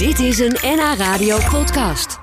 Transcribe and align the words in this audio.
Dit 0.00 0.18
is 0.18 0.38
een 0.38 0.56
NH 0.62 0.94
Radio 0.96 1.38
podcast. 1.50 2.18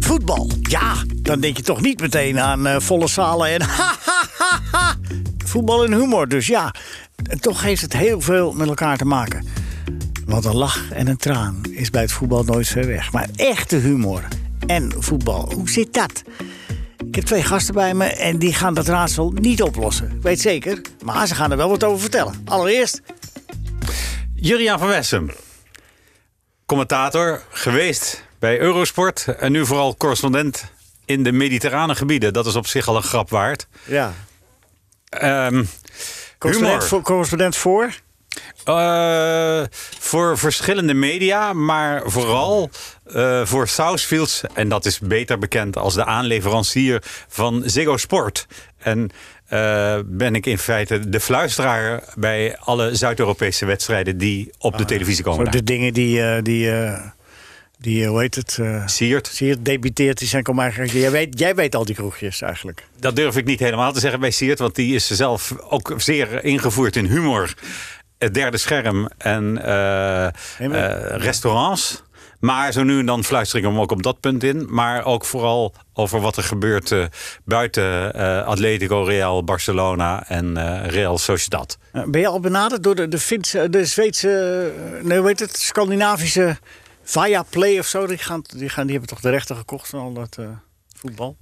Voetbal, 0.00 0.50
ja, 0.62 0.94
dan 1.16 1.40
denk 1.40 1.56
je 1.56 1.62
toch 1.62 1.80
niet 1.80 2.00
meteen 2.00 2.40
aan 2.40 2.66
eh, 2.66 2.80
volle 2.80 3.08
zalen 3.08 3.48
en 3.48 3.62
ha, 3.78 3.94
ha, 4.04 4.28
ha, 4.38 4.60
ha. 4.72 4.96
Voetbal 5.44 5.84
en 5.84 5.92
humor, 5.92 6.28
dus 6.28 6.46
ja, 6.46 6.74
toch 7.40 7.62
heeft 7.62 7.82
het 7.82 7.92
heel 7.92 8.20
veel 8.20 8.52
met 8.52 8.68
elkaar 8.68 8.96
te 8.96 9.04
maken. 9.04 9.46
Want 10.26 10.44
een 10.44 10.56
lach 10.56 10.90
en 10.90 11.06
een 11.06 11.16
traan 11.16 11.60
is 11.70 11.90
bij 11.90 12.02
het 12.02 12.12
voetbal 12.12 12.44
nooit 12.44 12.68
ver 12.68 12.86
weg. 12.86 13.12
Maar 13.12 13.28
echte 13.36 13.76
humor 13.76 14.22
en 14.66 14.92
voetbal, 14.98 15.52
hoe 15.54 15.70
zit 15.70 15.94
dat? 15.94 16.22
Ik 17.18 17.24
heb 17.24 17.32
twee 17.32 17.48
gasten 17.48 17.74
bij 17.74 17.94
me 17.94 18.04
en 18.04 18.38
die 18.38 18.54
gaan 18.54 18.74
dat 18.74 18.86
raadsel 18.86 19.30
niet 19.34 19.62
oplossen. 19.62 20.10
Ik 20.16 20.22
weet 20.22 20.40
zeker, 20.40 20.80
maar 21.04 21.26
ze 21.26 21.34
gaan 21.34 21.50
er 21.50 21.56
wel 21.56 21.68
wat 21.68 21.84
over 21.84 22.00
vertellen. 22.00 22.42
Allereerst, 22.44 23.00
Juriaan 24.34 24.78
van 24.78 24.88
Wessem. 24.88 25.30
Commentator 26.66 27.42
geweest 27.50 28.24
bij 28.38 28.60
Eurosport. 28.60 29.24
En 29.38 29.52
nu 29.52 29.66
vooral 29.66 29.96
correspondent 29.96 30.64
in 31.04 31.22
de 31.22 31.32
mediterrane 31.32 31.94
gebieden. 31.94 32.32
Dat 32.32 32.46
is 32.46 32.56
op 32.56 32.66
zich 32.66 32.88
al 32.88 32.96
een 32.96 33.02
grap 33.02 33.30
waard. 33.30 33.66
ja, 33.84 34.12
Ehm, 35.08 35.64
correspondent 36.38 36.84
voor, 36.84 37.02
correspondent 37.02 37.56
voor? 37.56 37.94
Eh, 38.64 39.62
voor 39.98 40.38
verschillende 40.38 40.94
media, 40.94 41.52
maar 41.52 42.02
vooral 42.04 42.70
eh, 43.14 43.46
voor 43.46 43.68
Southfields. 43.68 44.42
En 44.54 44.68
dat 44.68 44.84
is 44.86 44.98
beter 44.98 45.38
bekend 45.38 45.76
als 45.76 45.94
de 45.94 46.04
aanleverancier 46.04 47.02
van 47.28 47.62
Ziggo 47.66 47.96
Sport. 47.96 48.46
En 48.78 49.10
eh, 49.46 49.98
ben 50.04 50.34
ik 50.34 50.46
in 50.46 50.58
feite 50.58 51.08
de 51.08 51.20
fluisteraar 51.20 52.02
bij 52.14 52.56
alle 52.58 52.94
Zuid-Europese 52.94 53.66
wedstrijden 53.66 54.18
die 54.18 54.50
op 54.58 54.78
de 54.78 54.84
televisie 54.84 55.24
komen. 55.24 55.44
Zo 55.44 55.50
de 55.50 55.62
dingen 55.64 55.92
die, 55.92 56.22
eh, 56.22 56.42
die, 56.42 56.70
die 57.78 58.06
hoe 58.06 58.20
heet 58.20 58.34
het? 58.34 58.58
Siert, 58.86 59.26
zie 59.26 59.46
je, 59.46 59.62
debuteert, 59.62 60.18
die 60.18 60.28
zijn 60.28 60.42
kom 60.42 60.60
eigenlijk. 60.60 60.92
Jij 60.92 61.10
weet, 61.10 61.38
jij 61.38 61.54
weet 61.54 61.74
al 61.74 61.84
die 61.84 61.94
kroegjes 61.94 62.40
eigenlijk. 62.40 62.86
dat 63.00 63.16
durf 63.16 63.36
ik 63.36 63.44
niet 63.44 63.60
helemaal 63.60 63.92
te 63.92 64.00
zeggen 64.00 64.20
bij 64.20 64.30
Siert, 64.30 64.58
want 64.58 64.74
die 64.74 64.94
is 64.94 65.06
zelf 65.10 65.54
ook 65.68 65.94
zeer 65.96 66.44
ingevoerd 66.44 66.96
in 66.96 67.06
humor. 67.06 67.54
Het 68.18 68.34
derde 68.34 68.56
scherm 68.56 69.08
en 69.18 69.52
Nee, 69.52 69.62
maar- 69.62 70.32
eh, 70.58 71.20
restaurants. 71.20 72.02
Maar 72.38 72.72
zo 72.72 72.82
nu 72.82 72.98
en 72.98 73.06
dan 73.06 73.24
fluister 73.24 73.58
ik 73.58 73.64
hem 73.64 73.80
ook 73.80 73.90
op 73.90 74.02
dat 74.02 74.20
punt 74.20 74.42
in. 74.44 74.66
Maar 74.68 75.04
ook 75.04 75.24
vooral 75.24 75.74
over 75.92 76.20
wat 76.20 76.36
er 76.36 76.42
gebeurt 76.42 76.92
eh, 76.92 77.04
buiten 77.44 78.14
eh, 78.14 78.46
Atletico, 78.46 79.02
Real, 79.02 79.44
Barcelona 79.44 80.24
en 80.28 80.56
eh, 80.56 80.90
Real 80.90 81.18
Sociedad. 81.18 81.78
Ben 82.06 82.20
je 82.20 82.26
al 82.26 82.40
benaderd 82.40 82.82
door 82.82 82.94
de, 82.94 83.08
de, 83.08 83.18
Finse, 83.18 83.70
de 83.70 83.84
Zweedse, 83.84 84.72
nee, 85.02 85.18
hoe 85.18 85.26
heet 85.26 85.40
het, 85.40 85.56
Scandinavische 85.58 86.56
Viaplay 87.02 87.78
of 87.78 87.86
zo? 87.86 88.06
Die, 88.06 88.18
gaan, 88.18 88.42
die, 88.56 88.68
gaan, 88.68 88.82
die 88.82 88.90
hebben 88.96 89.08
toch 89.08 89.20
de 89.20 89.30
rechten 89.30 89.56
gekocht 89.56 89.88
van 89.88 90.00
al 90.00 90.12
dat 90.12 90.36
eh, 90.38 90.46
voetbal? 90.96 91.36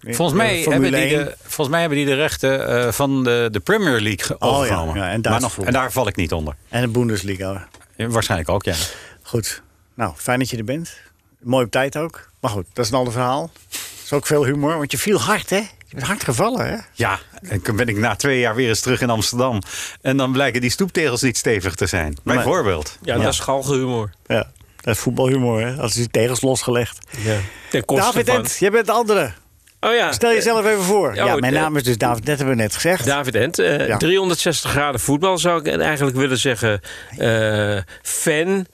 Volgens 0.00 0.38
mij, 0.38 0.60
hebben 0.60 0.92
die 0.92 1.00
1. 1.00 1.24
de, 1.24 1.34
volgens 1.42 1.68
mij 1.68 1.80
hebben 1.80 1.98
die 1.98 2.06
de 2.06 2.14
rechten 2.14 2.68
eh, 2.68 2.92
van 2.92 3.24
de, 3.24 3.48
de 3.50 3.60
Premier 3.60 4.00
League 4.00 4.36
Oh, 4.38 4.50
ja, 4.50 4.56
overgenomen. 4.56 4.96
ja, 4.96 5.10
en 5.10 5.20
maar 5.20 5.40
nog, 5.40 5.52
voetbal. 5.52 5.66
en 5.66 5.80
daar 5.80 5.92
val 5.92 6.08
ik 6.08 6.16
niet 6.16 6.32
onder. 6.32 6.54
En 6.68 6.80
de 6.80 6.88
Bundesliga. 6.88 7.68
Ja, 7.96 8.08
Waarschijnlijk 8.08 8.50
ook, 8.50 8.64
ja. 8.64 8.74
Goed. 9.22 9.62
Nou, 9.94 10.12
fijn 10.16 10.38
dat 10.38 10.50
je 10.50 10.56
er 10.56 10.64
bent. 10.64 10.96
Mooi 11.40 11.64
op 11.64 11.70
tijd 11.70 11.96
ook. 11.96 12.28
Maar 12.40 12.50
goed, 12.50 12.66
dat 12.72 12.84
is 12.84 12.90
een 12.90 12.96
ander 12.98 13.12
verhaal. 13.12 13.50
Er 13.70 13.78
is 14.04 14.12
ook 14.12 14.26
veel 14.26 14.44
humor, 14.44 14.76
want 14.76 14.90
je 14.90 14.98
viel 14.98 15.20
hard, 15.20 15.50
hè? 15.50 15.56
Je 15.56 15.94
bent 15.94 16.06
hard 16.06 16.24
gevallen, 16.24 16.66
hè? 16.66 16.76
Ja, 16.92 17.18
en 17.42 17.60
dan 17.62 17.76
ben 17.76 17.88
ik 17.88 17.96
na 17.96 18.16
twee 18.16 18.38
jaar 18.38 18.54
weer 18.54 18.68
eens 18.68 18.80
terug 18.80 19.00
in 19.00 19.10
Amsterdam. 19.10 19.58
En 20.00 20.16
dan 20.16 20.32
blijken 20.32 20.60
die 20.60 20.70
stoeptegels 20.70 21.22
niet 21.22 21.36
stevig 21.36 21.74
te 21.74 21.86
zijn. 21.86 22.16
Bijvoorbeeld. 22.22 22.98
Ja, 23.02 23.18
dat 23.18 23.32
is 23.32 23.40
galgenhumor. 23.40 24.10
Ja. 24.26 24.50
Dat 24.80 24.94
is 24.94 25.00
voetbalhumor, 25.00 25.60
hè? 25.60 25.76
Als 25.76 25.92
die 25.92 26.08
tegels 26.08 26.40
losgelegd. 26.40 26.98
Ja. 27.18 27.36
Ten 27.70 27.84
koste 27.84 28.04
David 28.04 28.26
van... 28.26 28.36
Ent, 28.36 28.56
jij 28.58 28.70
bent 28.70 28.86
de 28.86 28.92
andere. 28.92 29.32
Oh 29.80 29.94
ja. 29.94 30.12
Stel 30.12 30.32
jezelf 30.32 30.66
even 30.66 30.82
voor. 30.82 31.14
Ja, 31.14 31.24
Ja, 31.26 31.36
mijn 31.36 31.54
eh, 31.54 31.60
naam 31.60 31.76
is 31.76 31.82
dus 31.82 31.98
David, 31.98 32.26
dat 32.26 32.36
hebben 32.36 32.56
we 32.56 32.62
net 32.62 32.74
gezegd. 32.74 33.06
David 33.06 33.34
Ent, 33.34 33.58
eh, 33.58 33.86
Ja. 33.86 33.96
360 33.96 34.70
graden 34.70 35.00
voetbal 35.00 35.38
zou 35.38 35.60
ik 35.60 35.80
eigenlijk 35.80 36.16
willen 36.16 36.38
zeggen. 36.38 36.80
Eh, 37.16 37.78
fan, 38.02 38.66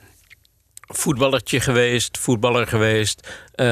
voetballertje 0.93 1.59
geweest, 1.59 2.17
voetballer 2.17 2.67
geweest. 2.67 3.27
eh, 3.53 3.65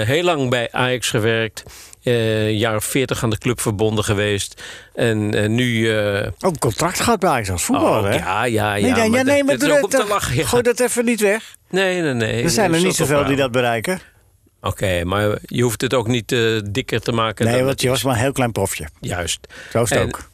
heel 0.00 0.22
lang 0.22 0.50
bij 0.50 0.68
Ajax 0.72 1.10
gewerkt. 1.10 1.62
eh 2.02 2.50
jaar 2.58 2.76
of 2.76 2.84
40 2.84 3.22
aan 3.22 3.30
de 3.30 3.38
club 3.38 3.60
verbonden 3.60 4.04
geweest. 4.04 4.62
En 4.94 5.34
eh, 5.34 5.48
nu... 5.48 5.92
Ook 6.40 6.52
een 6.52 6.58
contract 6.58 7.00
gehad 7.00 7.20
bij 7.20 7.30
Ajax 7.30 7.50
als 7.50 7.62
voetballer, 7.62 8.02
oh, 8.02 8.08
hè? 8.08 8.16
ja, 8.16 8.44
ja, 8.44 8.74
ja. 8.74 8.82
nee, 8.82 8.92
nee, 8.92 9.10
maar 9.10 9.24
nee, 9.24 9.44
maar 9.44 9.58
dat 9.58 10.08
lachen. 10.08 10.36
ja. 10.36 10.46
Gooi 10.46 10.62
dat 10.62 10.80
even 10.80 11.04
niet 11.04 11.20
weg. 11.20 11.54
Nee, 11.70 12.00
nee, 12.00 12.12
nee. 12.14 12.42
Er 12.42 12.50
zijn 12.50 12.74
er 12.74 12.82
niet 12.82 12.94
zoveel 12.94 13.24
die 13.24 13.36
dat 13.36 13.50
bereiken. 13.50 14.00
Oké, 14.62 15.04
maar 15.04 15.38
je 15.42 15.62
hoeft 15.62 15.80
het 15.80 15.94
ook 15.94 16.06
niet 16.06 16.28
dikker 16.70 17.00
te 17.00 17.12
maken. 17.12 17.46
Nee, 17.46 17.62
want 17.62 17.80
je 17.80 17.88
was 17.88 18.02
maar 18.02 18.14
een 18.14 18.20
heel 18.20 18.32
klein 18.32 18.52
profje. 18.52 18.88
Juist. 19.00 19.38
Zo 19.72 19.82
is 19.82 19.90
het 19.90 19.98
En- 19.98 20.04
ook. 20.06 20.29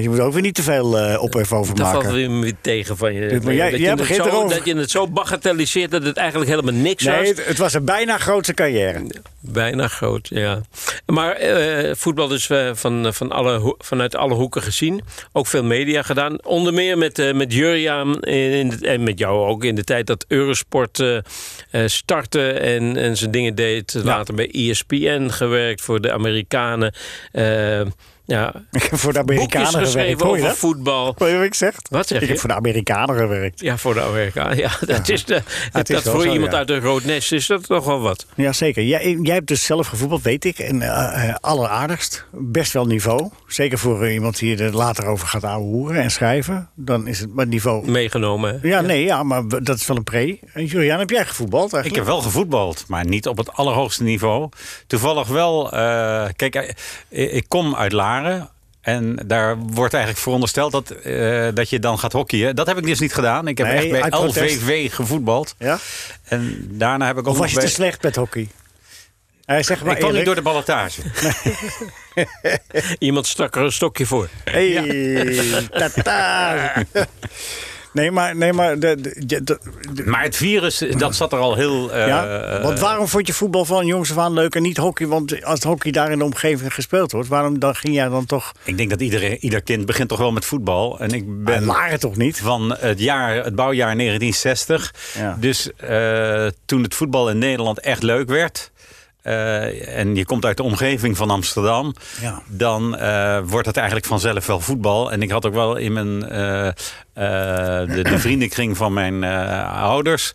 Je 0.00 0.08
moet 0.08 0.20
ook 0.20 0.32
weer 0.32 0.42
niet 0.42 0.54
te 0.54 0.62
veel 0.62 0.98
eh 0.98 1.22
ophef 1.22 1.52
over 1.52 1.74
Dat 1.74 1.88
valt 1.90 2.04
maken. 2.04 2.40
weer 2.40 2.52
tegen 2.60 2.96
van 2.96 3.14
je. 3.14 3.40
Maar 3.42 3.54
jij- 3.54 3.70
dat, 3.70 3.80
jij 3.80 3.80
je 3.80 3.86
het 3.88 3.96
begint 3.96 4.22
zo, 4.22 4.28
erover. 4.28 4.56
dat 4.56 4.66
je 4.66 4.76
het 4.76 4.90
zo 4.90 5.08
bagatelliseert 5.08 5.90
dat 5.90 6.02
het 6.02 6.16
eigenlijk 6.16 6.50
helemaal 6.50 6.74
niks 6.74 7.04
Nee, 7.04 7.18
was. 7.18 7.28
het, 7.28 7.46
het 7.46 7.58
was 7.58 7.74
een 7.74 7.84
bijna 7.84 8.18
grootste 8.18 8.54
carrière. 8.54 9.06
Bijna 9.40 9.88
groot, 9.88 10.28
ja. 10.28 10.60
Maar 11.06 11.32
eh, 11.32 11.94
voetbal 11.94 12.28
dus 12.28 12.48
eh, 12.50 12.70
van, 12.74 13.14
van 13.14 13.30
alle, 13.32 13.74
vanuit 13.78 14.16
alle 14.16 14.34
hoeken 14.34 14.62
gezien. 14.62 15.00
Ook 15.32 15.46
veel 15.46 15.64
media 15.64 16.02
gedaan. 16.02 16.44
Onder 16.44 16.72
meer 16.74 16.98
met, 16.98 17.18
eh 17.18 17.32
met 17.34 17.52
Jurjaan 17.52 18.20
in, 18.20 18.50
in 18.52 18.68
de- 18.68 18.86
en 18.86 19.02
met 19.02 19.18
jou 19.18 19.48
ook 19.48 19.64
in 19.64 19.74
de 19.74 19.84
tijd 19.84 20.06
dat 20.06 20.24
Eurosport 20.28 21.00
eh, 21.00 21.16
eh, 21.16 21.22
startte 21.86 22.50
en, 22.52 22.96
en 22.96 23.16
zijn 23.16 23.30
dingen 23.30 23.54
deed. 23.54 23.94
Later 24.02 24.34
bij 24.34 24.50
ESPN 24.52 25.28
gewerkt 25.28 25.80
voor 25.80 26.00
de 26.00 26.12
Amerikanen. 26.12 26.94
Ja, 28.26 28.52
Ik 28.72 28.82
heb 28.90 28.98
voor 28.98 29.12
de 29.12 29.24
boekjes 29.24 29.54
Amerikanen 29.54 29.86
gewerkt. 29.88 30.20
Hoor 30.20 30.30
je 30.30 30.36
over 30.36 30.48
dat? 30.48 30.56
voetbal. 30.58 31.14
Wat 31.18 31.28
ik 31.28 31.54
zeg? 31.54 31.74
Wat 31.90 32.06
zeg 32.06 32.18
Ik 32.20 32.24
je? 32.26 32.30
heb 32.30 32.40
voor 32.40 32.48
de 32.48 32.54
Amerikanen 32.54 33.16
gewerkt. 33.16 33.60
Ja, 33.60 33.76
voor 33.78 33.94
de 33.94 34.00
Amerikanen. 34.02 34.56
Ja, 34.56 34.70
dat 34.86 35.08
is, 35.08 35.24
de, 35.24 35.34
is 35.72 35.82
dat 35.82 36.02
voor 36.02 36.22
zo, 36.22 36.32
iemand 36.32 36.52
ja. 36.52 36.58
uit 36.58 36.70
een 36.70 36.80
groot 36.80 37.04
nest 37.04 37.32
is 37.32 37.46
dat 37.46 37.66
toch 37.66 37.84
wel 37.84 38.00
wat. 38.00 38.26
Ja, 38.34 38.52
zeker. 38.52 38.82
Jij, 38.82 39.18
jij 39.22 39.34
hebt 39.34 39.46
dus 39.48 39.64
zelf 39.64 39.86
gevoetbald, 39.86 40.22
weet 40.22 40.44
ik. 40.44 40.58
En 40.58 40.82
eh, 40.82 41.28
eh, 41.28 41.34
alleraardigst. 41.40 42.26
Best 42.32 42.72
wel 42.72 42.86
niveau. 42.86 43.30
Zeker 43.46 43.78
voor 43.78 44.02
eh, 44.04 44.12
iemand 44.14 44.38
die 44.38 44.56
er 44.62 44.74
later 44.74 45.06
over 45.06 45.26
gaat 45.28 45.44
ouwehoeren 45.44 46.02
en 46.02 46.10
schrijven. 46.10 46.68
Dan 46.74 47.06
is 47.06 47.20
het 47.20 47.34
maar 47.34 47.46
niveau... 47.46 47.90
Meegenomen. 47.90 48.58
hè? 48.62 48.68
Ja, 48.68 48.80
nee, 48.80 49.04
ja, 49.04 49.22
maar 49.22 49.42
dat 49.48 49.76
is 49.76 49.86
wel 49.86 49.96
een 49.96 50.04
pre. 50.04 50.38
En 50.52 50.64
Julian, 50.64 50.98
heb 50.98 51.10
jij 51.10 51.24
gevoetbald 51.24 51.66
Ik 51.68 51.72
eigenlijk? 51.74 52.04
heb 52.06 52.14
wel 52.14 52.22
gevoetbald, 52.24 52.84
maar 52.88 53.06
niet 53.06 53.26
op 53.28 53.36
het 53.36 53.52
allerhoogste 53.52 54.02
niveau. 54.02 54.48
Toevallig 54.86 55.28
wel. 55.28 55.72
eh, 55.72 56.26
kijk, 56.36 56.74
ik 57.08 57.44
kom 57.48 57.74
uit 57.74 57.92
En 58.80 59.18
daar 59.26 59.56
wordt 59.58 59.94
eigenlijk 59.94 60.22
verondersteld 60.22 60.72
dat, 60.72 60.90
eh, 60.90 61.48
dat 61.54 61.70
je 61.70 61.78
dan 61.78 61.98
gaat 61.98 62.12
hockeyen. 62.12 62.56
Dat 62.56 62.66
heb 62.66 62.78
ik 62.78 62.84
dus 62.84 63.00
niet 63.00 63.14
gedaan. 63.14 63.48
Ik 63.48 63.58
heb 63.58 63.66
Nee, 63.66 63.96
echt 63.96 64.10
bij. 64.10 64.20
LVV 64.20 64.94
gevoetbald. 64.94 65.54
Ja? 65.58 65.78
En 66.24 66.66
daarna 66.70 67.06
heb 67.06 67.18
ik 67.18 67.20
ook 67.20 67.26
Of 67.26 67.32
nog 67.32 67.40
was 67.42 67.50
je 67.50 67.56
bij... 67.56 67.66
te 67.66 67.72
slecht 67.72 68.02
met 68.02 68.16
hockey? 68.16 68.48
Hij 69.44 69.62
zeg 69.62 69.84
maar 69.84 69.92
ik 69.92 69.98
kwam 69.98 70.12
niet 70.12 70.24
door 70.24 70.34
de 70.34 70.42
ballotage. 70.42 71.02
Iemand 72.98 73.26
stak 73.26 73.56
er 73.56 73.62
een 73.62 73.72
stokje 73.72 74.06
voor. 74.06 74.28
Hey, 74.44 75.66
tata. 75.70 76.72
Nee, 77.96 78.10
maar, 78.10 78.36
nee, 78.36 78.52
maar 78.52 78.78
de, 78.78 79.00
de, 79.00 79.24
de- 79.26 79.42
de- 79.44 79.58
Maar 80.04 80.22
het 80.22 80.36
virus, 80.36 80.82
dat 80.98 81.14
zat 81.16 81.32
er 81.32 81.38
al 81.38 81.54
heel... 81.54 81.92
eh, 81.92 82.06
ja? 82.06 82.60
Want 82.62 82.78
waarom 82.78 83.08
vond 83.08 83.26
je 83.26 83.32
voetbal 83.32 83.64
van 83.64 83.86
jongs 83.86 84.10
af 84.10 84.18
aan 84.18 84.32
leuk 84.32 84.54
en 84.54 84.62
niet 84.62 84.76
hockey? 84.76 85.06
Want 85.06 85.44
als 85.44 85.62
hockey 85.62 85.90
daar 85.92 86.10
in 86.10 86.18
de 86.18 86.24
omgeving 86.24 86.74
gespeeld 86.74 87.12
wordt, 87.12 87.28
waarom 87.28 87.58
dan 87.58 87.74
ging 87.74 87.94
jij 87.94 88.08
dan 88.08 88.26
toch... 88.26 88.52
Ik 88.64 88.76
denk 88.76 88.90
dat 88.90 89.00
iedereen, 89.00 89.36
ieder 89.40 89.62
kind 89.62 89.86
begint 89.86 90.08
toch 90.08 90.18
wel 90.18 90.32
met 90.32 90.44
voetbal. 90.44 90.98
En 90.98 91.10
ik 91.10 91.44
ben... 91.44 91.54
En 91.54 91.64
Laren 91.64 92.00
toch 92.00 92.16
niet? 92.16 92.40
van 92.40 92.76
het, 92.78 92.98
jaar, 93.00 93.44
het 93.44 93.54
bouwjaar 93.54 93.96
1960. 93.96 94.94
Ja. 95.18 95.36
Dus 95.40 95.70
eh, 95.76 96.46
toen 96.64 96.82
het 96.82 96.94
voetbal 96.94 97.30
in 97.30 97.38
Nederland 97.38 97.80
echt 97.80 98.02
leuk 98.02 98.28
werd. 98.28 98.70
Eh, 99.26 99.98
en 99.98 100.14
je 100.14 100.24
komt 100.24 100.44
uit 100.44 100.56
de 100.56 100.62
omgeving 100.62 101.16
van 101.16 101.30
Amsterdam. 101.30 101.94
Ja. 102.20 102.42
Dan 102.48 102.96
eh, 102.96 103.40
wordt 103.44 103.66
het 103.66 103.76
eigenlijk 103.76 104.06
vanzelf 104.06 104.46
wel 104.46 104.60
voetbal. 104.60 105.12
En 105.12 105.22
ik 105.22 105.30
had 105.30 105.46
ook 105.46 105.54
wel 105.54 105.76
in 105.76 105.92
mijn 105.92 106.28
eh, 106.28 106.70
de, 107.14 108.00
de 108.02 108.18
vriendenkring 108.18 108.76
van 108.76 108.92
mijn 108.92 109.24
ouders. 109.64 110.32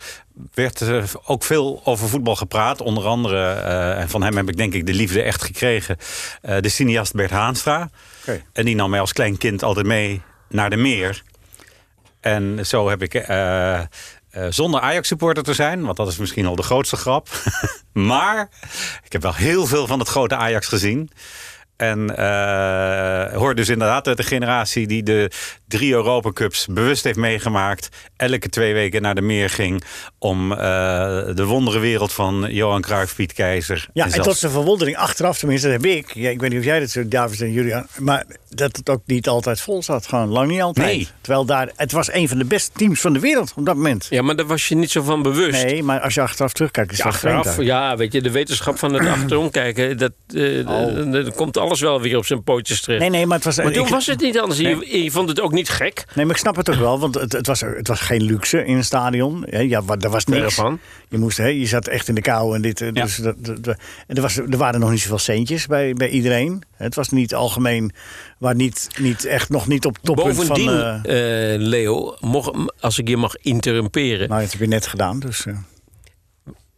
werd 0.54 0.80
er 0.80 1.12
ook 1.26 1.44
veel 1.44 1.82
over 1.84 2.10
voetbal 2.10 2.36
gepraat. 2.36 2.82
Onder 2.82 3.06
andere, 3.06 3.52
en 3.94 4.10
van 4.10 4.24
hem 4.24 4.38
heb 4.38 4.50
ik 4.50 4.58
denk 4.58 4.74
ik 4.74 4.86
de 4.86 4.94
liefde 4.94 5.22
echt 5.22 5.44
gekregen. 5.44 5.98
de 6.42 6.70
cineast 6.70 7.14
Bert 7.14 7.32
Haanstra. 7.32 7.90
En 8.54 8.66
die 8.66 8.76
nam 8.76 8.90
mij 8.90 9.00
als 9.00 9.14
klein 9.14 9.38
kind 9.38 9.64
altijd 9.64 9.86
mee 9.86 10.22
naar 10.50 10.70
de 10.70 10.78
meer. 10.78 11.24
En 12.20 12.66
zo 12.66 12.90
heb 12.90 13.02
ik, 13.02 13.14
eh, 14.31 14.45
eh, 14.45 14.51
zonder 14.51 14.81
Ajax-supporter 14.81 15.44
te 15.44 15.54
zijn, 15.54 15.81
want 15.86 15.98
dat 15.98 16.07
is 16.07 16.18
misschien 16.18 16.45
al 16.45 16.56
de 16.56 16.63
grootste 16.63 16.95
grap. 16.95 17.30
maar 17.94 18.50
ik 19.04 19.12
heb 19.12 19.22
wel 19.22 19.36
heel 19.36 19.66
veel 19.66 19.88
van 19.88 20.00
het 20.00 20.07
grote 20.07 20.36
Ajax 20.36 20.68
gezien. 20.68 21.12
En 21.81 22.12
uh, 22.19 23.33
hoort 23.33 23.57
dus 23.57 23.69
inderdaad 23.69 24.07
uit 24.07 24.18
de 24.18 24.24
generatie 24.24 24.88
die 24.88 25.04
de 25.04 25.31
drie 25.68 25.94
Europa 25.94 26.31
Cups 26.31 26.68
bewust 26.68 27.04
heeft 27.04 27.18
meegemaakt. 27.18 27.89
Elke 28.16 28.50
twee 28.50 28.74
weken 28.74 29.01
naar 29.01 29.16
de 29.16 29.22
meer 29.22 29.50
ging 29.50 29.83
om 30.18 30.51
uh, 30.51 30.57
de 31.33 31.45
wonderenwereld 31.45 32.13
van 32.13 32.48
Johan 32.50 32.81
Cruijff, 32.81 33.16
Piet 33.16 33.33
Keizer. 33.33 33.88
Ja, 33.94 34.06
en, 34.06 34.22
tot 34.22 34.38
zijn 34.38 34.51
verwondering 34.51 34.98
achteraf, 34.98 35.38
tenminste, 35.38 35.68
dat 35.68 35.81
heb 35.81 35.92
ik. 35.92 36.13
Ja, 36.13 36.30
ik 36.30 36.39
weet 36.39 36.50
niet 36.50 36.60
of 36.60 36.66
jij 36.66 36.80
dat 36.80 36.89
zo, 36.89 37.07
David 37.07 37.42
en 37.42 37.51
Julian. 37.51 37.88
Maar 37.98 38.25
dat 38.56 38.75
het 38.75 38.89
ook 38.89 39.01
niet 39.06 39.27
altijd 39.27 39.62
vol 39.62 39.83
zat. 39.83 40.07
Gewoon 40.07 40.27
lang 40.30 40.50
niet 40.51 40.62
altijd. 40.62 40.88
Nee. 40.88 41.07
Terwijl 41.21 41.45
daar, 41.45 41.71
het 41.75 41.92
was 41.92 42.13
een 42.13 42.27
van 42.27 42.38
de 42.38 42.45
beste 42.45 42.71
teams 42.77 43.01
van 43.01 43.13
de 43.13 43.19
wereld 43.19 43.53
op 43.56 43.65
dat 43.65 43.75
moment. 43.75 44.07
Ja, 44.09 44.21
maar 44.21 44.36
daar 44.36 44.45
was 44.45 44.68
je 44.68 44.75
niet 44.75 44.92
zo 44.92 45.01
van 45.01 45.21
bewust. 45.21 45.63
Nee, 45.63 45.83
maar 45.83 46.00
als 46.00 46.13
je 46.13 46.21
achteraf 46.21 46.53
terugkijkt, 46.53 46.92
is 46.92 46.98
Ja, 46.98 47.03
dat 47.03 47.13
achteraf, 47.13 47.62
ja, 47.62 47.98
weet 47.98 48.13
je, 48.13 48.21
de 48.21 48.31
wetenschap 48.31 48.77
van 48.77 48.94
het 48.94 49.07
achterom 49.18 49.50
kijken, 49.51 49.98
dat, 49.98 50.12
eh, 50.33 50.69
Oh. 50.69 51.12
dat 51.12 51.36
komt 51.36 51.57
alles 51.57 51.80
wel 51.81 52.01
weer 52.01 52.18
op 52.18 52.25
zijn 52.25 52.44
pootjes 52.44 52.81
terecht. 52.81 53.01
Nee, 53.01 53.09
nee, 53.09 53.25
maar 53.25 53.36
het 53.36 53.45
was... 53.45 53.57
Maar 53.57 53.71
toen 53.71 53.86
ik- 53.86 53.89
was 53.92 54.06
het 54.06 54.21
niet 54.21 54.39
anders. 54.39 54.59
Je, 54.59 55.01
je 55.04 55.12
vond 55.12 55.30
het 55.30 55.39
ook 55.42 55.51
niet 55.51 55.69
gek. 55.69 56.04
Nee, 56.15 56.25
maar 56.25 56.36
ik 56.36 56.42
snap 56.42 56.56
het 56.56 56.69
ook 56.69 56.75
wel, 56.80 57.00
want 57.00 57.15
het, 57.15 57.31
het, 57.31 57.47
was, 57.47 57.62
het 57.62 57.88
was 57.88 58.00
geen 58.00 58.21
luxe 58.24 58.65
in 58.65 58.75
een 58.75 58.83
stadion. 58.83 59.45
Ja, 59.50 59.81
er 60.00 60.09
was 60.09 60.25
niks. 60.25 60.54
van. 60.54 60.80
Je, 61.09 61.18
moest, 61.18 61.38
hè, 61.38 61.47
je 61.47 61.65
zat 61.65 61.88
echt 61.88 62.07
in 62.07 62.15
de 62.15 62.21
kou 62.21 62.56
en 62.56 62.62
dit. 62.62 62.81
eh, 62.81 62.94
Dus 62.94 63.15
dat, 63.15 63.36
dat- 63.45 63.63
dat- 63.63 63.77
en 64.07 64.15
er, 64.15 64.21
was, 64.21 64.38
er 64.38 64.57
waren 64.57 64.80
nog 64.80 64.89
niet 64.89 65.00
zoveel 65.01 65.18
centjes 65.18 65.68
bij, 65.68 65.94
bij 65.94 66.09
iedereen. 66.09 66.63
Het 66.77 66.95
was 66.95 67.09
niet 67.09 67.33
algemeen, 67.36 67.92
waar 68.42 68.56
niet, 68.56 68.88
niet 69.00 69.26
echt 69.26 69.50
nog 69.50 69.68
niet 69.68 69.86
op 69.86 69.98
toppunt 70.04 70.38
Bovendien, 70.38 70.66
van... 70.66 71.04
eh, 71.04 71.54
eh, 71.54 71.62
Leo, 71.62 72.16
mocht, 72.20 72.52
als 72.80 73.00
ik 73.00 73.08
je 73.08 73.18
mag 73.18 73.36
interrumperen, 73.36 74.30
nou, 74.30 74.42
dat 74.42 74.52
heb 74.52 74.62
je 74.62 74.68
net 74.68 74.88
gedaan, 74.88 75.20
dus... 75.20 75.46
eh, 75.46 75.58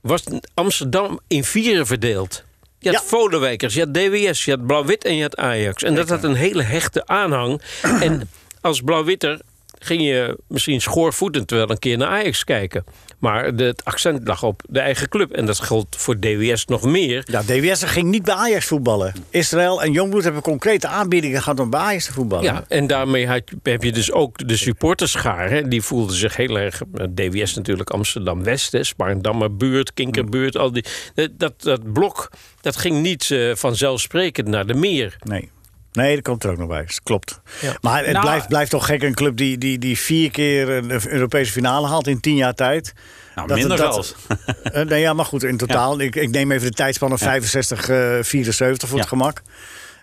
was 0.02 0.24
Amsterdam 0.54 1.20
in 1.28 1.44
vieren 1.44 1.86
verdeeld. 1.88 2.44
Je 2.80 2.90
had 2.90 3.02
Ja. 3.02 3.08
Volenwijkers, 3.08 3.74
je 3.74 3.80
had 3.80 3.94
DWS, 3.94 4.46
je 4.46 4.52
had 4.52 4.66
Blauw-Wit 4.66 5.04
en 5.04 5.16
je 5.16 5.22
had 5.22 5.36
Ajax. 5.36 5.84
En 5.84 5.96
dat 5.96 6.10
had 6.10 6.24
een 6.24 6.36
hele 6.36 6.64
hechte 6.64 7.08
aanhang. 7.08 7.62
en 7.82 8.30
als 8.62 8.82
Blauw-Witter 8.82 9.42
ging 9.80 10.02
je 10.02 10.38
misschien 10.48 10.82
schoorvoetend 10.82 11.52
wel 11.52 11.70
een 11.70 11.80
keer 11.80 11.98
naar 11.98 12.08
Ajax 12.08 12.44
kijken. 12.44 12.84
Maar 13.24 13.56
de, 13.56 13.64
het 13.64 13.86
accent 13.86 14.28
lag 14.28 14.44
op 14.44 14.62
de 14.70 14.80
eigen 14.80 15.10
club. 15.10 15.32
En 15.32 15.46
dat 15.46 15.60
geldt 15.60 15.96
voor 15.96 16.20
DWS 16.20 16.66
nog 16.66 16.84
meer. 16.84 17.24
ja, 17.26 17.42
DWS 17.42 17.84
ging 17.84 18.10
niet 18.10 18.24
bij 18.24 18.34
Ajax 18.34 18.66
voetballen. 18.66 19.14
Israël 19.30 19.84
en 19.84 19.92
Jongbloed 19.92 20.24
hebben 20.24 20.42
concrete 20.42 20.88
aanbiedingen 20.88 21.42
gehad 21.42 21.60
om 21.60 21.70
bij 21.70 21.80
Ajax 21.80 22.06
te 22.06 22.14
voetballen. 22.14 22.44
Ja, 22.46 22.64
en 22.68 22.88
daarmee 22.88 23.28
had, 23.28 23.42
heb 23.64 23.84
je 23.84 23.92
dus 23.92 24.12
ook 24.12 24.48
de 24.48 24.58
supporterschaar. 24.58 25.50
Hè, 25.50 25.68
die 25.68 25.82
voelden 25.82 26.16
zich 26.16 26.36
heel 26.36 26.60
erg. 26.60 26.82
eh, 26.94 27.08
DWS 27.16 27.54
natuurlijk 27.56 27.90
Amsterdam-West, 27.90 28.72
hè, 28.72 28.84
Spaarndammer 28.84 29.58
buurt, 29.58 29.94
Kinkerbuurt. 29.94 30.58
Al 30.58 30.72
die, 30.72 30.86
dat, 31.32 31.62
dat 31.62 31.94
blok 31.94 32.30
dat 32.62 32.78
ging 32.78 33.02
niet 33.02 33.32
eh, 33.32 33.56
vanzelfsprekend 33.56 34.48
naar 34.48 34.66
de 34.66 34.74
meer. 34.74 35.16
Nee. 35.24 35.50
Nee, 35.94 36.16
dat 36.16 36.24
komt 36.24 36.44
er 36.44 36.52
ook 36.52 36.58
nog 36.58 36.68
bij. 36.68 36.82
Dat 36.86 37.02
klopt. 37.04 37.42
Ja. 37.62 37.74
Maar 37.82 38.04
het 38.04 38.12
Nou, 38.12 38.26
blijft, 38.26 38.48
blijft 38.48 38.72
toch 38.72 38.86
gek 38.86 39.04
een 39.04 39.14
club 39.14 39.38
die, 39.38 39.58
die, 39.58 39.78
die 39.80 39.98
vier 39.98 40.32
keer 40.32 40.70
een 40.70 41.08
Europese 41.08 41.52
finale 41.52 41.88
haalt 41.88 42.08
in 42.08 42.20
tien 42.20 42.36
jaar 42.36 42.54
tijd. 42.54 42.94
Nou, 43.36 43.48
Dat- 43.48 43.58
minder 43.58 43.78
dat- 43.78 43.94
zelfs. 43.94 44.16
Eh, 44.64 44.86
nee, 44.86 45.02
ja, 45.02 45.14
maar 45.14 45.26
goed, 45.26 45.44
in 45.44 45.58
totaal. 45.58 46.00
Ik, 46.00 46.16
ik 46.16 46.30
neem 46.30 46.52
even 46.52 46.68
de 46.68 46.74
tijdspannen 46.74 47.18
65, 47.20 47.90
eh 47.90 48.18
74 48.22 48.90
voor 48.90 48.98
het 49.00 49.10
Ja. 49.10 49.18
gemak. 49.18 49.42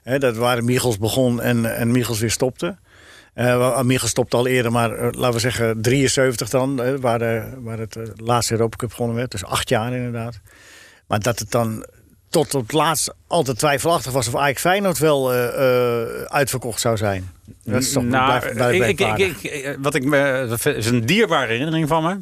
Hè, 0.03 0.19
dat 0.19 0.37
waar 0.37 0.65
Michels 0.65 0.99
begon 0.99 1.41
en, 1.41 1.77
en 1.77 1.91
Michels 1.91 2.21
weer 2.21 2.31
stopte. 2.31 2.77
Eh 3.35 3.57
waar- 3.59 3.87
Michels 3.87 4.11
stopte 4.11 4.37
al 4.37 4.47
eerder, 4.47 4.73
maar 4.73 4.93
eh, 4.93 5.09
laten 5.11 5.33
we 5.35 5.39
zeggen 5.41 5.83
73 5.83 6.49
dan, 6.49 6.83
eh, 6.83 6.93
waar, 7.01 7.19
de, 7.19 7.43
waar 7.59 7.79
het 7.79 7.97
eh, 7.97 8.03
laatste 8.17 8.53
Europa 8.53 8.77
Cup 8.77 8.91
gewonnen 8.93 9.17
werd. 9.17 9.31
Dus 9.31 9.45
acht 9.45 9.69
jaar 9.69 9.93
inderdaad. 9.95 10.41
Maar 11.07 11.21
dat 11.21 11.39
het 11.39 11.51
dan 11.51 11.87
tot 12.31 12.55
op 12.55 12.63
het 12.63 12.73
laatst 12.73 13.15
altijd 13.27 13.59
twijfelachtig 13.59 14.13
was 14.13 14.29
of 14.29 14.37
Ajax 14.37 14.61
Feyenoord 14.61 14.99
wel 14.99 15.33
eh, 15.33 15.45
eh, 16.03 16.23
uitverkocht 16.23 16.81
zou 16.81 16.97
zijn. 16.97 17.31
Dat 17.65 17.83
is 17.83 17.93
toch 17.93 18.03
Nou, 18.05 18.75
ik, 18.75 19.01
ik, 19.01 19.19
ik- 19.19 19.43
ik- 19.43 19.77
wat 19.81 19.95
ik 19.95 20.05
me, 20.05 20.47
dat 20.49 20.67
is 20.67 20.87
een 20.87 21.07
dierbare 21.07 21.47
herinnering 21.53 21.89
van 21.89 22.03
me. 22.03 22.19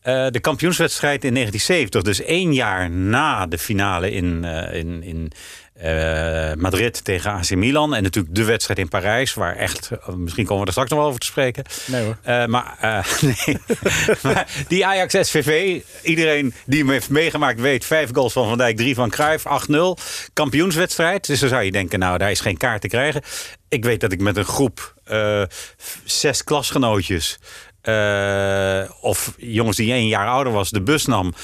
Eh, 0.00 0.26
de 0.30 0.40
kampioenswedstrijd 0.40 1.24
in 1.24 1.34
1970, 1.34 2.02
dus 2.02 2.20
één 2.26 2.54
jaar 2.54 2.90
na 2.90 3.46
de 3.46 3.58
finale 3.58 4.10
in, 4.10 4.44
in, 4.72 5.02
in 5.02 5.32
eh, 5.78 6.54
Madrid 6.54 7.04
tegen 7.04 7.30
AC 7.30 7.50
Milan. 7.50 7.94
En 7.94 8.02
natuurlijk 8.02 8.34
de 8.34 8.44
wedstrijd 8.44 8.78
in 8.78 8.88
Parijs, 8.88 9.34
waar 9.34 9.56
echt, 9.56 9.90
misschien 10.16 10.44
komen 10.44 10.60
we 10.60 10.66
er 10.66 10.72
straks 10.72 10.90
nog 10.90 10.98
wel 10.98 11.08
over 11.08 11.20
te 11.20 11.26
spreken. 11.26 11.64
Nee 11.86 12.04
hoor. 12.04 12.16
Eh, 12.22 12.46
maar, 12.46 12.76
eh, 12.80 13.04
nee. 13.46 13.58
maar 14.22 14.46
die 14.68 14.86
Ajax 14.86 15.28
SVV, 15.28 15.80
iedereen 16.02 16.54
die 16.66 16.78
hem 16.78 16.90
heeft 16.90 17.10
meegemaakt 17.10 17.60
weet... 17.60 17.84
vijf 17.84 18.10
goals 18.12 18.32
van 18.32 18.48
Van 18.48 18.58
Dijk, 18.58 18.76
drie 18.76 18.94
van 18.94 19.10
Cruijff, 19.10 19.44
8-0. 19.70 19.74
Kampioenswedstrijd. 20.32 21.26
Dus 21.26 21.40
dan 21.40 21.48
zou 21.48 21.62
je 21.62 21.72
denken, 21.72 21.98
nou, 21.98 22.18
daar 22.18 22.30
is 22.30 22.40
geen 22.40 22.56
kaart 22.56 22.80
te 22.80 22.88
krijgen. 22.88 23.22
Ik 23.68 23.84
weet 23.84 24.00
dat 24.00 24.12
ik 24.12 24.20
met 24.20 24.36
een 24.36 24.44
groep, 24.44 24.94
zes 26.04 26.44
klasgenootjes... 26.44 27.38
of 29.00 29.34
jongens 29.36 29.76
die 29.76 29.92
één 29.92 30.08
jaar 30.08 30.28
ouder 30.28 30.52
was, 30.52 30.70
de 30.70 30.82
bus 30.82 31.06
nam... 31.06 31.34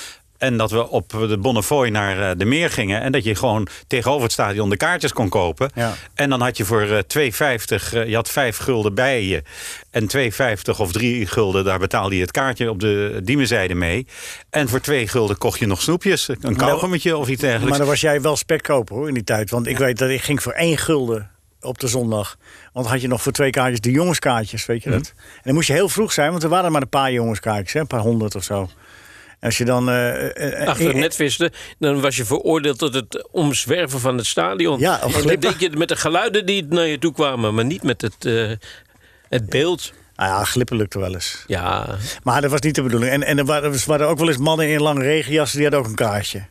En 0.45 0.57
dat 0.57 0.71
we 0.71 0.89
op 0.89 1.09
de 1.29 1.39
Bonnefoy 1.39 1.89
naar 1.89 2.31
eh, 2.31 2.37
de 2.37 2.45
meer 2.45 2.71
gingen. 2.71 3.01
En 3.01 3.13
dat 3.13 3.25
je 3.25 3.35
gewoon 3.35 3.67
tegenover 3.87 4.23
het 4.23 4.33
stadion 4.33 4.71
de 4.71 4.77
kaartjes 4.77 5.13
kon 5.13 5.29
kopen. 5.29 5.71
Ja. 5.75 5.95
En 6.15 6.31
dan 6.31 6.41
had 6.41 6.57
je 6.57 6.65
voor 6.65 6.83
eh, 6.83 6.99
2,50, 6.99 7.93
eh, 7.93 8.09
je 8.09 8.15
had 8.15 8.29
5 8.31 8.57
gulden 8.57 8.95
bij 8.95 9.25
je. 9.25 9.43
En 9.91 10.07
2,50 10.07 10.81
of 10.81 10.93
3 10.93 11.27
gulden, 11.27 11.65
daar 11.65 11.79
betaalde 11.79 12.15
je 12.15 12.21
het 12.21 12.31
kaartje 12.31 12.71
op 12.71 12.81
de 12.81 13.21
diemenzijde 13.25 13.75
mee. 13.75 14.07
En 14.51 14.69
voor 14.69 14.81
2 14.81 15.09
gulden 15.09 15.39
kocht 15.39 15.59
je 15.59 15.67
nog 15.67 15.83
snoepjes. 15.83 16.29
Een 16.41 16.57
kauwgommetje 16.57 17.17
of 17.17 17.29
iets 17.29 17.41
dergelijks. 17.41 17.71
Maar 17.71 17.79
dan 17.79 17.89
was 17.89 18.01
jij 18.01 18.21
wel 18.21 18.37
spekkoper 18.37 18.97
hoor 18.97 19.09
in 19.09 19.15
die 19.15 19.25
tijd. 19.25 19.51
Want 19.51 19.67
ik 19.67 19.79
weet 19.79 19.99
dat 19.99 20.11
ik 20.11 20.23
ging 20.23 20.43
voor 20.43 20.53
één 20.53 20.79
gulden 20.79 21.31
op 21.61 21.79
de 21.79 21.89
zondag. 21.89 22.37
Want 22.73 22.87
had 22.87 23.01
je 23.01 23.09
nog 23.09 23.23
voor 23.23 23.33
twee 23.33 23.51
kaartjes 23.51 23.81
de 23.81 23.91
jongenskaartjes, 23.91 24.67
weet 24.67 24.83
je 24.83 24.89
Mhm. 24.89 24.99
dat? 24.99 25.09
En 25.17 25.41
dan 25.43 25.55
moest 25.55 25.67
je 25.67 25.73
heel 25.73 25.89
vroeg 25.89 26.13
zijn, 26.13 26.31
want 26.31 26.43
er 26.43 26.49
waren 26.49 26.73
maar 26.73 26.83
een 26.83 26.89
paar 26.89 27.13
jongenskaartjes, 27.13 27.73
hè, 27.73 27.81
een 27.81 27.87
paar 27.87 28.01
honderd 28.01 28.35
of 28.35 28.45
zo. 28.45 28.69
Als 29.45 29.59
je 29.59 29.65
dan... 29.65 29.89
eh, 29.89 30.61
eh, 30.61 30.69
Achter 30.69 30.87
het 30.87 30.95
eh, 30.95 31.01
net 31.01 31.15
viste, 31.17 31.53
dan 31.79 32.01
was 32.01 32.17
je 32.17 32.25
veroordeeld 32.25 32.79
tot 32.79 32.95
het 32.95 33.29
omzwerven 33.31 34.01
van 34.01 34.17
het 34.17 34.27
stadion. 34.27 34.79
Ja, 34.81 34.95
of 34.95 35.01
en 35.03 35.11
dat 35.13 35.21
glippen. 35.21 35.51
deed 35.51 35.61
je 35.61 35.77
met 35.79 35.89
de 35.89 35.97
geluiden 35.97 36.47
die 36.47 36.67
naar 36.69 36.87
je 36.87 36.99
toe 36.99 37.13
kwamen, 37.13 37.55
maar 37.55 37.65
niet 37.65 37.83
met 37.83 38.01
het, 38.01 38.25
eh, 38.25 38.51
het 39.29 39.49
beeld. 39.51 39.93
Nou 40.17 40.29
ja, 40.31 40.45
glippen 40.45 40.77
lukte 40.77 40.99
wel 40.99 41.15
eens. 41.15 41.45
Ja, 41.47 41.97
Maar 42.23 42.41
dat 42.41 42.51
was 42.51 42.61
niet 42.61 42.75
de 42.75 42.83
bedoeling. 42.83 43.13
En, 43.13 43.23
en 43.23 43.39
er 43.39 43.45
waren, 43.45 43.73
er 43.73 43.83
waren 43.87 44.09
ook 44.09 44.19
wel 44.19 44.29
eens 44.29 44.37
mannen 44.37 44.69
in 44.69 44.81
lange 44.81 45.03
regenjassen, 45.03 45.59
die 45.59 45.67
hadden 45.67 45.85
ook 45.85 45.91
een 45.91 46.07
kaartje. 46.07 46.43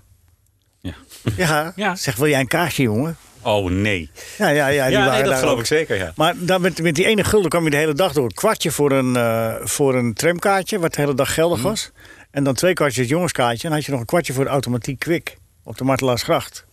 Ja. 0.81 0.93
Ja, 1.37 1.71
Ja. 1.75 1.95
zeg, 1.95 2.15
wil 2.15 2.27
jij 2.27 2.39
een 2.39 2.47
kaartje, 2.47 2.83
jongen? 2.83 3.17
Oh 3.41 3.69
nee. 3.71 4.09
Ja, 4.37 4.47
ja, 4.49 4.67
ja. 4.67 4.85
die 4.87 4.97
Ja, 4.97 5.11
nee, 5.11 5.23
dat 5.23 5.37
geloof 5.39 5.53
ook. 5.53 5.59
ik 5.59 5.65
zeker, 5.65 5.97
ja. 5.97 6.11
Maar 6.15 6.33
dan 6.37 6.61
met, 6.61 6.81
met 6.81 6.95
die 6.95 7.05
ene 7.05 7.23
gulden 7.23 7.49
kwam 7.49 7.63
je 7.63 7.69
de 7.69 7.77
hele 7.77 7.93
dag 7.93 8.13
door. 8.13 8.23
Een 8.23 8.33
kwartje 8.33 8.71
voor 8.71 8.91
een, 8.91 9.15
eh, 9.15 9.55
voor 9.63 9.95
een 9.95 10.13
tramkaartje, 10.13 10.79
wat 10.79 10.93
de 10.93 11.01
hele 11.01 11.13
dag 11.15 11.33
geldig 11.33 11.57
Mhm. 11.57 11.67
was. 11.67 11.91
En 12.33 12.43
dan 12.43 12.53
twee 12.53 12.73
kwartjes 12.73 12.99
het 12.99 13.09
jongenskaartje. 13.09 13.63
En 13.63 13.69
dan 13.69 13.77
had 13.77 13.85
je 13.85 13.91
nog 13.91 13.99
een 13.99 14.05
kwartje 14.05 14.33
voor 14.33 14.43
de 14.43 14.49
automatiek 14.49 14.99
kwik 14.99 15.37
op 15.63 15.77
de 15.77 15.83
Martelaarsgracht. 15.83 16.65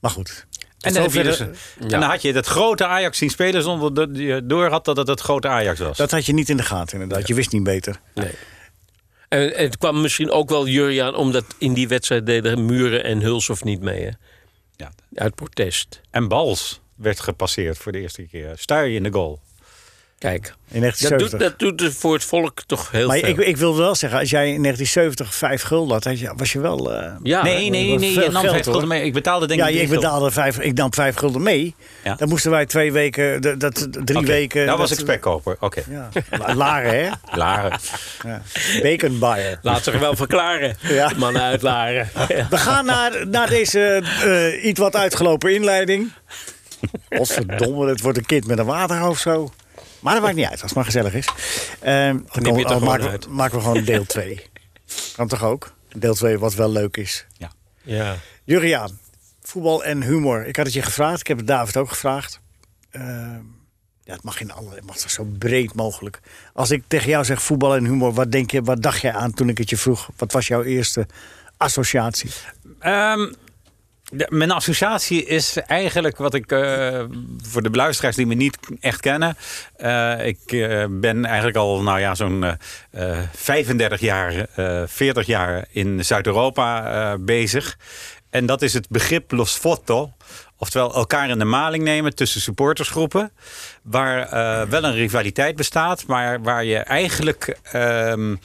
Maar 0.00 0.10
goed. 0.10 0.46
En 0.80 0.92
dan, 0.92 1.02
je 1.12 1.22
dus- 1.22 1.40
en 1.40 1.88
dan 1.88 2.02
had 2.02 2.22
je 2.22 2.32
dat 2.32 2.46
grote 2.46 2.86
Ajax 2.86 3.18
zien 3.18 3.30
spelen 3.30 3.62
zonder 3.62 3.94
dat 3.94 4.08
je 4.12 4.40
door 4.44 4.68
had 4.68 4.84
dat 4.84 4.96
het 4.96 5.08
het 5.08 5.20
grote 5.20 5.48
Ajax 5.48 5.78
was. 5.78 5.96
Dat 5.96 6.10
had 6.10 6.26
je 6.26 6.32
niet 6.32 6.48
in 6.48 6.56
de 6.56 6.62
gaten 6.62 7.00
inderdaad. 7.00 7.28
Je 7.28 7.34
wist 7.34 7.52
niet 7.52 7.62
beter. 7.62 8.00
nee. 8.14 8.30
En, 9.28 9.56
en 9.56 9.64
het 9.64 9.78
kwam 9.78 10.00
misschien 10.00 10.30
ook 10.30 10.48
wel 10.48 10.66
Jurjaan, 10.66 11.14
omdat 11.14 11.44
in 11.58 11.74
die 11.74 11.88
wedstrijd 11.88 12.26
deden 12.26 12.64
Muren 12.64 13.04
en 13.04 13.20
Hulshoff 13.20 13.64
niet 13.64 13.80
mee. 13.80 14.02
Hè? 14.02 14.10
Ja. 14.76 14.92
Uit 15.14 15.34
protest. 15.34 16.00
En 16.10 16.28
Bals 16.28 16.80
werd 16.96 17.20
gepasseerd 17.20 17.78
voor 17.78 17.92
de 17.92 18.00
eerste 18.00 18.22
keer. 18.22 18.52
Stuy 18.58 18.94
in 18.94 19.02
de 19.02 19.12
goal. 19.12 19.40
Kijk, 20.18 20.54
In 20.70 20.80
dat 20.82 20.98
doet, 20.98 21.08
1970. 21.10 21.38
dat 21.38 21.58
doet 21.58 21.80
het 21.80 21.94
voor 21.94 22.12
het 22.14 22.24
volk 22.24 22.62
toch 22.66 22.90
heel 22.90 23.06
maar 23.06 23.18
veel. 23.18 23.28
ik, 23.28 23.36
ik 23.38 23.56
wil 23.56 23.76
wel 23.76 23.94
zeggen, 23.94 24.18
als 24.18 24.30
jij 24.30 24.52
in 24.52 24.62
1970 24.62 25.34
vijf 25.34 25.62
gulden 25.62 25.92
had, 25.92 26.04
had 26.04 26.18
je, 26.18 26.32
was 26.36 26.52
je 26.52 26.60
wel... 26.60 26.92
eh, 26.94 27.12
ja, 27.22 27.42
nee, 27.42 27.70
nee, 27.70 27.98
nee. 27.98 28.12
Je 28.12 28.20
nam 28.30 28.40
geld, 28.42 28.52
vijf 28.54 28.64
gulden 28.64 28.88
mee. 28.88 29.02
Ik 29.04 29.12
betaalde 29.12 29.46
denk 29.46 29.60
ja, 29.60 29.66
ik 29.66 29.72
ik 29.72 29.76
drie 29.78 29.88
gulden. 29.92 30.08
betaalde 30.10 30.30
vijf, 30.30 30.58
ik 30.58 30.74
nam 30.76 30.94
vijf 30.94 31.16
gulden 31.16 31.42
mee. 31.42 31.74
Ja. 32.04 32.14
Dan 32.14 32.28
moesten 32.28 32.50
wij 32.50 32.66
twee 32.66 32.92
weken, 32.92 33.40
dat, 33.42 33.60
dat, 33.60 33.86
drie 34.04 34.26
weken... 34.26 34.66
Nou 34.66 34.78
was 34.78 34.88
dat- 34.88 34.98
ik 34.98 35.04
spekkoper. 35.04 35.56
Oké. 35.60 35.82
Ja, 35.90 36.08
la- 36.30 36.54
laren 36.54 37.04
hè? 37.04 37.10
Laren. 37.36 37.78
Ja. 38.24 38.42
Bacon 38.82 39.18
buyer. 39.18 39.58
Laat 39.62 39.84
zich 39.84 39.98
wel 39.98 40.16
verklaren. 40.16 40.76
Ja. 40.80 41.12
Mannen 41.16 41.42
uit 41.42 41.62
Laren. 41.62 42.08
Ja. 42.28 42.46
We 42.50 42.56
gaan 42.56 42.84
naar, 42.84 43.26
naar 43.28 43.48
deze 43.48 44.02
eh, 44.24 44.64
iets 44.64 44.80
wat 44.80 44.96
uitgelopen 44.96 45.54
inleiding. 45.54 46.12
Godverdomme, 47.10 47.88
het 47.88 48.00
wordt 48.00 48.18
een 48.18 48.26
kind 48.26 48.46
met 48.46 48.58
een 48.58 48.64
waterhoofd 48.66 49.20
zo. 49.22 49.52
Maar 50.00 50.14
dat 50.14 50.22
maakt 50.22 50.36
niet 50.36 50.44
uit, 50.44 50.52
als 50.52 50.62
het 50.62 50.74
maar 50.74 50.84
gezellig 50.84 51.14
is. 51.14 51.28
Ehm, 51.80 52.18
dan 52.32 52.82
maken, 52.84 53.04
we, 53.04 53.10
uit. 53.10 53.28
maken 53.28 53.56
we 53.56 53.64
gewoon 53.64 53.84
deel 53.84 54.04
2. 54.16 54.46
Kan 55.16 55.28
toch 55.28 55.42
ook? 55.42 55.74
Deel 55.96 56.14
2 56.14 56.38
wat 56.38 56.54
wel 56.54 56.70
leuk 56.70 56.96
is. 56.96 57.26
Ja. 57.32 57.52
Ja. 57.82 58.16
Juriaan, 58.44 58.98
voetbal 59.42 59.84
en 59.84 60.02
humor. 60.02 60.46
Ik 60.46 60.56
had 60.56 60.64
het 60.64 60.74
je 60.74 60.82
gevraagd, 60.82 61.20
ik 61.20 61.26
heb 61.26 61.36
het 61.36 61.46
David 61.46 61.76
ook 61.76 61.88
gevraagd. 61.88 62.40
Ehm, 62.90 63.40
ja, 64.04 64.12
het 64.12 64.22
mag 64.22 64.40
in 64.40 64.52
alle, 64.52 64.74
het 64.74 64.86
mag 64.86 65.10
zo 65.10 65.24
breed 65.38 65.74
mogelijk. 65.74 66.20
Als 66.52 66.70
ik 66.70 66.82
tegen 66.86 67.08
jou 67.08 67.24
zeg 67.24 67.42
voetbal 67.42 67.76
en 67.76 67.84
humor, 67.84 68.12
wat 68.12 68.32
denk 68.32 68.50
je, 68.50 68.62
wat 68.62 68.82
dacht 68.82 69.00
jij 69.00 69.12
aan 69.12 69.32
toen 69.32 69.48
ik 69.48 69.58
het 69.58 69.70
je 69.70 69.76
vroeg? 69.76 70.10
Wat 70.16 70.32
was 70.32 70.46
jouw 70.46 70.62
eerste 70.62 71.06
associatie? 71.56 72.30
Ehm, 72.78 73.32
Mijn 74.28 74.50
associatie 74.50 75.24
is 75.24 75.56
eigenlijk 75.56 76.16
wat 76.16 76.34
ik 76.34 76.52
eh, 76.52 77.04
voor 77.42 77.62
de 77.62 77.70
beluisteraars 77.70 78.16
die 78.16 78.26
me 78.26 78.34
niet 78.34 78.58
echt 78.80 79.00
kennen. 79.00 79.36
eh, 79.76 80.26
ik 80.26 80.52
eh, 80.52 80.84
ben 80.90 81.24
eigenlijk 81.24 81.56
al 81.56 81.82
nou 81.82 82.00
ja, 82.00 82.14
zo'n 82.14 82.44
eh, 82.44 82.52
eh, 83.20 83.28
35 83.34 84.00
jaar, 84.00 84.46
eh 84.54 84.82
40 84.86 85.26
jaar 85.26 85.64
in 85.70 86.04
Zuid-Europa 86.04 87.16
bezig. 87.18 87.78
En 88.30 88.46
dat 88.46 88.62
is 88.62 88.74
het 88.74 88.88
begrip 88.88 89.30
los 89.30 89.54
foto. 89.54 90.12
Oftewel 90.58 90.94
elkaar 90.94 91.28
in 91.28 91.38
de 91.38 91.44
maling 91.44 91.84
nemen 91.84 92.14
tussen 92.14 92.40
supportersgroepen. 92.40 93.32
Waar 93.82 94.28
wel 94.68 94.84
een 94.84 94.94
rivaliteit 94.94 95.56
bestaat, 95.56 96.06
maar 96.06 96.42
waar 96.42 96.64
je 96.64 96.78
eigenlijk 96.78 97.58
ehm, 97.62 98.36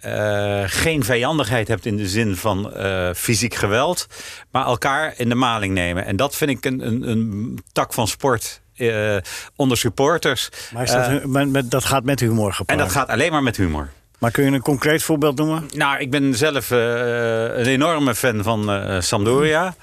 eh, 0.00 0.62
geen 0.66 1.04
vijandigheid 1.04 1.68
hebt 1.68 1.86
in 1.86 1.96
de 1.96 2.08
zin 2.08 2.36
van 2.36 2.72
eh, 2.74 3.10
fysiek 3.14 3.54
geweld. 3.54 4.06
Maar 4.50 4.64
elkaar 4.66 5.14
in 5.16 5.28
de 5.28 5.34
maling 5.34 5.74
nemen. 5.74 6.04
En 6.04 6.16
dat 6.16 6.36
vind 6.36 6.50
ik 6.50 6.64
een, 6.64 6.86
een, 6.86 7.08
een 7.08 7.58
tak 7.72 7.92
van 7.92 8.08
sport 8.08 8.60
eh, 8.76 9.16
onder 9.56 9.76
supporters. 9.76 10.48
Maar 10.72 10.82
is 10.82 10.90
dat, 10.90 11.24
met, 11.24 11.48
met- 11.50 11.70
dat 11.70 11.84
gaat 11.84 12.04
met 12.04 12.20
humor 12.20 12.48
en 12.48 12.54
gepaard. 12.54 12.78
dat 12.78 12.90
gaat 12.90 13.08
alleen 13.08 13.32
maar 13.32 13.42
met 13.42 13.56
humor. 13.56 13.90
Maar 14.18 14.30
kun 14.30 14.44
je 14.44 14.50
een 14.50 14.62
concreet 14.62 15.02
voorbeeld 15.02 15.36
noemen? 15.36 15.66
Nou, 15.74 15.98
ik 15.98 16.10
ben 16.10 16.34
zelf 16.34 16.70
een 16.70 17.66
enorme 17.66 18.14
fan 18.14 18.42
van 18.42 18.70
Sampdoria. 19.02 19.74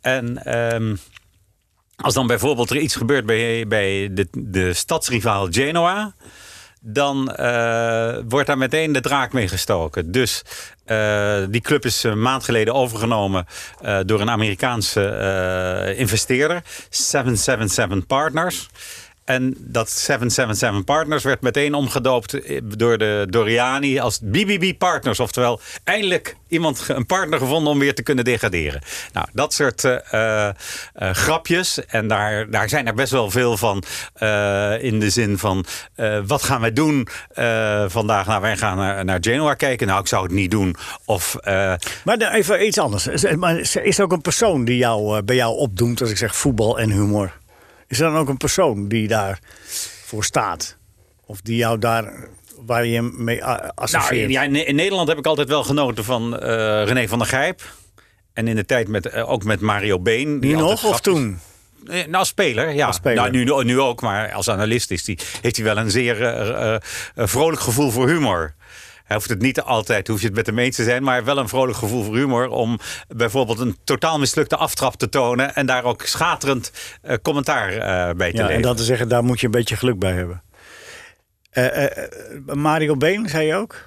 En 0.00 0.44
ehm, 0.44 0.96
als 1.96 2.14
dan 2.14 2.26
bijvoorbeeld 2.26 2.70
er 2.70 2.76
iets 2.78 2.96
gebeurt 2.96 3.26
bij, 3.26 3.66
bij 3.68 4.08
de, 4.12 4.26
de 4.32 4.74
stadsrivaal 4.74 5.46
Genoa... 5.50 6.14
dan 6.88 7.32
eh, 7.32 8.16
wordt 8.28 8.46
daar 8.46 8.58
meteen 8.58 8.92
de 8.92 9.00
draak 9.00 9.32
mee 9.32 9.48
gestoken. 9.48 10.12
Dus 10.12 10.42
eh, 10.84 11.38
die 11.48 11.60
club 11.60 11.84
is 11.84 12.02
een 12.02 12.22
maand 12.22 12.44
geleden 12.44 12.74
overgenomen... 12.74 13.46
eh, 13.80 13.98
door 14.04 14.20
een 14.20 14.30
Amerikaanse 14.30 15.94
investeerder. 15.96 16.62
777 16.90 18.06
Partners... 18.06 18.68
En 19.26 19.54
dat 19.58 19.90
777 19.90 20.84
Partners 20.84 21.24
werd 21.24 21.40
meteen 21.40 21.74
omgedoopt 21.74 22.40
eh, 22.40 22.60
door 22.64 22.98
de 22.98 23.26
Doriani 23.30 23.98
als 23.98 24.20
BBB 24.22 24.78
Partners. 24.78 25.20
Oftewel, 25.20 25.60
eindelijk 25.84 26.36
iemand, 26.48 26.84
een 26.88 27.06
partner 27.06 27.38
gevonden 27.38 27.72
om 27.72 27.78
weer 27.78 27.94
te 27.94 28.02
kunnen 28.02 28.24
degraderen. 28.24 28.82
Nou, 29.12 29.26
dat 29.32 29.54
soort 29.54 29.84
eh, 29.84 30.48
eh, 30.48 30.54
grapjes. 30.94 31.84
En 31.86 32.08
daar, 32.08 32.50
daar 32.50 32.68
zijn 32.68 32.86
er 32.86 32.94
best 32.94 33.12
wel 33.12 33.30
veel 33.30 33.56
van. 33.56 33.82
in 34.80 35.00
de 35.00 35.10
zin 35.10 35.38
van, 35.38 35.64
wat 36.26 36.42
gaan 36.42 36.60
wij 36.60 36.72
doen 36.72 37.08
vandaag? 37.86 38.26
Nou, 38.26 38.40
wij 38.40 38.56
gaan 38.56 39.06
naar, 39.06 39.18
Genoa 39.20 39.54
kijken. 39.54 39.86
Nou, 39.86 40.00
ik 40.00 40.06
zou 40.06 40.22
het 40.22 40.32
niet 40.32 40.50
doen. 40.50 40.76
Of... 41.04 41.36
Maar 42.04 42.32
even 42.32 42.66
iets 42.66 42.78
anders. 42.78 43.06
Is- 43.06 43.24
er 43.98 44.02
ook 44.02 44.12
een 44.12 44.20
persoon 44.20 44.64
die 44.64 44.76
jou, 44.76 45.22
bij 45.22 45.36
jou 45.36 45.56
opdoemt 45.56 46.00
als 46.00 46.10
ik 46.10 46.16
zeg 46.16 46.36
voetbal 46.36 46.78
en 46.78 46.90
humor? 46.90 47.32
Is 47.88 48.00
er 48.00 48.10
dan 48.10 48.20
ook 48.20 48.28
een 48.28 48.36
persoon 48.36 48.88
die 48.88 49.08
daar 49.08 49.38
voor 50.04 50.24
staat? 50.24 50.76
Of 51.26 51.40
die 51.40 51.56
jou 51.56 51.78
daar, 51.78 52.28
waar 52.66 52.86
je 52.86 53.02
mee 53.02 53.40
Nou, 53.40 53.70
associeert? 53.74 54.30
ja, 54.30 54.42
in, 54.42 54.74
Nederland 54.74 55.08
heb 55.08 55.18
ik 55.18 55.26
altijd 55.26 55.48
wel 55.48 55.64
genoten 55.64 56.04
van 56.04 56.38
eh, 56.38 56.48
René 56.84 57.08
van 57.08 57.18
der 57.18 57.28
Gijp. 57.28 57.62
En 58.32 58.48
in 58.48 58.56
de 58.56 58.64
tijd 58.64 58.88
met, 58.88 59.06
eh, 59.06 59.30
ook 59.30 59.44
met 59.44 59.60
Mario 59.60 60.00
Been. 60.00 60.40
die 60.40 60.54
nu 60.54 60.60
nog 60.60 60.84
of 60.84 61.00
toen? 61.00 61.38
Eh, 61.86 61.94
Nou, 61.94 62.12
als 62.12 62.28
speler, 62.28 62.74
ja. 62.74 62.86
Als 62.86 62.96
speler. 62.96 63.30
Nou, 63.30 63.30
nu, 63.30 63.64
nu 63.64 63.80
ook, 63.80 64.00
maar 64.00 64.32
als 64.32 64.50
analist 64.50 64.90
is 64.90 65.04
die, 65.04 65.18
heeft 65.40 65.56
hij 65.56 65.64
wel 65.64 65.76
een 65.76 65.90
zeer 65.90 66.80
vrolijk 67.14 67.60
gevoel 67.60 67.90
voor 67.90 68.08
humor. 68.08 68.54
Hij 69.06 69.16
hoeft 69.16 69.28
het 69.28 69.40
niet 69.40 69.60
altijd, 69.60 70.08
hoef 70.08 70.20
je 70.20 70.26
het 70.26 70.34
met 70.34 70.46
hem 70.46 70.58
eens 70.58 70.76
te 70.76 70.84
zijn, 70.84 71.02
maar 71.02 71.24
wel 71.24 71.38
een 71.38 71.48
vrolijk 71.48 71.78
gevoel 71.78 72.02
voor 72.02 72.16
humor. 72.16 72.48
Om 72.48 72.78
bijvoorbeeld 73.08 73.58
een 73.58 73.76
totaal 73.84 74.18
mislukte 74.18 74.56
aftrap 74.56 74.94
te 74.94 75.08
tonen 75.08 75.54
en 75.54 75.66
daar 75.66 75.84
ook 75.84 76.02
schaterend 76.02 76.72
eh, 77.02 77.16
commentaar 77.22 77.68
eh, 77.72 77.78
bij 78.16 78.30
te 78.30 78.36
Ja, 78.36 78.42
en 78.42 78.46
leveren. 78.46 78.62
dat 78.62 78.76
te 78.76 78.82
zeggen, 78.84 79.08
daar 79.08 79.24
moet 79.24 79.40
je 79.40 79.46
een 79.46 79.52
beetje 79.52 79.76
geluk 79.76 79.98
bij 79.98 80.12
hebben. 80.12 80.42
Eh, 81.50 81.86
Mario 82.46 82.96
Been, 82.96 83.28
zei 83.28 83.46
je 83.46 83.54
ook? 83.54 83.84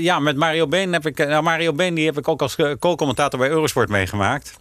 Ja, 0.00 0.18
met 0.18 0.36
Mario 0.36 0.66
Been 0.68 0.92
heb 0.92 1.06
ik. 1.06 1.18
Nou, 1.18 1.42
Mario 1.42 1.72
Been 1.72 1.94
die 1.94 2.06
heb 2.06 2.18
ik 2.18 2.28
ook 2.28 2.42
als 2.42 2.56
co-commentator 2.78 3.38
bij 3.38 3.48
Eurosport 3.48 3.88
meegemaakt. 3.88 4.52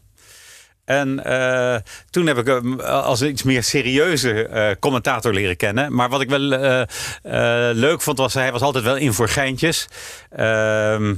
En 0.86 1.24
eh, 1.24 1.76
toen 2.10 2.28
heb 2.28 2.38
ik 2.38 2.46
hem 2.48 2.80
als 2.80 3.20
een 3.22 3.30
iets 3.30 3.44
meer 3.44 3.64
serieuze 3.64 4.48
eh, 4.48 4.72
commentator 4.80 5.34
leren 5.34 5.58
kennen. 5.58 5.94
Maar 5.96 6.10
wat 6.10 6.22
ik 6.22 6.30
wel 6.30 6.52
eh, 6.54 6.82
eh, 6.82 7.76
leuk 7.76 8.02
vond, 8.02 8.18
was 8.18 8.34
hij 8.34 8.52
was 8.52 8.62
altijd 8.62 8.84
wel 8.84 8.96
in 8.96 9.14
voor 9.14 9.30
geintjes. 9.30 9.88
Ehm, 10.30 11.16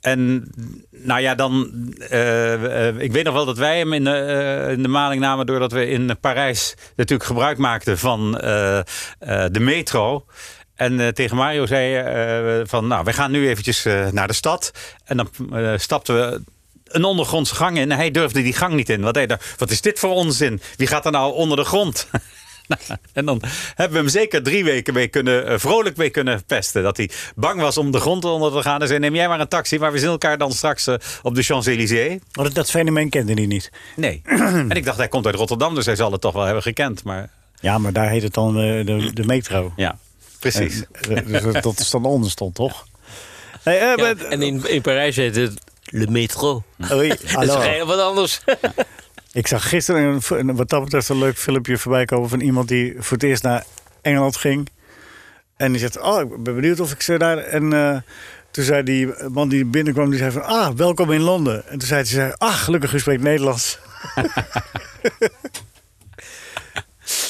en 0.00 0.50
nou 0.90 1.20
ja, 1.20 1.34
dan. 1.34 1.70
eh, 2.08 2.88
eh, 2.88 2.96
ik 2.98 3.12
weet 3.12 3.24
nog 3.24 3.34
wel 3.34 3.44
dat 3.44 3.58
wij 3.58 3.78
hem 3.78 3.92
in 3.92 4.04
de, 4.04 4.10
eh, 4.16 4.72
in 4.72 4.82
de 4.82 4.88
maling 4.88 5.20
namen. 5.20 5.46
doordat 5.46 5.72
we 5.72 5.88
in 5.88 6.16
Parijs 6.20 6.74
natuurlijk 6.96 7.28
gebruik 7.28 7.58
maakten 7.58 7.98
van 7.98 8.38
eh, 8.38 8.78
eh, 8.78 8.84
de 9.50 9.60
metro. 9.60 10.24
En 10.74 11.00
eh, 11.00 11.08
tegen 11.08 11.36
Mario 11.36 11.66
zei 11.66 11.96
eh, 11.96 12.66
van, 12.68 12.86
nou, 12.86 13.04
we 13.04 13.12
gaan 13.12 13.30
nu 13.30 13.48
eventjes 13.48 13.84
eh, 13.84 14.08
naar 14.10 14.26
de 14.26 14.32
stad. 14.34 14.72
En 15.04 15.16
dan 15.16 15.28
eh, 15.52 15.72
stapten 15.76 16.14
we 16.14 16.42
een 16.92 17.04
ondergrondse 17.04 17.54
gang 17.54 17.76
in. 17.78 17.90
En 17.90 17.96
hij 17.96 18.10
durfde 18.10 18.42
die 18.42 18.52
gang 18.52 18.74
niet 18.74 18.88
in. 18.88 19.00
Want 19.00 19.14
hij 19.16 19.26
dacht, 19.26 19.54
wat 19.58 19.70
is 19.70 19.80
dit 19.80 19.98
voor 19.98 20.10
onzin? 20.10 20.60
Wie 20.76 20.86
gaat 20.86 21.04
er 21.06 21.12
nou 21.12 21.34
onder 21.34 21.56
de 21.56 21.64
grond? 21.64 22.06
Nou, 22.68 22.80
en 23.12 23.24
dan 23.24 23.42
hebben 23.74 23.96
we 23.96 24.02
hem 24.02 24.08
zeker 24.08 24.42
drie 24.42 24.64
weken 24.64 24.94
mee 24.94 25.08
kunnen, 25.08 25.46
eh, 25.46 25.58
vrolijk 25.58 25.96
mee 25.96 26.10
kunnen 26.10 26.44
pesten. 26.46 26.82
Dat 26.82 26.96
hij 26.96 27.10
bang 27.34 27.60
was 27.60 27.78
om 27.78 27.90
de 27.90 28.00
grond 28.00 28.24
onder 28.24 28.52
te 28.52 28.62
gaan. 28.62 28.80
En 28.82 28.86
zei, 28.88 28.98
neem 28.98 29.14
jij 29.14 29.28
maar 29.28 29.40
een 29.40 29.48
taxi. 29.48 29.78
Maar 29.78 29.92
we 29.92 29.98
zien 29.98 30.08
elkaar 30.08 30.38
dan 30.38 30.52
straks 30.52 30.86
eh, 30.86 30.94
op 31.22 31.34
de 31.34 31.42
Champs-Élysées. 31.42 32.18
Oh, 32.34 32.44
dat, 32.44 32.54
dat 32.54 32.70
fenomeen 32.70 33.08
kende 33.10 33.32
hij 33.32 33.46
niet. 33.46 33.70
Nee. 33.96 34.22
en 34.68 34.70
ik 34.70 34.84
dacht, 34.84 34.96
hij 34.96 35.08
komt 35.08 35.26
uit 35.26 35.34
Rotterdam. 35.34 35.74
Dus 35.74 35.86
hij 35.86 35.96
zal 35.96 36.12
het 36.12 36.20
toch 36.20 36.32
wel 36.34 36.44
hebben 36.44 36.62
gekend. 36.62 37.04
Maar 37.04 37.30
Ja, 37.60 37.78
maar 37.78 37.92
daar 37.92 38.08
heet 38.08 38.22
het 38.22 38.34
dan 38.34 38.56
eh, 38.60 38.86
de, 38.86 39.10
de 39.12 39.24
metro. 39.24 39.72
ja, 39.76 39.98
precies. 40.38 40.82
En, 41.08 41.24
dus 41.26 41.62
dat- 41.62 41.80
is 41.80 41.90
dan 41.90 42.04
onder 42.04 42.30
stond, 42.30 42.54
toch? 42.54 42.86
Hey, 43.62 43.76
Ja, 43.76 43.96
maar- 43.96 44.16
en 44.16 44.42
in, 44.42 44.68
in 44.68 44.80
Parijs 44.82 45.16
heet 45.16 45.36
het 45.36 45.52
Le 45.92 46.06
Métro. 46.10 46.62
Oei, 46.92 47.08
Dat 47.08 47.22
is 47.22 47.32
hallo. 47.32 47.60
heel 47.60 47.86
wat 47.86 48.00
anders. 48.00 48.40
Ik 49.32 49.46
zag 49.46 49.68
gisteren 49.68 50.20
een, 50.28 50.56
wat 50.56 50.68
dat 50.68 50.84
betreft 50.84 51.08
een 51.08 51.18
leuk 51.18 51.38
filmpje 51.38 51.78
voorbij 51.78 52.04
komen 52.04 52.28
van 52.28 52.40
iemand 52.40 52.68
die 52.68 52.94
voor 52.98 53.16
het 53.16 53.22
eerst 53.22 53.42
naar 53.42 53.64
Engeland 54.02 54.36
ging. 54.36 54.68
En 55.56 55.72
die 55.72 55.80
zegt, 55.80 56.00
oh, 56.00 56.20
ik 56.20 56.42
ben 56.42 56.54
benieuwd 56.54 56.80
of 56.80 56.92
ik 56.92 57.00
ze 57.00 57.18
daar... 57.18 57.38
En 57.38 57.72
eh, 57.72 57.96
toen 58.50 58.64
zei 58.64 58.82
die 58.82 59.28
man 59.28 59.48
die 59.48 59.64
binnenkwam, 59.64 60.10
die 60.10 60.18
zei 60.18 60.30
van, 60.30 60.44
ah, 60.44 60.70
welkom 60.76 61.12
in 61.12 61.20
Londen. 61.20 61.66
En 61.68 61.78
toen 61.78 61.88
zei 61.88 62.04
hij, 62.08 62.34
ah, 62.36 62.54
gelukkig 62.54 62.92
u 62.92 62.98
spreekt 62.98 63.22
Nederlands. 63.22 63.78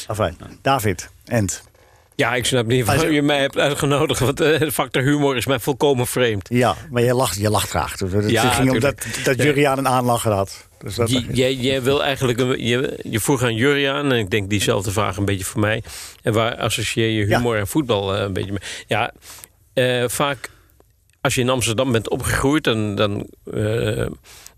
Afijn, 0.07 0.37
David, 0.62 1.09
Ent. 1.25 1.62
Ja, 2.23 2.35
ik 2.35 2.45
snap 2.45 2.67
niet 2.67 2.85
waarom 2.87 3.11
je 3.11 3.23
mij 3.23 3.41
hebt 3.41 3.59
uitgenodigd. 3.59 4.21
Want 4.21 4.41
eh, 4.41 4.59
de 4.59 4.73
factor 4.73 5.02
humor 5.02 5.37
is 5.37 5.47
mij 5.47 5.59
volkomen 5.59 6.07
vreemd. 6.07 6.49
Ja, 6.52 6.76
maar 6.91 7.02
je 7.02 7.14
lacht, 7.14 7.37
je 7.41 7.50
lacht 7.50 7.69
graag. 7.71 7.97
Dus 7.97 8.12
Het 8.12 8.31
Ja, 8.31 8.50
ging 8.50 8.71
om 8.71 8.81
dat, 8.81 9.07
dat. 9.25 9.43
Juriaan 9.43 9.79
een 9.79 9.88
aanlacher 9.88 10.33
had. 10.33 10.69
Dus 10.79 10.95
dat, 10.95 11.11
Je- 11.11 11.26
Jij, 11.33 11.55
jij 11.55 11.83
wil 11.83 12.02
eigenlijk 12.05 12.41
een, 12.41 12.64
je, 12.67 12.99
je 13.02 13.21
vroeg 13.21 13.43
aan 13.43 13.55
Juriaan, 13.55 14.12
en 14.12 14.19
ik 14.19 14.31
denk 14.31 14.50
diezelfde 14.50 14.91
vraag 14.91 15.17
een 15.17 15.25
beetje 15.25 15.45
voor 15.45 15.61
mij. 15.61 15.83
En 16.23 16.33
waar 16.33 16.57
associeer 16.57 17.09
je 17.09 17.25
humor 17.37 17.57
en 17.59 17.67
voetbal 17.67 18.14
eh, 18.17 18.23
een 18.23 18.33
beetje 18.33 18.50
mee? 18.52 18.61
Ja, 18.87 19.12
eh, 19.73 20.05
vaak 20.09 20.50
als 21.21 21.35
je 21.35 21.41
in 21.41 21.49
Amsterdam 21.49 21.93
bent 21.93 22.09
opgegroeid, 22.09 22.64
dan, 22.64 22.95
dan, 22.95 23.26
eh, 23.52 24.07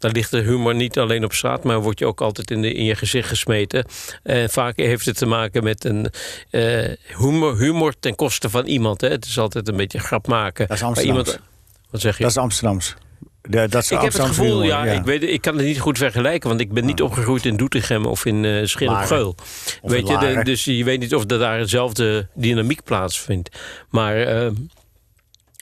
dan 0.04 0.12
ligt 0.12 0.30
de 0.30 0.40
humor 0.40 0.74
niet 0.74 0.98
alleen 0.98 1.24
op 1.24 1.32
straat, 1.32 1.64
maar 1.64 1.80
wordt 1.80 1.98
je 1.98 2.06
ook 2.06 2.20
altijd 2.20 2.50
in, 2.50 2.62
de, 2.62 2.72
in 2.72 2.84
je 2.84 2.94
gezicht 2.94 3.28
gesmeten. 3.28 3.84
En 4.22 4.50
vaak 4.50 4.76
heeft 4.76 5.06
het 5.06 5.16
te 5.16 5.26
maken 5.26 5.64
met 5.64 5.84
een 5.84 6.10
eh, 6.50 6.92
humor, 7.18 7.58
humor 7.58 7.94
ten 8.00 8.14
koste 8.14 8.50
van 8.50 8.66
iemand. 8.66 9.00
Hè. 9.00 9.08
Het 9.08 9.24
is 9.24 9.38
altijd 9.38 9.68
een 9.68 9.76
beetje 9.76 9.98
grap 9.98 10.26
maken. 10.26 10.66
Dat 10.68 10.76
is 10.76 10.82
Amsterdams. 10.82 11.28
iemand, 11.28 11.44
wat 11.90 12.00
zeg 12.00 12.16
je? 12.16 12.22
dat 12.22 12.30
is 12.32 12.38
Amsterdams. 12.38 12.94
De, 13.42 13.68
dat 13.68 13.82
is 13.82 13.90
Ik 13.90 14.00
heb 14.00 14.12
het 14.12 14.22
gevoel, 14.22 14.46
humor, 14.46 14.64
ja, 14.64 14.84
Ik, 14.84 15.04
weet, 15.04 15.22
ik 15.22 15.40
kan 15.40 15.56
het 15.56 15.66
niet 15.66 15.80
goed 15.80 15.98
vergelijken, 15.98 16.48
want 16.48 16.60
ik 16.60 16.72
ben 16.72 16.84
niet 16.84 17.02
opgegroeid 17.02 17.44
in 17.44 17.56
Doetinchem 17.56 18.06
of 18.06 18.24
in 18.24 18.44
eh 18.44 18.64
Schin 18.64 18.88
op 18.88 18.92
Laren. 18.94 19.08
Geul. 19.08 19.34
Weet 19.82 20.08
je, 20.08 20.18
de- 20.18 20.40
dus 20.44 20.64
je 20.64 20.84
weet 20.84 21.00
niet 21.00 21.14
of 21.14 21.22
er 21.22 21.38
daar 21.38 21.58
dezelfde 21.58 22.28
dynamiek 22.34 22.82
plaatsvindt. 22.84 23.58
Maar 23.90 24.16
eh, 24.16 24.50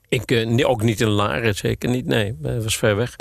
ik 0.08 0.30
eh, 0.30 0.68
ook 0.68 0.82
niet 0.82 1.00
in 1.00 1.08
Laren, 1.08 1.54
zeker 1.54 1.88
niet. 1.90 2.06
Nee, 2.06 2.36
dat 2.38 2.62
was 2.62 2.76
ver 2.76 2.96
weg. 2.96 3.16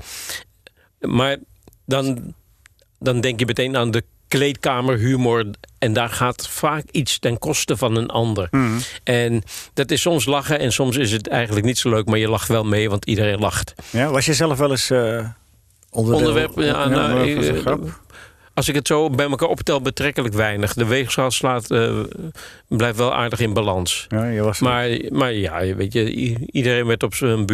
Maar 1.02 1.38
dan, 1.86 2.34
dan 3.00 3.22
denk 3.22 3.40
je 3.40 3.46
meteen 3.46 3.78
aan 3.78 3.92
de 3.92 4.04
kleedkamerhumor. 4.28 5.46
En 5.80 5.94
daar 5.94 6.10
gaat 6.10 6.48
vaak 6.48 6.84
iets 6.92 7.20
ten 7.20 7.40
koste 7.40 7.78
van 7.78 7.96
een 7.96 8.10
ander. 8.10 8.48
Mhm. 8.52 8.80
En 9.04 9.44
dat 9.74 9.92
is 9.92 10.02
soms 10.02 10.26
lachen 10.26 10.60
en 10.60 10.72
soms 10.72 10.98
is 10.98 11.12
het 11.12 11.28
eigenlijk 11.28 11.66
niet 11.66 11.78
zo 11.78 11.90
leuk, 11.90 12.06
maar 12.06 12.18
je 12.18 12.30
lacht 12.30 12.48
wel 12.48 12.64
mee, 12.64 12.90
want 12.90 13.06
iedereen 13.06 13.40
lacht. 13.40 13.74
Ja, 13.90 14.10
was 14.10 14.26
je 14.26 14.34
zelf 14.34 14.58
wel 14.58 14.70
eens 14.70 14.90
eh 14.90 15.26
onderdeel? 15.90 16.28
Onderwerp, 16.28 16.60
ja, 16.60 16.88
nou, 16.88 17.36
onderwerp 17.36 18.00
als 18.62 18.70
ik 18.70 18.76
het 18.76 18.88
zo 18.88 19.10
bij 19.10 19.30
elkaar 19.30 19.48
optel, 19.48 19.82
betrekkelijk 19.82 20.34
weinig. 20.34 20.74
De 20.74 20.86
weegschaal 20.86 21.32
slaat, 21.32 21.72
eh, 21.72 22.00
blijft 22.68 22.98
wel 22.98 23.14
aardig 23.14 23.40
in 23.40 23.54
balans. 23.54 24.06
Ja, 24.10 24.26
je 24.26 24.42
was 24.42 24.60
Maar, 24.60 25.00
maar 25.10 25.34
ja, 25.34 25.76
weet 25.76 25.94
je, 25.94 26.12
iedereen 26.52 26.86
werd 26.86 27.04
op 27.04 27.16
zijn, 27.16 27.46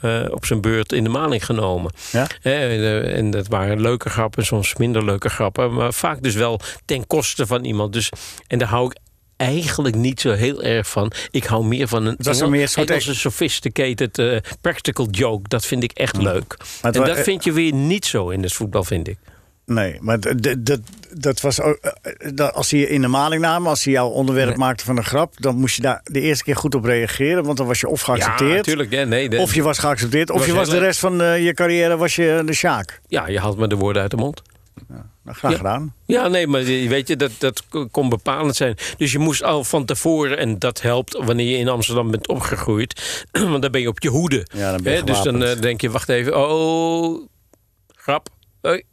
eh, 0.00 0.24
op 0.30 0.44
zijn 0.46 0.60
beurt 0.60 0.92
in 0.92 1.04
de 1.04 1.10
maling 1.10 1.44
genomen. 1.44 1.92
Ja? 2.10 2.26
En, 2.42 2.52
eh, 2.52 3.16
en 3.16 3.30
dat 3.30 3.48
waren 3.48 3.80
leuke 3.80 4.08
grappen, 4.10 4.44
soms 4.46 4.76
minder 4.76 5.04
leuke 5.04 5.28
grappen. 5.28 5.74
Maar 5.74 5.92
vaak 5.92 6.22
dus 6.22 6.34
wel 6.34 6.60
ten 6.84 7.06
koste 7.06 7.46
van 7.46 7.64
iemand. 7.64 7.92
Dus, 7.92 8.08
en 8.46 8.58
daar 8.58 8.68
hou 8.68 8.86
ik 8.90 8.96
eigenlijk 9.36 9.94
niet 9.94 10.20
zo 10.20 10.32
heel 10.32 10.62
erg 10.62 10.88
van. 10.88 11.12
Ik 11.30 11.44
hou 11.44 11.64
meer 11.64 11.88
van 11.88 12.06
een 12.06 12.14
Het 12.16 12.26
was 12.26 12.36
een 12.36 12.42
Engel- 12.42 12.56
meer 12.58 12.68
soort- 12.68 12.88
Engelse 12.90 13.14
sophisticated 13.14 14.40
practical 14.60 15.08
joke. 15.10 15.48
Dat 15.48 15.66
vind 15.66 15.82
ik 15.82 15.92
echt 15.92 16.16
leuk. 16.16 16.56
en 16.82 16.92
dat 16.92 17.20
vind 17.24 17.44
je 17.44 17.52
weer 17.52 17.72
niet 17.72 18.06
zo 18.06 18.28
in 18.28 18.42
het 18.42 18.52
voetbal, 18.52 18.84
vind 18.84 19.08
ik. 19.08 19.18
Nee, 19.66 19.96
maar 20.00 20.20
dat, 20.20 20.80
dat 21.10 21.40
was 21.40 21.60
ook. 21.60 21.76
eh, 21.76 22.30
dat- 22.34 22.52
Als 22.54 22.70
je 22.70 22.88
in 22.88 23.00
de 23.00 23.08
maling 23.08 23.42
namen, 23.42 23.68
als 23.68 23.82
ze 23.82 23.90
jouw 23.90 24.08
onderwerp 24.08 24.48
Nee. 24.48 24.56
maakte 24.58 24.84
van 24.84 24.96
een 24.96 25.04
grap, 25.04 25.34
dan 25.40 25.56
moest 25.56 25.76
je 25.76 25.82
daar 25.82 26.00
de 26.04 26.20
eerste 26.20 26.44
keer 26.44 26.56
goed 26.56 26.74
op 26.74 26.84
reageren. 26.84 27.44
Want 27.44 27.56
dan 27.56 27.66
was 27.66 27.80
je 27.80 27.88
of 27.88 28.00
geaccepteerd. 28.00 28.50
Ja, 28.50 28.56
natuurlijk. 28.56 28.90
Ja, 28.90 29.04
nee, 29.04 29.28
de- 29.28 29.38
Of 29.38 29.54
je 29.54 29.62
was 29.62 29.78
geaccepteerd, 29.78 30.30
of 30.30 30.38
was 30.38 30.46
je 30.46 30.52
was 30.54 30.68
de 30.68 30.78
rest 30.78 30.98
van 31.00 31.20
eh, 31.22 31.44
je 31.44 31.54
carrière 31.54 31.96
was 31.96 32.16
je 32.16 32.42
de 32.46 32.52
Sjaak. 32.52 33.00
ja, 33.06 33.28
je 33.28 33.38
haalt 33.40 33.58
me 33.58 33.66
de 33.68 33.76
woorden 33.76 34.02
uit 34.02 34.10
de 34.10 34.16
mond. 34.16 34.42
Nou, 35.24 35.36
graag 35.36 35.50
Ja. 35.50 35.56
gedaan. 35.56 35.94
Ja, 36.06 36.28
nee, 36.28 36.46
maar 36.46 36.60
je- 36.60 36.88
weet 36.88 37.08
je, 37.08 37.16
dat, 37.16 37.30
dat 37.38 37.62
kon 37.90 38.08
bepalend 38.08 38.56
zijn. 38.56 38.76
Dus 38.96 39.12
je 39.12 39.18
moest 39.18 39.42
al 39.42 39.64
van 39.64 39.84
tevoren, 39.84 40.38
en 40.38 40.58
dat 40.58 40.80
helpt 40.80 41.16
wanneer 41.24 41.50
je 41.50 41.56
in 41.56 41.68
Amsterdam 41.68 42.10
bent 42.10 42.28
opgegroeid, 42.28 43.24
want 43.50 43.62
dan 43.62 43.70
ben 43.70 43.80
je 43.80 43.88
op 43.88 44.00
je 44.02 44.08
hoede. 44.08 44.46
Ja, 44.54 44.70
dan 44.72 44.82
ben 44.82 44.92
je 44.92 44.98
Hè, 44.98 45.04
dus 45.04 45.22
dan 45.22 45.44
eh, 45.44 45.60
denk 45.60 45.80
je, 45.80 45.90
wacht 45.90 46.08
even, 46.08 46.48
oh, 46.48 47.26
grap, 47.94 48.28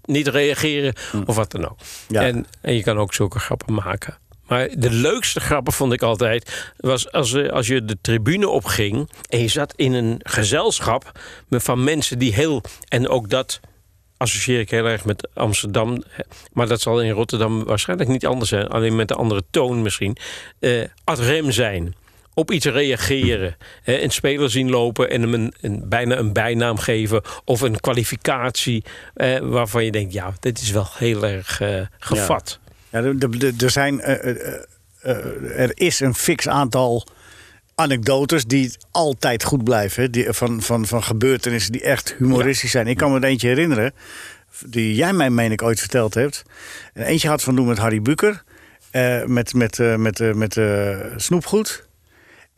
niet 0.04 0.28
reageren 0.28 0.96
of 1.26 1.36
wat 1.36 1.52
dan 1.52 1.70
ook. 1.70 1.78
Hm. 2.08 2.14
Ja. 2.14 2.22
En, 2.22 2.46
en 2.62 2.74
je 2.74 2.84
kan 2.84 2.98
ook 2.98 3.14
zulke 3.14 3.40
grappen 3.40 3.74
maken. 3.74 4.18
Maar 4.48 4.70
de 4.78 4.92
leukste 4.92 5.40
grappen 5.40 5.74
vond 5.74 5.94
ik 5.94 6.02
altijd... 6.02 6.72
was 6.78 7.12
als, 7.12 7.34
eh, 7.34 7.50
als 7.50 7.68
je 7.68 7.86
de 7.86 7.98
tribune 8.02 8.48
opging... 8.48 9.10
en 9.30 9.40
je 9.40 9.48
zat 9.48 9.74
in 9.76 9.94
een 9.94 10.20
gezelschap 10.24 11.20
van 11.50 11.84
mensen 11.84 12.20
die 12.20 12.34
heel... 12.34 12.62
en 12.88 13.10
ook 13.10 13.30
dat 13.30 13.60
associeer 14.18 14.60
ik 14.60 14.70
heel 14.70 14.86
erg 14.86 15.06
met 15.06 15.30
Amsterdam. 15.34 16.04
Maar 16.54 16.68
dat 16.68 16.82
zal 16.82 17.02
in 17.02 17.12
Rotterdam 17.12 17.64
waarschijnlijk 17.64 18.10
niet 18.10 18.26
anders 18.26 18.50
zijn. 18.50 18.68
Alleen 18.68 18.96
met 18.96 19.12
een 19.12 19.18
andere 19.18 19.44
toon 19.52 19.82
misschien. 19.82 20.18
eh 20.60 20.84
ad 21.04 21.20
rem 21.20 21.52
zijn. 21.52 21.96
Op 22.34 22.52
iets 22.52 22.66
reageren. 22.66 23.56
Hè, 23.84 24.00
een 24.02 24.12
speler 24.12 24.50
zien 24.50 24.70
lopen 24.70 25.10
en 25.10 25.22
hem 25.22 25.34
een, 25.34 25.54
een- 25.62 25.84
bijna 25.90 26.18
een 26.18 26.34
bijnaam 26.34 26.78
geven. 26.78 27.22
Of 27.46 27.62
een 27.62 27.80
kwalificatie 27.80 28.84
eh, 29.14 29.40
waarvan 29.40 29.86
je 29.86 29.92
denkt... 29.92 30.14
ja, 30.14 30.34
dit 30.40 30.62
is 30.62 30.72
wel 30.72 30.88
heel 30.98 31.26
erg 31.26 31.62
eh, 31.62 31.82
gevat. 32.00 32.60
Ja, 32.90 33.00
er- 33.04 33.70
zijn, 33.72 34.02
eh, 34.02 34.30
eh, 35.02 35.60
er 35.60 35.72
is 35.74 36.00
een 36.00 36.16
fix 36.16 36.48
aantal 36.48 37.08
anekdotes 37.76 38.46
die 38.46 38.72
altijd 38.92 39.44
goed 39.44 39.64
blijven. 39.64 40.12
Die, 40.12 40.34
van, 40.34 40.62
van, 40.62 40.86
van 40.86 41.04
gebeurtenissen 41.04 41.72
die 41.72 41.82
echt 41.84 42.16
humoristisch 42.18 42.72
zijn. 42.72 42.88
Ik 42.88 42.98
kan 42.98 43.12
me 43.12 43.18
er 43.20 43.24
eentje 43.24 43.48
herinneren, 43.48 43.94
die 44.66 44.96
jij 44.96 45.14
mij, 45.14 45.30
meen 45.30 45.52
ik, 45.52 45.62
ooit 45.62 45.80
verteld 45.80 46.14
hebt. 46.14 46.44
En 46.94 47.04
eentje 47.04 47.28
had 47.28 47.42
van 47.44 47.56
doen 47.56 47.68
met 47.68 47.78
Harry 47.78 48.02
Buker. 48.02 48.44
met 49.26 49.54
met, 49.54 49.78
met, 49.98 50.36
met 50.36 50.58
snoepgoed. 51.16 51.88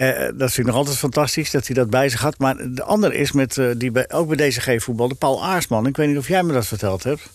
Eh, 0.01 0.27
dat 0.33 0.51
vind 0.51 0.57
ik 0.57 0.65
nog 0.65 0.75
altijd 0.75 0.97
fantastisch 0.97 1.51
dat 1.51 1.65
hij 1.67 1.75
dat 1.75 1.89
bij 1.89 2.09
zich 2.09 2.21
had. 2.21 2.37
Maar 2.37 2.55
de 2.73 2.83
andere 2.83 3.15
is 3.15 3.31
met, 3.31 3.57
eh, 3.57 3.69
die 3.77 3.91
bij, 3.91 4.09
ook 4.09 4.35
bij 4.35 4.49
DCG 4.49 4.83
voetbal, 4.83 5.07
de 5.07 5.15
Paul 5.15 5.43
Aarsman. 5.43 5.85
Ik 5.87 5.97
weet 5.97 6.07
niet 6.07 6.17
of 6.17 6.27
jij 6.27 6.43
me 6.43 6.53
dat 6.53 6.67
verteld 6.67 7.03
hebt. 7.03 7.29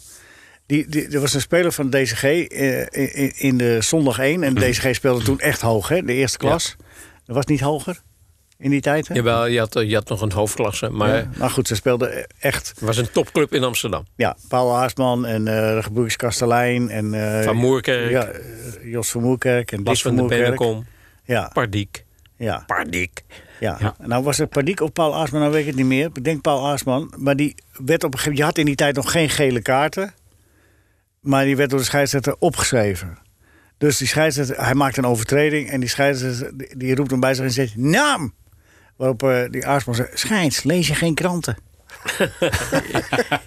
Die, 0.67 0.89
die, 0.89 1.09
er 1.09 1.21
was 1.21 1.35
een 1.35 1.41
speler 1.41 1.73
van 1.73 1.91
DCG 1.91 2.23
eh, 2.23 2.81
in, 2.81 3.33
in 3.37 3.57
de 3.59 3.81
zondag 3.81 4.19
1. 4.19 4.43
En 4.43 4.55
DCG 4.63 4.95
speelde 4.95 5.25
toen 5.25 5.41
echt 5.41 5.61
hoog, 5.61 5.89
hè? 5.89 6.03
de 6.03 6.13
eerste 6.13 6.39
klas. 6.39 6.77
Dat 7.25 7.37
was 7.37 7.45
niet 7.47 7.61
hoger 7.61 8.01
in 8.59 8.71
die 8.71 8.81
tijd. 8.81 9.09
Hè? 9.09 9.15
Jawel, 9.15 9.47
je 9.47 9.59
had, 9.59 9.73
je 9.73 9.95
had 9.95 10.09
nog 10.09 10.21
een 10.21 10.33
hoofdklasse. 10.33 10.91
Maar 10.91 11.17
Ja. 11.17 11.31
Nou 11.39 11.51
goed, 11.51 11.69
ze 11.69 11.75
speelden 11.75 12.27
echt. 12.39 12.69
het 12.69 12.81
was 12.81 12.97
een 12.97 13.11
topclub 13.11 13.55
in 13.55 13.65
Amsterdam. 13.65 14.05
Ja, 14.17 14.37
Paul 14.49 14.77
Aarsman 14.77 15.27
en 15.27 15.49
eh 15.49 15.87
de 15.93 16.17
Kastelein. 16.17 16.89
En, 16.91 17.15
eh, 17.15 17.45
Van 17.45 17.57
Moerkerk, 17.57 18.11
Ja, 18.11 18.27
eh, 18.27 18.41
Jos 18.83 19.11
van 19.11 19.23
Moerkerk 19.23 19.73
en 19.73 19.83
Bas 19.83 20.03
van 20.03 20.15
de 20.15 20.21
Moerkerk. 20.21 20.43
Bennekom, 20.43 20.87
Ja, 21.25 21.51
Pardiek. 21.53 22.06
Ja. 22.37 22.63
Pardiek. 22.67 23.25
Ja. 23.61 23.77
Ja. 23.81 23.95
nou 23.99 24.23
was 24.23 24.39
het 24.39 24.49
Padiek 24.49 24.81
of 24.81 24.93
Paul 24.93 25.15
Aarsman, 25.15 25.41
nou 25.41 25.53
weet 25.53 25.61
ik 25.61 25.67
het 25.67 25.77
niet 25.77 25.87
meer. 25.87 26.11
Ik 26.15 26.25
denk 26.25 26.41
Paul 26.43 26.67
Aarsman. 26.67 27.13
Maar 27.17 27.37
die 27.37 27.55
werd 27.73 28.05
op 28.05 28.13
een 28.13 28.19
gegeven 28.19 28.23
moment... 28.23 28.39
Je 28.39 28.45
had 28.45 28.59
in 28.59 28.65
die 28.65 28.75
tijd 28.75 28.97
nog 28.97 29.11
geen 29.11 29.31
gele 29.31 29.63
kaarten. 29.63 30.15
Maar 31.21 31.45
die 31.45 31.57
werd 31.57 31.71
door 31.71 31.79
de 31.79 31.85
scheidsrechter 31.85 32.37
opgeschreven. 32.39 33.19
Dus 33.79 33.97
die 33.99 34.07
scheidsrechter, 34.07 34.65
hij 34.65 34.75
maakt 34.75 34.97
een 34.97 35.07
overtreding... 35.07 35.71
en 35.71 35.81
die 35.81 35.89
scheidsrechter 35.89 36.59
die, 36.59 36.77
die 36.77 36.95
roept 36.95 37.11
hem 37.11 37.21
bij 37.21 37.35
zich 37.35 37.45
en 37.45 37.51
zegt... 37.51 37.77
Naam! 37.77 38.35
Waarop 38.97 39.23
eh, 39.23 39.43
die 39.51 39.67
Aarsman 39.67 39.95
zegt... 39.95 40.19
Scheids, 40.19 40.63
lees 40.63 40.87
je 40.87 40.95
geen 40.95 41.15
kranten? 41.15 41.57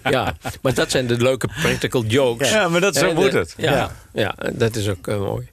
Ja, 0.04 0.36
maar 0.62 0.74
dat 0.74 0.90
zijn 0.90 1.06
de 1.06 1.16
leuke 1.16 1.48
practical 1.62 2.04
jokes. 2.04 2.50
Ja, 2.50 2.68
maar 2.68 2.80
dat 2.80 2.96
zo 2.96 3.14
moet 3.14 3.32
het. 3.32 3.54
Ja, 3.56 3.72
Ja. 3.72 3.90
ja. 4.12 4.50
dat 4.52 4.76
is 4.76 4.88
ook 4.88 5.06
eh, 5.06 5.18
mooi. 5.18 5.50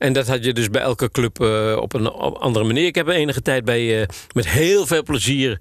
En 0.00 0.12
dat 0.12 0.26
had 0.26 0.44
je 0.44 0.52
dus 0.52 0.70
bij 0.70 0.82
elke 0.82 1.10
club 1.10 1.40
eh, 1.40 1.76
op 1.80 1.92
een 1.94 2.10
op 2.10 2.36
andere 2.36 2.64
manier. 2.64 2.86
Ik 2.86 2.94
heb 2.94 3.08
enige 3.08 3.42
tijd 3.42 3.64
bij, 3.64 4.00
eh, 4.00 4.08
met 4.32 4.48
heel 4.48 4.86
veel 4.86 5.02
plezier... 5.02 5.60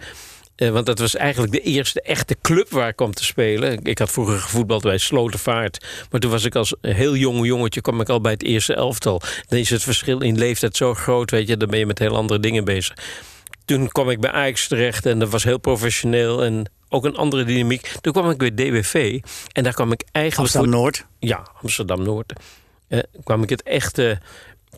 eh, 0.55 0.69
want 0.69 0.85
dat 0.85 0.99
was 0.99 1.15
eigenlijk 1.15 1.51
de 1.51 1.61
eerste 1.61 2.01
echte 2.01 2.35
club 2.41 2.69
waar 2.69 2.87
ik 2.87 2.95
kwam 2.95 3.13
te 3.13 3.25
spelen. 3.25 3.83
Ik 3.83 3.99
had 3.99 4.11
vroeger 4.11 4.39
gevoetbald 4.39 4.81
bij 4.81 4.97
Slotervaart. 4.97 5.85
Maar 6.11 6.19
toen 6.19 6.31
was 6.31 6.45
ik 6.45 6.55
als 6.55 6.75
heel 6.81 7.15
jong 7.15 7.45
jongetje... 7.45 7.81
kwam 7.81 8.01
ik 8.01 8.09
al 8.09 8.21
bij 8.21 8.31
het 8.31 8.43
eerste 8.43 8.73
elftal. 8.73 9.21
Dan 9.47 9.59
is 9.59 9.69
het 9.69 9.83
verschil 9.83 10.21
in 10.21 10.37
leeftijd 10.37 10.77
zo 10.77 10.93
groot, 10.93 11.31
weet 11.31 11.47
je. 11.47 11.57
Dan 11.57 11.69
ben 11.69 11.79
je 11.79 11.85
met 11.85 11.99
heel 11.99 12.15
andere 12.15 12.39
dingen 12.39 12.65
bezig. 12.65 12.97
Toen 13.65 13.87
kwam 13.87 14.09
ik 14.09 14.19
bij 14.19 14.31
Ajax 14.31 14.67
terecht 14.67 15.05
en 15.05 15.19
dat 15.19 15.29
was 15.29 15.43
heel 15.43 15.59
professioneel... 15.59 16.43
en 16.43 16.71
ook 16.89 17.05
een 17.05 17.15
andere 17.15 17.43
dynamiek. 17.43 17.91
Toen 18.01 18.13
kwam 18.13 18.29
ik 18.29 18.37
bij 18.37 18.51
DWV 18.51 19.19
en 19.51 19.63
daar 19.63 19.73
kwam 19.73 19.91
ik 19.91 20.03
eigenlijk... 20.11 20.53
Amsterdam-Noord. 20.53 21.05
ja, 21.19 21.47
Amsterdam 21.61 22.03
Noord. 22.03 22.33
Eh, 22.89 22.99
kwam 23.23 23.43
ik 23.43 23.49
het 23.49 23.63
echte 23.63 24.17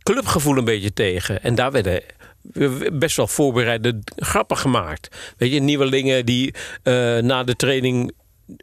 clubgevoel 0.03 0.57
een 0.57 0.63
beetje 0.65 0.93
tegen. 0.93 1.43
En 1.43 1.55
daar 1.55 1.71
werden 1.71 2.01
best 2.93 3.15
wel 3.17 3.27
voorbereide 3.27 3.99
grappen 4.15 4.57
gemaakt. 4.57 5.33
Weet 5.37 5.51
je, 5.53 5.59
nieuwelingen 5.59 6.25
die 6.25 6.53
eh, 6.83 6.93
na 7.17 7.43
de 7.43 7.55
training 7.55 8.11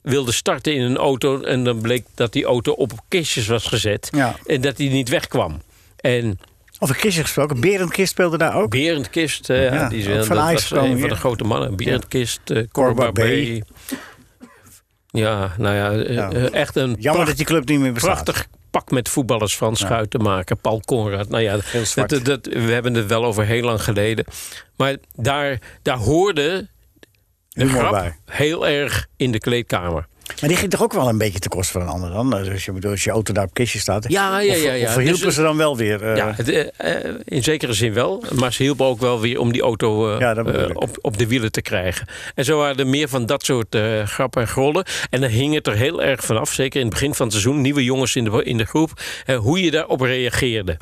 wilden 0.03 0.35
starten 0.35 0.75
in 0.75 0.83
een 0.83 0.97
auto. 0.97 1.41
En 1.43 1.65
dan 1.65 1.81
bleek 1.81 2.05
dat 2.15 2.33
die 2.33 2.45
auto 2.45 2.73
op 2.73 2.93
kistjes 3.09 3.47
was 3.47 3.67
gezet. 3.67 4.09
Ja. 4.13 4.37
En 4.47 4.61
dat 4.61 4.77
die 4.77 4.91
niet 4.91 5.09
wegkwam. 5.09 5.63
En 5.97 6.39
Of 6.79 6.89
een 6.89 6.97
kistje 6.97 7.23
gesproken. 7.23 7.61
Berendkist 7.61 8.11
speelde 8.11 8.39
daar 8.39 8.55
ook. 8.55 8.71
Berendkist, 8.71 9.51
eh, 9.51 9.65
Ja, 9.73 9.89
die, 9.89 10.09
dat 10.09 10.27
van 10.27 10.37
was 10.37 10.71
een 10.71 10.99
van 10.99 11.09
de 11.09 11.15
grote 11.17 11.45
mannen. 11.45 11.77
Berendkist, 11.77 12.41
eh 12.45 12.63
Corba 12.73 13.03
Corba 13.13 13.23
B. 13.25 13.63
Ja, 15.11 15.55
nou 15.59 15.75
ja, 15.75 15.93
eh, 16.05 16.15
Ja. 16.15 16.31
eh, 16.31 16.53
echt 16.53 16.77
een 16.77 16.89
Jammer 16.91 17.13
pracht- 17.13 17.27
dat 17.27 17.37
die 17.37 17.47
club 17.47 17.69
niet 17.69 17.81
meer 17.81 17.93
bestaat. 17.93 18.25
prachtig 18.25 18.47
pak 18.71 18.91
met 18.91 19.09
voetballers 19.09 19.57
van 19.57 19.77
Schuit 19.77 20.11
te 20.11 20.19
maken. 20.19 20.59
Paul 20.59 20.81
Conrad. 20.81 21.29
Nou 21.29 21.43
ja, 21.43 21.59
dat, 21.95 22.25
dat, 22.25 22.47
we 22.47 22.73
hebben 22.73 22.95
het 22.95 23.07
wel 23.07 23.25
over 23.25 23.45
heel 23.45 23.63
lang 23.63 23.83
geleden. 23.83 24.25
Maar 24.77 24.97
daar, 25.15 25.59
daar 25.83 25.97
hoorde 25.97 26.69
de 27.49 27.65
Humor 27.65 27.79
grap 27.81 27.91
bij. 27.91 28.17
heel 28.25 28.67
erg 28.67 29.07
in 29.17 29.31
de 29.31 29.39
kleedkamer. 29.39 30.07
Maar 30.41 30.49
die 30.49 30.59
ging 30.59 30.71
toch 30.71 30.83
ook 30.83 30.93
wel 30.93 31.09
een 31.09 31.19
beetje 31.19 31.39
te 31.39 31.49
kosten 31.49 31.73
van 31.81 31.83
een 31.83 31.95
ander 31.95 32.11
dan? 32.11 32.31
Dus 32.31 32.49
als 32.51 32.65
je, 32.65 32.73
als 32.89 33.05
je 33.05 33.11
auto 33.11 33.33
daar 33.33 33.45
op 33.45 33.55
kistje 33.55 33.79
staat. 33.79 34.05
Ja, 34.09 34.39
ja, 34.41 34.53
Of- 34.55 34.63
ja, 34.63 34.73
ja. 34.73 34.87
Of 34.87 34.93
verhielpen 34.93 35.25
Dus- 35.25 35.35
ze 35.35 35.43
dan 35.43 35.57
wel 35.57 35.77
weer? 35.77 36.03
eh, 36.03 36.17
ja, 36.17 36.33
het, 36.37 36.49
eh, 36.49 37.05
eh, 37.05 37.15
in 37.25 37.43
zekere 37.43 37.73
zin 37.73 37.93
wel. 37.93 38.25
Maar 38.35 38.53
ze 38.53 38.63
hielpen 38.63 38.87
ook 38.87 39.01
wel 39.01 39.21
weer 39.21 39.39
om 39.39 39.53
die 39.53 39.63
auto 39.63 40.19
Ja, 40.19 40.43
op, 40.73 40.99
op 41.01 41.19
de 41.19 41.27
wielen 41.27 41.53
te 41.53 41.63
krijgen. 41.63 42.07
En 42.35 42.45
zo 42.45 42.59
waren 42.59 42.77
er 42.77 42.87
meer 42.87 43.09
van 43.09 43.27
dat 43.27 43.45
soort 43.45 43.77
grappen 44.05 44.43
en 44.43 44.49
grollen. 44.49 44.85
En 45.11 45.21
dan 45.21 45.31
hing 45.31 45.55
het 45.55 45.67
er 45.67 45.77
heel 45.77 46.03
erg 46.03 46.21
vanaf, 46.25 46.53
zeker 46.53 46.81
in 46.81 46.87
het 46.87 46.95
begin 46.95 47.15
van 47.15 47.27
het 47.27 47.35
seizoen, 47.35 47.61
nieuwe 47.61 47.85
jongens 47.85 48.17
in 48.17 48.25
de, 48.25 48.43
in 48.45 48.57
de 48.57 48.65
groep, 48.65 48.91
hoe 49.39 49.63
je 49.63 49.71
daarop 49.71 50.01
reageerde. 50.01 50.77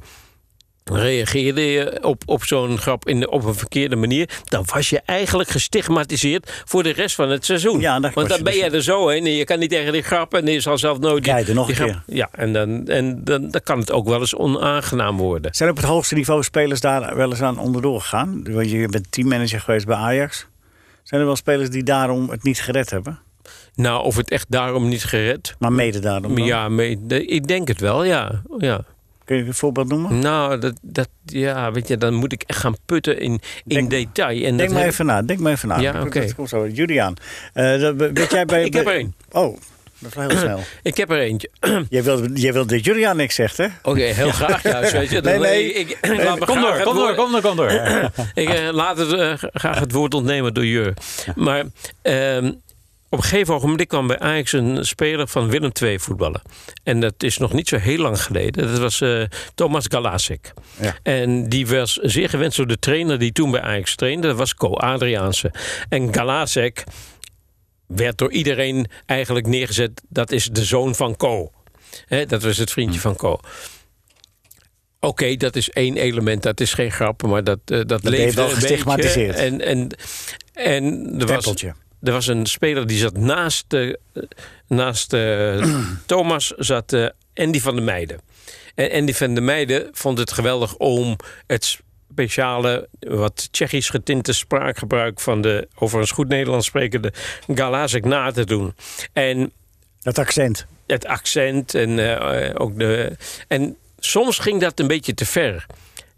Reageerde 0.92 1.60
je 1.60 1.98
op, 2.04 2.22
op 2.26 2.44
zo'n 2.44 2.78
grap 2.78 3.08
in 3.08 3.28
op 3.28 3.44
een 3.44 3.54
verkeerde 3.54 3.96
manier, 3.96 4.28
dan 4.44 4.64
was 4.74 4.90
je 4.90 5.00
eigenlijk 5.04 5.48
gestigmatiseerd 5.48 6.62
voor 6.64 6.82
de 6.82 6.90
rest 6.92 7.14
van 7.14 7.30
het 7.30 7.44
seizoen. 7.44 7.80
Ja, 7.80 8.00
dat 8.00 8.14
Want 8.14 8.28
dan 8.28 8.42
ben 8.42 8.52
dus- 8.52 8.62
je 8.62 8.70
er 8.70 8.82
zo 8.82 9.08
heen 9.08 9.24
en 9.26 9.32
je 9.32 9.44
kan 9.44 9.58
niet 9.58 9.70
tegen 9.70 9.92
die 9.92 10.02
grappen 10.02 10.46
en 10.46 10.52
je 10.52 10.60
zal 10.60 10.78
zelf 10.78 10.98
nooit. 10.98 11.24
die- 11.24 11.32
Kijk, 11.32 11.48
er 11.48 11.54
nog 11.54 11.68
een 11.68 11.74
grap- 11.74 12.02
Ja, 12.06 12.28
en, 12.32 12.52
dan, 12.52 12.86
en 12.88 13.24
dan, 13.24 13.50
dan 13.50 13.60
kan 13.64 13.78
het 13.78 13.92
ook 13.92 14.08
wel 14.08 14.20
eens 14.20 14.34
onaangenaam 14.34 15.16
worden. 15.16 15.54
Zijn 15.54 15.70
op 15.70 15.76
het 15.76 15.84
hoogste 15.84 16.14
niveau 16.14 16.42
spelers 16.42 16.80
daar 16.80 17.16
wel 17.16 17.30
eens 17.30 17.42
aan 17.42 17.58
onderdoor 17.58 18.00
gegaan? 18.00 18.44
Want 18.52 18.70
je 18.70 18.88
bent 18.88 19.12
teammanager 19.12 19.60
geweest 19.60 19.86
bij 19.86 19.96
Ajax. 19.96 20.46
Zijn 21.02 21.20
er 21.20 21.26
wel 21.26 21.36
spelers 21.36 21.70
die 21.70 21.82
daarom 21.82 22.30
het 22.30 22.42
niet 22.42 22.60
gered 22.60 22.90
hebben? 22.90 23.18
Nou, 23.74 24.04
of 24.04 24.16
het 24.16 24.30
echt 24.30 24.46
daarom 24.50 24.88
niet 24.88 25.04
gered. 25.04 25.54
Maar 25.58 25.72
mede 25.72 25.98
daarom 25.98 26.34
dan? 26.36 26.44
Ja, 26.46 26.68
mee- 26.68 26.98
de- 27.06 27.24
ik 27.26 27.46
denk 27.46 27.68
het 27.68 27.80
wel, 27.80 28.04
ja. 28.04 28.42
ja. 28.58 28.84
Kun 29.26 29.36
je 29.36 29.44
een 29.44 29.54
voorbeeld 29.54 29.88
noemen? 29.88 30.18
Nou, 30.18 30.58
dat, 30.58 30.74
dat, 30.82 31.08
ja, 31.24 31.72
weet 31.72 31.88
je, 31.88 31.96
dan 31.96 32.14
moet 32.14 32.32
ik 32.32 32.42
echt 32.46 32.58
gaan 32.58 32.76
putten 32.86 33.18
in, 33.20 33.32
in 33.32 33.88
Denk- 33.88 33.90
detail. 33.90 34.44
En 34.44 34.56
Denk 34.56 34.70
maar 34.70 34.80
heb- 34.82 34.90
even 34.90 35.06
na. 35.06 35.22
Denk 35.22 35.38
maar 35.40 35.52
even 35.52 35.68
na. 35.68 35.78
Ja, 35.78 36.02
oké. 36.02 36.32
komt 36.34 36.48
zo. 36.48 36.66
Juliaan. 36.68 37.14
eh, 37.52 37.80
dat- 37.80 37.94
weet 37.96 38.30
jij 38.30 38.44
bij... 38.54 38.64
Ik 38.64 38.74
heb 38.74 38.86
er 38.86 38.92
één. 38.94 39.14
Oh, 39.32 39.56
Dat 39.98 40.10
is 40.10 40.14
wel 40.16 40.28
heel 40.28 40.38
snel. 40.38 40.60
Ik 40.82 40.96
heb 40.96 41.10
er 41.10 41.18
eentje. 41.18 41.50
Jij 41.90 42.02
wil, 42.02 42.30
jij 42.30 42.52
wil 42.52 42.66
dat 42.66 42.84
Julian 42.84 43.16
niks 43.16 43.34
zegt, 43.34 43.56
hè? 43.56 43.66
Oké, 43.82 44.00
heel 44.02 44.30
graag 44.40 44.62
juist. 44.62 44.92
Weet 44.92 45.10
je. 45.10 45.20
Nee, 45.20 45.38
nee. 45.38 45.72
Ik, 45.72 45.98
me 46.02 46.08
Kom 46.44 46.60
door, 46.60 46.80
kom 46.82 46.94
door, 46.94 47.14
kom 47.14 47.30
door, 47.32 47.40
kom 47.40 47.56
door. 47.56 47.70
Ik 48.34 48.48
eh, 48.48 48.68
laat 48.72 48.98
het, 48.98 49.12
eh, 49.12 49.32
graag 49.52 49.78
het 49.78 49.92
woord 49.92 50.14
ontnemen 50.14 50.54
door 50.54 50.66
Jur. 50.66 50.94
Maar 51.34 51.64
ehm, 52.02 52.52
op 53.16 53.22
een 53.22 53.28
gegeven 53.28 53.54
ogenblik 53.54 53.88
kwam 53.88 54.06
bij 54.06 54.18
Ajax 54.18 54.52
een 54.52 54.86
speler 54.86 55.28
van 55.28 55.48
Willem 55.48 55.70
II 55.82 55.98
voetballen. 55.98 56.42
En 56.82 57.00
dat 57.00 57.22
is 57.22 57.38
nog 57.38 57.52
niet 57.52 57.68
zo 57.68 57.76
heel 57.76 57.98
lang 57.98 58.22
geleden. 58.22 58.68
Dat 58.68 58.78
was 58.78 59.00
eh, 59.00 59.22
Thomas 59.54 59.84
Galasik. 59.88 60.52
Ja. 60.80 60.96
En 61.02 61.48
die 61.48 61.66
was 61.66 61.92
zeer 61.92 62.28
gewenst 62.28 62.56
door 62.56 62.66
de 62.66 62.78
trainer 62.78 63.18
die 63.18 63.32
toen 63.32 63.50
bij 63.50 63.60
Ajax 63.60 63.94
trainde. 63.94 64.26
Dat 64.26 64.36
was 64.36 64.54
Co 64.54 64.74
Adriaanse. 64.74 65.52
En 65.88 66.14
Galasik 66.14 66.84
werd 67.86 68.18
door 68.18 68.32
iedereen 68.32 68.86
eigenlijk 69.06 69.46
neergezet. 69.46 70.02
Dat 70.08 70.32
is 70.32 70.44
de 70.44 70.64
zoon 70.64 70.94
van 70.94 71.16
Co. 71.16 71.50
Dat 72.26 72.42
was 72.42 72.56
het 72.56 72.70
vriendje 72.70 73.00
van 73.00 73.16
Co. 73.16 73.40
Oké, 75.00 75.36
dat 75.36 75.56
is 75.56 75.70
één 75.70 75.96
element, 75.96 76.42
dat 76.42 76.60
is 76.60 76.72
geen 76.72 76.90
grap, 76.90 77.22
maar 77.22 77.44
dat, 77.44 77.58
eh, 77.64 77.80
dat, 77.86 78.04
leefde 78.04 78.34
wel 78.34 78.44
een 78.44 78.54
beetje. 78.54 78.68
gestigmatiseerd. 78.68 79.36
En, 79.36 79.60
en, 79.60 79.88
en 80.52 81.06
er 81.18 81.26
was, 81.26 81.44
Tempeltje. 81.44 81.74
Er 82.06 82.12
was 82.12 82.26
een 82.26 82.46
speler 82.46 82.86
die 82.86 82.98
zat 82.98 83.16
naast, 83.16 83.64
de, 83.68 83.98
naast 84.66 85.12
eh, 85.12 85.74
Thomas, 86.06 86.52
zat 86.56 86.92
eh, 86.92 87.06
Andy 87.34 87.60
van 87.60 87.74
der 87.74 87.84
Meijden. 87.84 88.20
En 88.74 88.92
Andy 88.92 89.12
van 89.12 89.34
der 89.34 89.42
Meijden 89.42 89.88
vond 89.92 90.18
het 90.18 90.32
geweldig 90.32 90.76
om 90.76 91.16
het 91.46 91.80
speciale, 92.10 92.88
wat 93.00 93.48
Tsjechisch 93.50 93.90
getinte 93.90 94.32
spraakgebruik 94.32 95.20
van 95.20 95.40
de 95.40 95.68
overigens 95.74 96.12
goed 96.12 96.28
Nederlands 96.28 96.66
sprekende 96.66 97.12
Galazek 97.54 98.04
na 98.04 98.30
te 98.30 98.44
doen. 98.44 98.74
En 99.12 99.52
Dat 100.02 100.18
accent. 100.18 100.66
het 100.86 101.06
accent 101.06 101.74
en 101.74 102.18
eh, 102.18 102.50
ook 102.54 102.78
de. 102.78 103.16
En 103.48 103.76
soms 103.98 104.38
ging 104.38 104.60
dat 104.60 104.80
een 104.80 104.86
beetje 104.86 105.14
te 105.14 105.26
ver. 105.26 105.66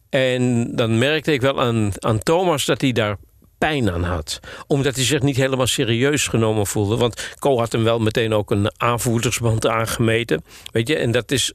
En 0.09 0.77
dan 0.77 0.99
merkte 0.99 1.33
ik 1.33 1.41
wel 1.41 1.61
aan, 1.61 1.93
aan 1.99 2.19
Thomas 2.19 2.65
dat 2.65 2.81
hij 2.81 2.93
daar 2.93 3.17
pijn 3.59 3.91
aan 3.91 4.03
had. 4.03 4.41
Omdat 4.67 4.95
hij 4.95 5.05
zich 5.05 5.23
niet 5.23 5.37
helemaal 5.37 5.67
serieus 5.67 6.27
genomen 6.27 6.67
voelde. 6.67 6.97
Want 6.97 7.37
Co 7.39 7.59
had 7.59 7.73
hem 7.73 7.85
wel 7.85 7.99
meteen 7.99 8.33
ook 8.33 8.51
een 8.51 8.73
aanvoerdersband 8.77 9.67
aangemeten. 9.67 10.45
Weet 10.73 10.89
je, 10.89 10.97
en 10.97 11.11
dat 11.11 11.31
is. 11.31 11.53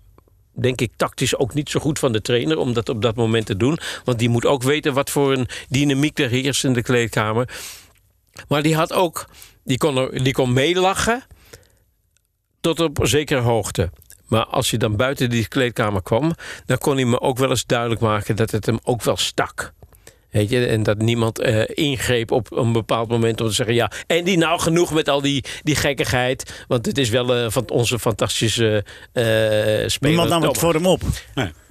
Denk 0.55 0.81
ik 0.81 0.91
tactisch 0.95 1.37
ook 1.37 1.53
niet 1.53 1.69
zo 1.69 1.79
goed 1.79 1.99
van 1.99 2.11
de 2.11 2.21
trainer 2.21 2.57
om 2.57 2.73
dat 2.73 2.89
op 2.89 3.01
dat 3.01 3.15
moment 3.15 3.45
te 3.45 3.57
doen. 3.57 3.77
Want 4.03 4.19
die 4.19 4.29
moet 4.29 4.45
ook 4.45 4.63
weten 4.63 4.93
wat 4.93 5.09
voor 5.09 5.33
een 5.33 5.47
dynamiek 5.69 6.19
er 6.19 6.29
heerst 6.29 6.63
in 6.63 6.73
de 6.73 6.81
kleedkamer. 6.81 7.49
Maar 8.47 8.61
die 8.61 8.75
had 8.75 8.93
ook. 8.93 9.25
Die 9.63 9.77
kon, 9.77 9.97
er, 9.97 10.23
die 10.23 10.33
kon 10.33 10.53
meelachen 10.53 11.23
tot 12.61 12.79
op 12.79 12.99
zekere 13.01 13.39
hoogte. 13.39 13.89
Maar 14.27 14.45
als 14.45 14.69
je 14.69 14.77
dan 14.77 14.95
buiten 14.95 15.29
die 15.29 15.47
kleedkamer 15.47 16.01
kwam, 16.01 16.33
dan 16.65 16.77
kon 16.77 16.95
hij 16.95 17.05
me 17.05 17.21
ook 17.21 17.37
wel 17.37 17.49
eens 17.49 17.65
duidelijk 17.65 18.01
maken 18.01 18.35
dat 18.35 18.51
het 18.51 18.65
hem 18.65 18.79
ook 18.83 19.03
wel 19.03 19.17
stak. 19.17 19.73
Weet 20.33 20.49
je, 20.49 20.65
en 20.65 20.83
dat 20.83 20.97
niemand 20.97 21.39
eh, 21.39 21.61
ingreep 21.67 22.31
op 22.31 22.51
een 22.51 22.71
bepaald 22.71 23.09
moment 23.09 23.41
om 23.41 23.47
te 23.47 23.53
zeggen: 23.53 23.75
ja, 23.75 23.91
en 24.07 24.23
die 24.23 24.37
nou 24.37 24.59
genoeg 24.59 24.93
met 24.93 25.09
al 25.09 25.21
die, 25.21 25.43
die 25.61 25.75
gekkigheid. 25.75 26.63
Want 26.67 26.85
het 26.85 26.97
is 26.97 27.09
wel 27.09 27.35
eh, 27.35 27.45
van 27.49 27.69
onze 27.69 27.99
fantastische 27.99 28.83
eh 29.13 29.23
speler. 29.23 29.97
Niemand 29.99 30.29
nam 30.29 30.41
het 30.41 30.57
voor 30.57 30.73
hem 30.73 30.85
op. 30.85 31.01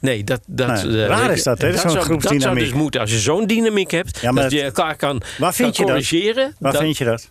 Nee, 0.01 0.25
dat, 0.25 0.41
dat, 0.47 0.85
Nee, 0.85 1.03
eh, 1.03 1.07
raar 1.07 1.33
is 1.33 1.43
dat, 1.43 1.61
hè? 1.61 1.71
Dat 1.71 1.81
zo'n 1.81 1.91
zou, 1.91 2.19
dat 2.21 2.43
zou 2.43 2.59
dus 2.59 2.73
moeten. 2.73 3.01
Als 3.01 3.11
je 3.11 3.19
zo'n 3.19 3.47
dynamiek 3.47 3.91
hebt, 3.91 4.19
Ja, 4.21 4.33
maar 4.33 4.43
dat 4.43 4.53
je 4.53 4.63
elkaar 4.63 4.97
kan, 4.97 5.23
Waar 5.39 5.55
vind 5.55 5.77
kan 5.77 5.87
je 5.87 5.93
dat? 5.93 6.03
corrigeren. 6.09 6.55
Waar 6.59 6.73
dat- 6.73 6.81
vind 6.83 6.99
je 6.99 7.05
dat? 7.05 7.31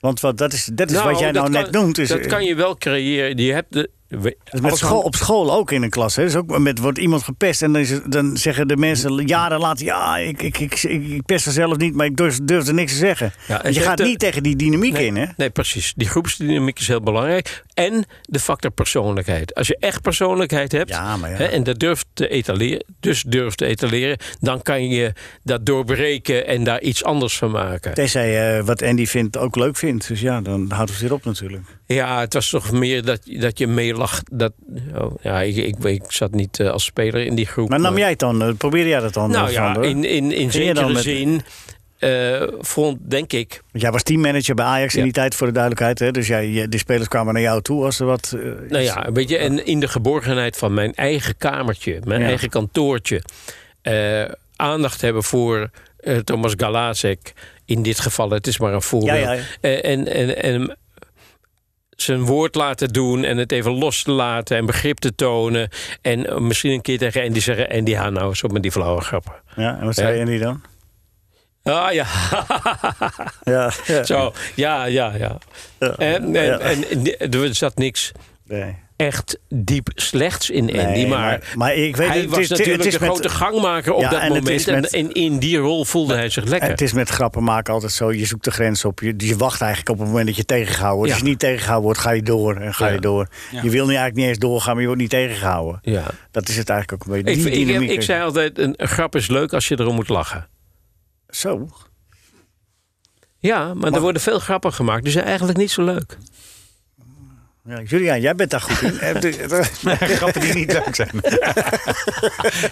Want 0.00 0.20
wat, 0.20 0.38
dat 0.38 0.52
is, 0.52 0.68
dat 0.72 0.90
is 0.90 1.02
wat 1.02 1.18
jij 1.18 1.32
dat 1.32 1.42
nou 1.42 1.52
kan- 1.54 1.62
net 1.62 1.70
noemt. 1.82 1.98
Is, 1.98 2.08
dat 2.08 2.26
kan 2.26 2.44
je 2.44 2.54
wel 2.54 2.76
creëren. 2.76 3.36
Je 3.36 3.52
hebt 3.52 3.72
de, 3.72 3.90
we- 4.10 4.36
met 4.60 4.76
school, 4.76 5.00
op 5.00 5.14
school 5.14 5.52
ook 5.52 5.70
in 5.70 5.82
een 5.82 5.90
klas. 5.90 6.16
Hè. 6.16 6.22
Dus 6.24 6.36
ook 6.36 6.58
met, 6.58 6.78
wordt 6.78 6.98
iemand 6.98 7.22
gepest 7.22 7.62
en 7.62 7.72
dan, 7.72 7.82
is 7.82 8.00
dan 8.06 8.36
zeggen 8.36 8.68
de 8.68 8.76
mensen 8.76 9.26
jaren 9.26 9.58
later... 9.60 9.84
ja, 9.84 10.16
ik, 10.16 10.42
ik, 10.42 10.58
ik, 10.58 10.82
ik, 10.82 11.24
pest 11.26 11.46
er 11.46 11.52
zelf 11.52 11.76
niet, 11.76 11.94
maar 11.94 12.06
ik 12.06 12.16
durf, 12.16 12.38
durf 12.42 12.66
er 12.68 12.74
niks 12.74 12.92
te 12.92 12.98
zeggen. 12.98 13.32
Ja, 13.48 13.56
en 13.56 13.62
Want 13.62 13.74
je 13.74 13.80
gaat 13.80 13.96
de- 13.96 14.04
niet 14.04 14.18
tegen 14.18 14.42
die 14.42 14.56
dynamiek 14.56 14.92
Nee, 14.92 15.06
in, 15.06 15.16
hè? 15.16 15.26
nee, 15.36 15.50
precies. 15.50 15.92
Die 15.96 16.08
groepsdynamiek 16.08 16.78
is 16.78 16.88
heel 16.88 17.00
belangrijk. 17.02 17.62
En 17.80 18.04
de 18.22 18.38
factor 18.40 18.70
persoonlijkheid. 18.70 19.54
Als 19.54 19.66
je 19.66 19.76
echt 19.80 20.02
persoonlijkheid 20.02 20.72
hebt 20.72 20.88
Ja, 20.90 21.16
maar 21.16 21.30
ja. 21.30 21.36
hè, 21.36 21.44
en 21.44 21.62
dat 21.62 21.78
durft 21.78 22.06
te 22.12 22.28
etaleren, 22.28 22.84
dus 23.00 23.22
durft 23.22 23.58
te 23.58 23.66
etaleren, 23.66 24.16
dan 24.40 24.62
kan 24.62 24.88
je 24.88 25.12
dat 25.42 25.66
doorbreken 25.66 26.46
en 26.46 26.64
daar 26.64 26.80
iets 26.80 27.04
anders 27.04 27.38
van 27.38 27.50
maken. 27.50 27.94
Tenzij 27.94 28.58
eh, 28.58 28.64
wat 28.64 28.82
Andy 28.82 29.06
vindt 29.06 29.36
ook 29.38 29.56
leuk 29.56 29.76
vindt. 29.76 30.08
Dus 30.08 30.20
ja, 30.20 30.40
dan 30.40 30.70
houdt 30.70 30.90
het 30.90 31.00
weer 31.00 31.12
op 31.12 31.24
natuurlijk. 31.24 31.62
Ja, 31.86 32.20
het 32.20 32.34
was 32.34 32.50
toch 32.50 32.72
meer 32.72 33.04
dat, 33.04 33.20
dat 33.24 33.58
je 33.58 33.66
meelacht. 33.66 34.30
Dat, 34.32 34.52
oh, 34.98 35.14
ja, 35.22 35.40
ik, 35.42 35.56
ik, 35.56 35.84
ik 35.84 36.02
zat 36.08 36.30
niet 36.32 36.60
eh, 36.60 36.70
als 36.70 36.84
speler 36.84 37.24
in 37.26 37.34
die 37.34 37.46
groep. 37.46 37.68
Maar 37.68 37.80
nam 37.80 37.98
jij 37.98 38.08
het 38.10 38.18
dan? 38.18 38.42
eh, 38.42 38.52
Probeerde 38.58 38.88
jij 38.88 39.00
dat 39.00 39.14
dan? 39.14 39.30
Nou 39.30 39.50
ja, 39.50 39.76
in, 39.80 40.04
in, 40.04 40.32
in 40.32 40.52
zekere 40.52 40.92
met- 40.92 41.02
zin 41.02 41.40
eh, 42.00 42.42
vond, 42.58 42.98
denk 43.10 43.32
ik, 43.32 43.62
jij 43.72 43.90
was 43.90 44.02
teammanager 44.02 44.54
bij 44.54 44.64
Ajax 44.64 44.94
in 44.94 45.02
die 45.02 45.12
tijd, 45.12 45.34
voor 45.34 45.46
de 45.46 45.52
duidelijkheid. 45.52 45.98
Hè? 45.98 46.10
Dus 46.10 46.26
jij, 46.26 46.48
je- 46.48 46.68
de 46.68 46.78
spelers 46.78 47.08
kwamen 47.08 47.32
naar 47.34 47.42
jou 47.42 47.62
toe 47.62 47.84
als 47.84 48.00
er 48.00 48.06
wat... 48.06 48.36
eh, 48.38 48.42
Nou 48.68 48.82
ja, 48.82 49.12
weet 49.12 49.28
je, 49.28 49.36
en 49.38 49.66
in 49.66 49.80
de 49.80 49.88
geborgenheid 49.88 50.56
van 50.56 50.74
mijn 50.74 50.94
eigen 50.94 51.36
kamertje, 51.36 52.00
mijn 52.04 52.20
Ja. 52.20 52.26
eigen 52.26 52.48
kantoortje, 52.48 53.22
eh, 53.82 54.24
aandacht 54.56 55.00
hebben 55.00 55.22
voor 55.22 55.70
Thomas 56.24 56.52
Galazek. 56.56 57.32
In 57.64 57.82
dit 57.82 58.00
geval, 58.00 58.30
het 58.30 58.46
is 58.46 58.58
maar 58.58 58.72
een 58.72 58.82
voorbeeld. 58.82 59.18
Ja, 59.18 59.32
ja. 59.32 59.42
En, 59.80 60.06
en, 60.08 60.42
en 60.42 60.76
zijn 61.90 62.20
woord 62.24 62.54
laten 62.54 62.88
doen 62.88 63.24
en 63.24 63.36
het 63.36 63.52
even 63.52 63.72
los 63.72 64.02
te 64.02 64.10
laten 64.10 64.56
en 64.56 64.66
begrip 64.66 64.98
te 64.98 65.14
tonen. 65.14 65.68
En 66.02 66.46
misschien 66.46 66.70
een 66.72 66.82
keer 66.82 66.98
tegen 66.98 67.22
Andy 67.22 67.40
zeggen: 67.40 67.68
Andy, 67.68 67.94
ha 67.94 68.10
nou 68.10 68.28
eens 68.28 68.42
op 68.44 68.52
met 68.52 68.62
die 68.62 68.72
flauwe 68.72 69.00
grappen. 69.00 69.32
Ja, 69.56 69.78
en 69.78 69.84
wat 69.84 69.94
zei 69.94 70.14
Ja. 70.16 70.20
Andy 70.20 70.38
dan? 70.38 70.62
Ah 71.70 71.92
ja, 71.92 72.06
Ja, 73.44 73.72
ja. 73.86 74.04
zo. 74.04 74.32
Ja, 74.54 74.84
ja, 74.84 75.12
ja. 75.18 75.38
En, 75.78 75.96
en, 75.98 76.32
Ja. 76.32 76.58
en, 76.58 76.84
en 77.18 77.30
er 77.30 77.54
zat 77.54 77.76
niks 77.76 78.12
Nee. 78.46 78.76
echt 78.96 79.38
diep 79.48 79.88
slechts 79.94 80.50
in 80.50 80.62
Andy. 80.62 80.72
Nee, 80.82 81.06
maar, 81.06 81.52
maar 81.54 81.74
ik 81.74 81.96
weet 81.96 82.08
hij 82.08 82.20
het 82.20 82.30
was 82.30 82.38
is- 82.38 82.48
het 82.48 82.58
natuurlijk 82.58 82.84
is 82.86 82.92
de 82.94 83.00
met- 83.00 83.08
grote 83.08 83.28
gangmaker 83.28 83.92
op 83.92 84.00
Ja, 84.00 84.10
dat 84.10 84.20
en 84.20 84.32
het 84.32 84.42
moment. 84.44 84.66
met- 84.66 84.92
En, 84.92 85.00
en 85.06 85.12
in 85.12 85.38
die 85.38 85.56
rol 85.58 85.84
voelde 85.84 86.14
hij 86.14 86.28
zich 86.28 86.44
lekker. 86.44 86.68
Het 86.68 86.80
is 86.80 86.92
met 86.92 87.08
grappen 87.08 87.42
maken 87.44 87.72
altijd 87.74 87.92
zo. 87.92 88.12
Je 88.12 88.26
zoekt 88.26 88.44
de 88.44 88.50
grens 88.50 88.84
op. 88.84 89.00
Je, 89.00 89.14
je 89.16 89.36
wacht 89.36 89.60
eigenlijk 89.60 89.90
op 89.92 89.98
het 89.98 90.06
moment 90.08 90.26
dat 90.26 90.36
je 90.36 90.44
tegengehouden 90.44 90.96
wordt. 90.96 91.08
Ja. 91.10 91.14
Als 91.16 91.24
je 91.24 91.30
niet 91.30 91.38
tegengehouden 91.38 91.84
wordt, 91.84 92.00
ga 92.00 92.10
je 92.10 92.22
door 92.22 92.56
en 92.56 92.74
ga 92.74 92.86
Ja. 92.86 92.92
je 92.92 93.00
door. 93.00 93.28
Je 93.62 93.70
wil 93.70 93.84
nu 93.86 93.94
eigenlijk 93.94 94.14
niet 94.16 94.26
eens 94.26 94.38
doorgaan, 94.38 94.70
maar 94.72 94.80
je 94.80 94.86
wordt 94.86 95.02
niet 95.02 95.10
tegengehouden. 95.10 95.78
ja. 95.82 96.04
Dat 96.30 96.48
is 96.48 96.56
het 96.56 96.68
eigenlijk 96.68 97.02
ook 97.02 97.14
een 97.14 97.22
beetje. 97.22 97.38
ik, 97.40 97.52
Die 97.52 97.60
ik, 97.60 97.66
dynamiek. 97.66 97.90
ik 97.90 98.02
zei 98.02 98.22
altijd, 98.22 98.58
een, 98.58 98.74
een 98.76 98.88
grap 98.88 99.16
is 99.16 99.28
leuk 99.28 99.52
als 99.52 99.68
je 99.68 99.80
erom 99.80 99.94
moet 99.94 100.08
lachen. 100.08 100.48
Zo. 101.30 101.68
Ja, 103.38 103.74
maar 103.74 103.92
er 103.92 104.00
worden 104.00 104.22
veel 104.22 104.38
grappen 104.38 104.72
gemaakt. 104.72 105.02
Die 105.02 105.12
zijn 105.12 105.24
eigenlijk 105.24 105.58
niet 105.58 105.70
zo 105.70 105.82
leuk. 105.82 106.16
Ja, 107.64 107.80
Julian, 107.80 108.20
jij 108.20 108.34
bent 108.34 108.50
daar 108.50 108.60
goed 108.60 108.82
in. 108.82 108.92
Je- 109.20 109.96
Grappen 110.16 110.40
die 110.40 110.54
niet 110.54 110.72
leuk 110.72 110.94
zijn. 110.94 111.10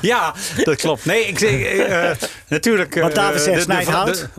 ja, 0.00 0.34
dat 0.64 0.76
klopt. 0.76 1.04
Nee, 1.04 1.24
ik 1.26 1.38
zeg 1.38 1.60
eh, 1.62 2.10
natuurlijk. 2.48 2.94
eh, 2.96 3.02
Want 3.02 3.14
David 3.14 3.40
zegt 3.40 3.66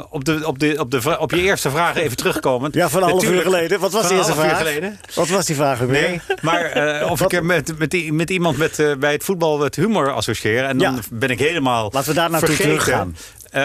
op, 0.09 0.25
de, 0.25 0.47
op, 0.47 0.59
de, 0.59 0.75
op, 0.79 0.91
de, 0.91 1.19
op 1.19 1.31
je 1.31 1.41
eerste 1.41 1.69
vraag 1.69 1.95
even 1.95 2.17
terugkomend. 2.17 2.73
ja, 2.73 2.89
van 2.89 3.03
een 3.03 3.09
half 3.09 3.23
uur 3.23 3.29
Natuurlijk, 3.29 3.55
geleden. 3.55 3.79
Wat 3.79 3.91
was 3.91 4.09
een 4.09 4.15
eerste 4.17 4.31
half 4.31 4.43
uur 4.43 4.49
vraag? 4.49 4.57
geleden. 4.67 4.99
Wat 5.15 5.27
was 5.27 5.45
die 5.45 5.55
vraag 5.55 5.79
weer? 5.79 5.87
Nee, 6.09 6.21
maar 6.41 6.61
eh, 6.65 7.09
of 7.11 7.21
ik 7.21 7.33
er 7.33 7.45
met, 7.45 7.77
met, 7.77 7.91
die- 7.91 8.13
met 8.13 8.29
iemand 8.29 8.57
met, 8.57 8.79
eh, 8.79 8.95
bij 8.95 9.11
het 9.11 9.23
voetbal 9.23 9.59
het 9.59 9.75
humor 9.75 10.11
associeer. 10.13 10.63
En 10.63 10.77
dan 10.77 10.93
Ja. 10.95 10.99
ben 11.11 11.29
ik 11.29 11.39
helemaal. 11.39 11.89
Laten 11.93 12.09
we 12.09 12.15
daar 12.15 12.29
naartoe 12.29 12.55
teruggaan. 12.55 13.15
Eh, 13.51 13.61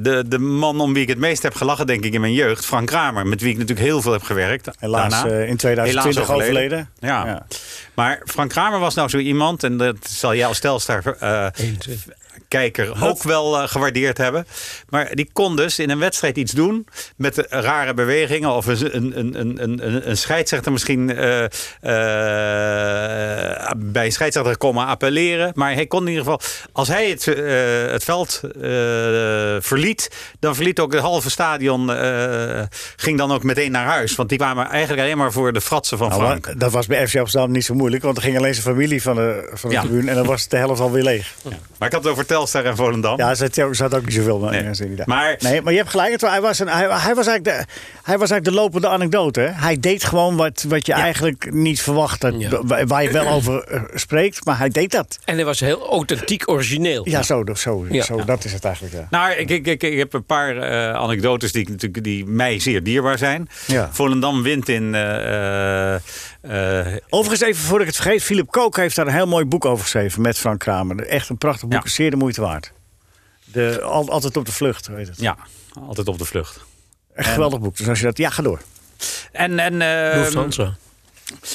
de, 0.00 0.24
de 0.26 0.38
man 0.38 0.80
om 0.80 0.92
wie 0.92 1.02
ik 1.02 1.08
het 1.08 1.18
meest 1.18 1.42
heb 1.42 1.54
gelachen, 1.54 1.86
denk 1.86 2.04
ik, 2.04 2.12
in 2.14 2.20
mijn 2.20 2.32
jeugd, 2.32 2.64
Frank 2.66 2.86
Kramer, 2.86 3.26
met 3.26 3.40
wie 3.40 3.50
ik 3.50 3.58
natuurlijk 3.58 3.86
heel 3.86 4.02
veel 4.02 4.12
heb 4.12 4.22
gewerkt. 4.22 4.68
Helaas 4.78 5.12
daarna. 5.12 5.30
eh, 5.30 5.48
in 5.48 5.56
2020 5.56 6.26
Helaas 6.26 6.42
overleden. 6.42 6.90
Ja. 6.98 7.26
Ja. 7.26 7.46
Maar 7.94 8.22
Frank 8.24 8.50
Kramer 8.50 8.78
was 8.80 8.94
nou 8.94 9.08
zo 9.08 9.18
iemand, 9.18 9.64
en 9.64 9.76
dat 9.76 9.96
zal 10.08 10.34
jij 10.34 10.46
als 10.46 10.58
Telstar 10.58 11.02
kijker 12.48 13.04
ook 13.04 13.22
wel 13.22 13.60
eh, 13.60 13.68
gewaardeerd 13.68 14.18
hebben. 14.18 14.46
Maar 14.88 15.14
die 15.14 15.30
kon 15.32 15.56
dus 15.56 15.78
in 15.78 15.90
een 15.90 15.98
wedstrijd 15.98 16.36
iets 16.36 16.52
doen 16.52 16.86
met 17.16 17.46
rare 17.48 17.94
bewegingen. 17.94 18.50
Of 18.50 18.66
een, 18.66 18.96
een, 18.96 19.40
een, 19.40 19.62
een, 19.62 20.08
een, 20.10 20.16
scheidsrechter 20.16 20.72
misschien 20.72 21.16
eh, 21.16 21.44
eh, 21.44 21.50
bij 23.76 24.04
een 24.04 24.12
scheidsrechter 24.12 24.56
komen 24.56 24.86
appelleren. 24.86 25.52
Maar 25.54 25.74
hij 25.74 25.86
kon 25.86 26.00
in 26.02 26.08
ieder 26.08 26.22
geval, 26.24 26.40
als 26.72 26.88
hij 26.88 27.08
het, 27.08 27.24
het 27.92 28.04
veld 28.04 28.40
verliet, 29.66 30.10
dan 30.40 30.54
verliet 30.54 30.80
ook 30.80 30.92
het 30.92 31.02
halve 31.02 31.30
stadion, 31.30 31.90
ging 32.96 33.18
dan 33.18 33.32
ook 33.32 33.42
meteen 33.42 33.70
naar 33.70 33.86
huis. 33.86 34.14
Want 34.14 34.28
die 34.28 34.38
kwamen 34.38 34.66
eigenlijk 34.68 35.02
alleen 35.02 35.18
maar 35.18 35.32
voor 35.32 35.52
de 35.52 35.60
fratsen 35.60 35.98
van 35.98 36.08
Nou, 36.08 36.22
Frank. 36.22 36.60
dat 36.60 36.72
was 36.72 36.86
bij 36.86 37.08
FC 37.08 37.16
Amsterdam 37.16 37.50
niet 37.50 37.64
zo 37.64 37.74
moeilijk, 37.74 38.02
want 38.02 38.16
er 38.16 38.22
ging 38.22 38.36
alleen 38.36 38.54
zijn 38.54 38.66
familie 38.66 39.02
van 39.02 39.14
de, 39.14 39.50
van 39.52 39.68
de 39.70 39.74
Ja. 39.76 39.80
tribune 39.82 40.10
en 40.10 40.16
dan 40.16 40.26
was 40.26 40.48
de 40.48 40.56
helft 40.56 40.80
alweer 40.80 41.02
leeg. 41.02 41.34
Maar 41.78 41.88
ik 41.88 41.94
had 41.94 42.02
het 42.02 42.12
over 42.12 42.25
over 42.26 42.50
Telstar 42.50 42.64
en 42.64 42.76
Volendam. 42.76 43.18
Ja, 43.18 43.28
er 43.28 43.36
zat, 43.36 43.56
er 43.56 43.74
zat 43.74 43.94
ook 43.94 44.04
niet 44.04 44.14
zoveel 44.14 44.38
Nee. 44.38 44.62
mensen 44.62 44.84
in. 44.84 44.90
inderdaad. 44.90 45.16
Maar- 45.16 45.36
nee, 45.38 45.62
maar 45.62 45.72
je 45.72 45.78
hebt 45.78 45.90
gelijk. 45.90 46.10
het- 46.12 46.20
Hij 46.20 46.40
was, 46.40 46.58
een, 46.58 46.68
hij, 46.68 46.86
hij, 46.88 47.14
was 47.14 47.26
eigenlijk 47.26 47.44
de, 47.44 47.72
hij 48.02 48.18
was 48.18 48.30
eigenlijk 48.30 48.44
de 48.44 48.50
lopende 48.62 48.88
anekdote. 48.88 49.40
Hè? 49.40 49.50
Hij 49.50 49.80
deed 49.80 50.04
gewoon 50.04 50.36
wat, 50.36 50.64
wat 50.68 50.86
je 50.86 50.92
eigenlijk 50.92 51.52
niet 51.52 51.82
verwacht. 51.82 52.20
Dat, 52.20 52.34
Ja. 52.38 52.48
waar, 52.64 52.86
waar 52.86 53.02
je 53.02 53.10
wel 53.10 53.28
over 53.28 53.64
eh, 53.64 53.80
spreekt, 53.94 54.44
maar 54.44 54.58
hij 54.58 54.68
deed 54.68 54.90
dat. 54.90 55.18
En 55.24 55.34
hij 55.34 55.44
was 55.44 55.60
heel 55.60 55.88
authentiek 55.88 56.48
origineel. 56.50 57.08
Ja, 57.08 57.22
zo, 57.22 57.44
zo, 57.54 57.86
Ja. 57.90 58.04
zo 58.04 58.24
dat 58.24 58.44
is 58.44 58.52
het 58.52 58.64
eigenlijk. 58.64 58.94
Ja. 58.94 59.06
Nou, 59.10 59.32
ik, 59.32 59.50
ik, 59.50 59.66
ik, 59.66 59.82
ik 59.82 59.98
heb 59.98 60.12
een 60.12 60.24
paar 60.24 60.56
eh, 60.56 60.94
anekdotes 60.94 61.52
die, 61.52 61.68
natuurlijk- 61.70 62.04
die 62.04 62.26
mij 62.26 62.58
zeer 62.60 62.82
dierbaar 62.82 63.18
zijn. 63.18 63.48
Ja. 63.66 63.88
Volendam 63.92 64.42
wint 64.42 64.68
in... 64.68 64.94
eh, 64.94 65.94
Overigens, 67.08 67.40
even 67.50 67.62
voordat 67.62 67.88
ik 67.88 67.94
het 67.94 68.02
vergeet, 68.02 68.22
Philip 68.22 68.50
Kook 68.50 68.76
heeft 68.76 68.96
daar 68.96 69.06
een 69.06 69.12
heel 69.12 69.26
mooi 69.26 69.44
boek 69.44 69.64
over 69.64 69.82
geschreven 69.82 70.22
met 70.22 70.38
Frank 70.38 70.58
Kramer. 70.58 71.06
Echt 71.06 71.28
een 71.28 71.38
prachtig 71.38 71.68
boek, 71.68 71.84
Ja. 71.84 71.90
zeer 71.90 72.15
de 72.16 72.22
moeite 72.22 72.40
waard. 72.40 72.72
De, 73.44 73.80
al, 73.82 74.10
altijd 74.10 74.36
op 74.36 74.46
de 74.46 74.52
vlucht, 74.52 74.86
weet 74.86 75.08
het. 75.08 75.20
ja, 75.20 75.36
altijd 75.86 76.08
op 76.08 76.18
de 76.18 76.24
vlucht. 76.24 76.64
Echt 77.14 77.28
geweldig 77.28 77.60
boek. 77.60 77.76
Dus 77.76 77.88
als 77.88 77.98
je 77.98 78.04
dat, 78.04 78.18
ja, 78.18 78.30
ga 78.30 78.42
door. 78.42 78.60
En, 79.32 79.58
en 79.58 79.82
eh, 79.82 80.18
Lufthansa. 80.20 80.76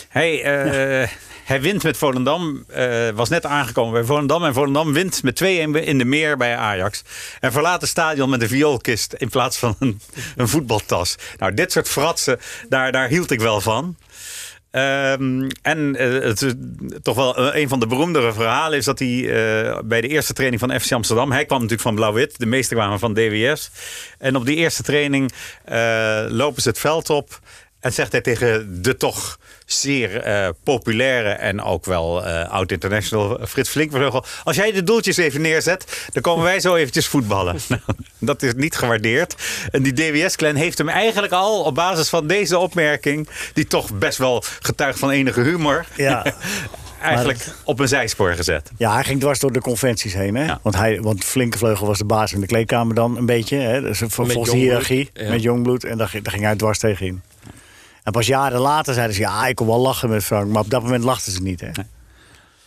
hij, 0.10 0.44
eh, 0.44 1.10
hij 1.44 1.62
wint 1.62 1.84
met 1.84 1.98
Volendam. 1.98 2.64
eh, 2.68 3.10
was 3.10 3.30
net 3.30 3.46
aangekomen 3.46 3.94
bij 3.94 4.04
Volendam. 4.04 4.44
En 4.44 4.54
Volendam 4.54 4.94
wint 4.94 5.24
met 5.24 5.36
2-1 5.44 5.46
in 5.84 5.98
de 5.98 6.06
meer 6.06 6.38
bij 6.38 6.56
Ajax. 6.58 7.04
En 7.40 7.52
verlaat 7.52 7.82
het 7.82 7.90
stadion 7.90 8.30
met 8.30 8.42
een 8.42 8.48
vioolkist 8.48 9.14
in 9.14 9.30
plaats 9.30 9.58
van 9.58 9.76
een, 9.80 10.02
een 10.36 10.48
voetbaltas. 10.48 11.16
Nou, 11.38 11.54
dit 11.54 11.72
soort 11.72 11.90
fratsen, 11.90 12.40
daar, 12.70 12.92
daar 12.92 13.08
hield 13.08 13.32
ik 13.32 13.40
wel 13.40 13.62
van. 13.62 13.98
Ehm, 14.72 15.50
en 15.62 15.96
eh, 15.96 16.32
toch 17.02 17.16
wel 17.16 17.36
eh, 17.38 17.62
een 17.62 17.70
van 17.70 17.80
de 17.80 17.88
beroemdere 17.88 18.34
verhalen 18.34 18.78
is 18.78 18.86
dat 18.86 19.00
hij 19.00 19.18
eh, 19.18 19.80
bij 19.84 20.02
de 20.02 20.08
eerste 20.08 20.34
training 20.34 20.62
van 20.62 20.80
FC 20.80 20.92
Amsterdam, 20.92 21.32
hij 21.32 21.46
kwam 21.46 21.58
natuurlijk 21.58 21.88
van 21.88 21.96
Blauw-Wit, 21.96 22.40
de 22.40 22.46
meeste 22.46 22.76
kwamen 22.76 23.00
van 23.00 23.14
DWS. 23.14 23.72
En 24.18 24.36
op 24.36 24.46
die 24.46 24.56
eerste 24.56 24.84
training 24.84 25.32
lopen 26.28 26.62
ze 26.62 26.70
het 26.70 26.80
veld 26.80 27.10
op 27.10 27.40
en 27.80 27.94
zegt 27.94 28.12
hij 28.12 28.22
tegen 28.22 28.82
de 28.82 28.98
toch 28.98 29.40
zeer 29.66 30.18
eh, 30.22 30.50
populaire 30.64 31.30
en 31.30 31.62
ook 31.62 31.86
wel 31.86 32.26
eh, 32.26 32.50
oud-international 32.52 33.40
Frits 33.48 33.70
Flinkvleugel. 33.70 34.26
Als 34.44 34.56
jij 34.56 34.72
de 34.72 34.84
doeltjes 34.84 35.18
even 35.18 35.42
neerzet, 35.42 36.08
dan 36.12 36.22
komen 36.22 36.44
wij 36.44 36.60
zo 36.60 36.76
eventjes 36.76 37.08
voetballen. 37.08 37.56
Nou, 37.68 37.82
dat 38.20 38.42
is 38.44 38.54
niet 38.56 38.76
gewaardeerd. 38.76 39.36
En 39.72 39.84
die 39.84 39.94
DWS-clan 39.94 40.56
heeft 40.56 40.78
hem 40.78 40.90
eigenlijk 40.90 41.34
al 41.34 41.64
op 41.64 41.76
basis 41.76 42.10
van 42.10 42.28
deze 42.28 42.58
opmerking, 42.58 43.28
die 43.54 43.68
toch 43.68 43.94
best 43.94 44.18
wel 44.18 44.44
getuigt 44.62 45.00
van 45.00 45.10
enige 45.10 45.42
humor, 45.42 45.86
Ja. 45.96 46.26
eigenlijk 47.02 47.46
op 47.64 47.80
een 47.80 47.88
zijspoor 47.88 48.34
gezet. 48.34 48.72
Ja, 48.78 48.94
hij 48.94 49.04
ging 49.04 49.20
dwars 49.20 49.40
door 49.40 49.52
de 49.52 49.62
conventies 49.62 50.14
heen. 50.14 50.36
Hè? 50.36 50.46
Ja. 50.46 50.60
Want, 50.62 50.76
hij, 50.76 51.02
want 51.02 51.24
Flinke 51.24 51.58
Vleugel 51.58 51.88
was 51.88 51.98
de 51.98 52.06
baas 52.06 52.34
in 52.34 52.40
de 52.42 52.48
kleedkamer 52.48 52.96
dan 52.96 53.18
een 53.18 53.26
beetje. 53.26 53.58
Hè? 53.58 53.82
Dus 53.82 53.98
volgens 53.98 54.28
de 54.28 54.34
Jongbloed, 54.34 54.54
hiërarchie. 54.56 55.10
ja. 55.14 55.30
Met 55.30 55.42
Jongbloed. 55.42 55.84
En 55.84 55.98
daar, 55.98 56.08
ging- 56.10 56.24
daar 56.24 56.34
ging 56.34 56.46
hij 56.46 56.56
dwars 56.56 56.80
tegenin. 56.80 57.22
En 58.04 58.12
pas 58.12 58.28
jaren 58.28 58.60
later 58.60 58.94
zeiden 58.94 59.16
ze... 59.16 59.22
Ja, 59.22 59.48
ik 59.48 59.56
kon 59.56 59.68
wel 59.68 59.80
lachen 59.80 60.10
met 60.10 60.24
Frank. 60.24 60.48
Maar 60.52 60.62
op 60.62 60.70
dat 60.70 60.84
moment 60.84 61.04
lachten 61.04 61.32
ze 61.32 61.42
niet. 61.42 61.62
Hè? 61.62 61.70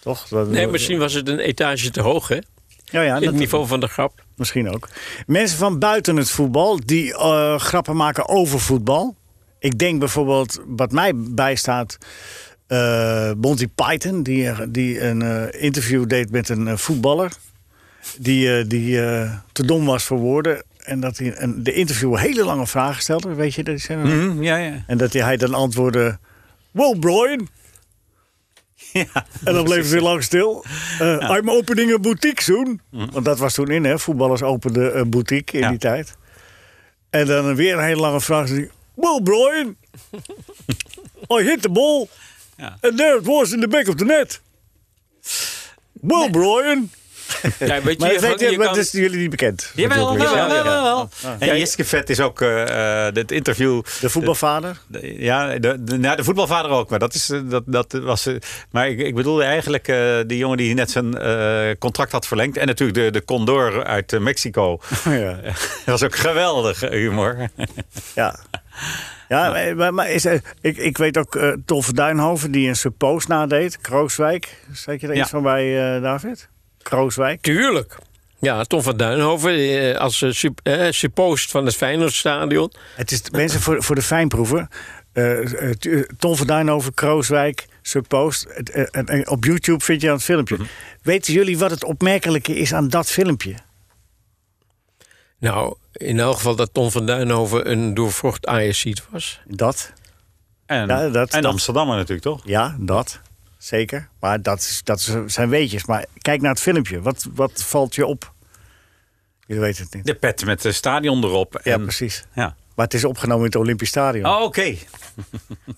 Toch? 0.00 0.28
Dat- 0.28 0.48
Nee, 0.48 0.66
misschien 0.66 0.98
was 0.98 1.12
het 1.12 1.28
een 1.28 1.38
etage 1.38 1.90
te 1.90 2.00
hoog, 2.00 2.28
hè? 2.28 2.38
Ja, 2.84 3.00
ja, 3.02 3.20
het 3.20 3.34
niveau 3.34 3.66
van 3.66 3.80
de 3.80 3.86
grap. 3.88 4.24
misschien 4.36 4.70
ook. 4.74 4.88
Mensen 5.26 5.58
van 5.58 5.78
buiten 5.78 6.16
het 6.16 6.30
voetbal... 6.30 6.80
die 6.84 7.14
eh, 7.16 7.58
grappen 7.58 7.96
maken 7.96 8.28
over 8.28 8.60
voetbal. 8.60 9.16
Ik 9.58 9.78
denk 9.78 9.98
bijvoorbeeld... 9.98 10.60
Wat 10.66 10.92
mij 10.92 11.12
bijstaat... 11.16 11.98
eh 12.66 13.30
Monty 13.40 13.68
Python... 13.74 14.22
die, 14.22 14.70
die 14.70 15.00
een 15.00 15.22
eh, 15.22 15.62
interview 15.62 16.06
deed 16.06 16.30
met 16.30 16.48
een 16.48 16.68
eh, 16.68 16.76
voetballer... 16.76 17.32
die, 18.18 18.58
eh, 18.58 18.64
die 18.68 19.02
eh, 19.06 19.32
te 19.52 19.66
dom 19.66 19.84
was 19.86 20.04
voor 20.04 20.18
woorden. 20.18 20.62
En 20.84 21.00
dat 21.00 21.18
hij 21.18 21.40
een, 21.40 21.62
de 21.62 21.72
interviewer 21.72 22.20
hele 22.20 22.44
lange 22.44 22.66
vragen 22.66 23.02
stelde. 23.02 23.34
Weet 23.34 23.54
je 23.54 23.62
dat? 23.64 23.80
zijn 23.80 24.00
Mhm, 24.00 24.42
ja, 24.42 24.56
ja. 24.56 24.84
En 24.86 24.98
dat 24.98 25.12
hij, 25.12 25.36
dan 25.36 25.54
antwoordde... 25.54 26.18
Well, 26.70 26.96
Brian. 26.98 27.48
ja. 28.92 29.06
En 29.44 29.54
dan 29.54 29.64
bleef 29.64 29.86
ze 29.86 30.00
lang 30.00 30.22
stil. 30.22 30.64
Eh, 30.98 31.30
I'm 31.36 31.50
opening 31.50 31.92
a 31.92 31.98
boutique 31.98 32.42
soon. 32.42 32.80
Want 32.90 33.24
dat 33.24 33.38
was 33.38 33.54
toen 33.54 33.70
in, 33.70 33.84
hè. 33.84 33.98
Voetballers 33.98 34.42
openden 34.42 34.98
een 34.98 35.10
boutique 35.10 35.56
in 35.56 35.62
Ja. 35.62 35.68
die 35.68 35.78
tijd. 35.78 36.16
En 37.10 37.26
dan 37.26 37.54
weer 37.54 37.78
een 37.78 37.84
hele 37.84 38.00
lange 38.00 38.20
vraag. 38.20 38.50
Well, 38.94 39.20
Brian. 39.22 39.76
I 41.40 41.42
hit 41.42 41.62
the 41.62 41.70
ball. 41.70 42.06
Ja. 42.56 42.78
And 42.80 42.96
there 42.96 43.18
it 43.18 43.26
was 43.26 43.52
in 43.52 43.60
the 43.60 43.68
back 43.68 43.88
of 43.88 43.94
the 43.94 44.04
net. 44.04 44.40
Well, 45.92 46.30
Brian. 46.30 46.90
Ja, 47.58 47.82
weet 47.82 48.00
je, 48.02 48.06
Maar 48.06 48.12
dat, 48.12 48.20
kan- 48.20 48.36
je, 48.38 48.50
je 48.50 48.56
maar 48.56 48.66
kan- 48.66 48.74
dat 48.76 48.84
is 48.84 48.90
jullie 48.92 49.18
niet 49.18 49.30
bekend. 49.30 49.70
Jawel, 49.74 50.16
wel, 50.18 50.26
Ja, 50.36 50.46
wel, 50.48 50.56
ja. 50.56 50.62
wel, 50.64 50.82
wel. 50.82 51.10
En 51.38 51.58
Jiske 51.58 51.84
Vet 51.84 52.10
is 52.10 52.20
ook 52.20 52.40
eh, 52.40 53.06
eh, 53.06 53.14
het 53.14 53.32
interview. 53.32 53.82
De 54.00 54.10
voetbalvader. 54.10 54.78
De- 54.86 55.14
Ja, 55.22 55.58
de, 55.58 55.84
de, 55.84 55.98
nou, 55.98 56.16
de 56.16 56.24
voetbalvader 56.24 56.70
ook, 56.70 56.90
maar 56.90 56.98
dat, 56.98 57.14
is, 57.14 57.30
eh, 57.30 57.40
dat, 57.44 57.62
dat 57.66 57.92
was. 57.92 58.26
eh, 58.26 58.34
Maar 58.70 58.88
ik, 58.88 58.98
ik 58.98 59.14
bedoelde 59.14 59.42
eigenlijk 59.44 59.88
eh, 59.88 60.16
die 60.26 60.38
jongen 60.38 60.56
die 60.56 60.74
net 60.74 60.90
zijn 60.90 61.18
eh, 61.18 61.70
contract 61.78 62.12
had 62.12 62.26
verlengd. 62.26 62.56
En 62.56 62.66
natuurlijk 62.66 62.98
de, 62.98 63.10
de 63.10 63.24
Condor 63.24 63.84
uit 63.84 64.12
eh, 64.12 64.20
Mexico. 64.20 64.80
ja. 65.04 65.40
dat 65.42 65.54
was 65.84 66.02
ook 66.02 66.16
geweldig 66.16 66.82
eh, 66.82 66.90
humor. 66.90 67.48
Ja. 68.14 68.36
Ja, 69.28 69.72
maar, 69.74 69.94
maar 69.94 70.10
is, 70.10 70.24
ik, 70.60 70.76
ik 70.76 70.98
weet 70.98 71.18
ook 71.18 71.34
eh 71.36 71.52
Tolfe 71.66 71.92
Duinhoven 71.92 72.50
die 72.50 72.68
een 72.68 72.76
suppost 72.76 73.28
nadeed. 73.28 73.78
Krooswijk. 73.80 74.56
Zeg 74.72 75.00
je 75.00 75.06
er 75.08 75.14
Ja. 75.14 75.20
iets 75.20 75.30
van 75.30 75.42
bij, 75.42 75.94
eh, 75.96 76.02
David? 76.02 76.48
Krooswijk. 76.84 77.40
Tuurlijk. 77.40 77.96
Ja, 78.38 78.64
Tom 78.64 78.82
van 78.82 78.96
Duinhoven 78.96 79.50
eh, 79.54 79.96
als 79.98 80.22
eh, 80.22 80.50
eh, 80.86 80.92
suppost 80.92 81.50
van 81.50 81.66
het 81.66 81.76
Feyenoordstadion. 81.76 82.72
Het 82.96 83.10
is 83.10 83.22
mensen 83.30 83.60
voor, 83.60 83.82
voor 83.82 83.94
de 83.94 84.02
fijnproeven. 84.02 84.68
Tu- 85.78 86.06
Tom 86.18 86.36
van 86.36 86.46
Duinhoven, 86.46 86.94
Krooswijk, 86.94 87.66
suppost. 87.82 88.46
Op 89.24 89.44
YouTube 89.44 89.84
vind 89.84 90.00
je 90.00 90.06
dan 90.06 90.16
het 90.16 90.24
filmpje. 90.24 90.56
Weten 91.02 91.32
jullie 91.32 91.58
wat 91.58 91.70
het 91.70 91.84
opmerkelijke 91.84 92.56
is 92.56 92.74
aan 92.74 92.88
dat 92.88 93.10
filmpje? 93.10 93.54
Nou, 95.38 95.74
in 95.92 96.18
elk 96.20 96.36
geval 96.36 96.56
dat 96.56 96.70
Tom 96.72 96.90
van 96.90 97.06
Duinhoven 97.06 97.70
een 97.70 97.94
doorvrocht 97.94 98.46
Ajaxiet 98.46 99.02
was. 99.10 99.40
Dat? 99.46 99.92
En, 100.66 100.86
Ja, 100.86 101.08
dat- 101.08 101.30
en 101.32 101.42
dat- 101.42 101.52
Amsterdammer 101.52 101.96
natuurlijk, 101.96 102.22
toch? 102.26 102.40
Ja, 102.44 102.76
dat. 102.78 103.20
Zeker. 103.64 104.08
Maar 104.20 104.42
dat, 104.42 104.58
is, 104.58 104.80
dat 104.84 105.16
zijn 105.26 105.48
weetjes. 105.48 105.84
Maar 105.84 106.04
kijk 106.18 106.40
naar 106.40 106.50
het 106.50 106.60
filmpje. 106.60 107.00
Wat, 107.00 107.26
wat 107.34 107.62
valt 107.62 107.94
je 107.94 108.06
op? 108.06 108.32
Je 109.46 109.58
weet 109.58 109.78
het 109.78 109.94
niet. 109.94 110.04
De 110.04 110.14
pet 110.14 110.44
met 110.44 110.62
de 110.62 110.72
stadion 110.72 111.24
erop. 111.24 111.60
Ja, 111.62 111.72
En, 111.72 111.82
precies. 111.82 112.24
ja. 112.34 112.56
Maar 112.74 112.84
het 112.84 112.94
is 112.94 113.04
opgenomen 113.04 113.44
in 113.44 113.50
het 113.50 113.56
Olympisch 113.60 113.88
Stadion. 113.88 114.26
Oh, 114.26 114.42
oké. 114.42 114.74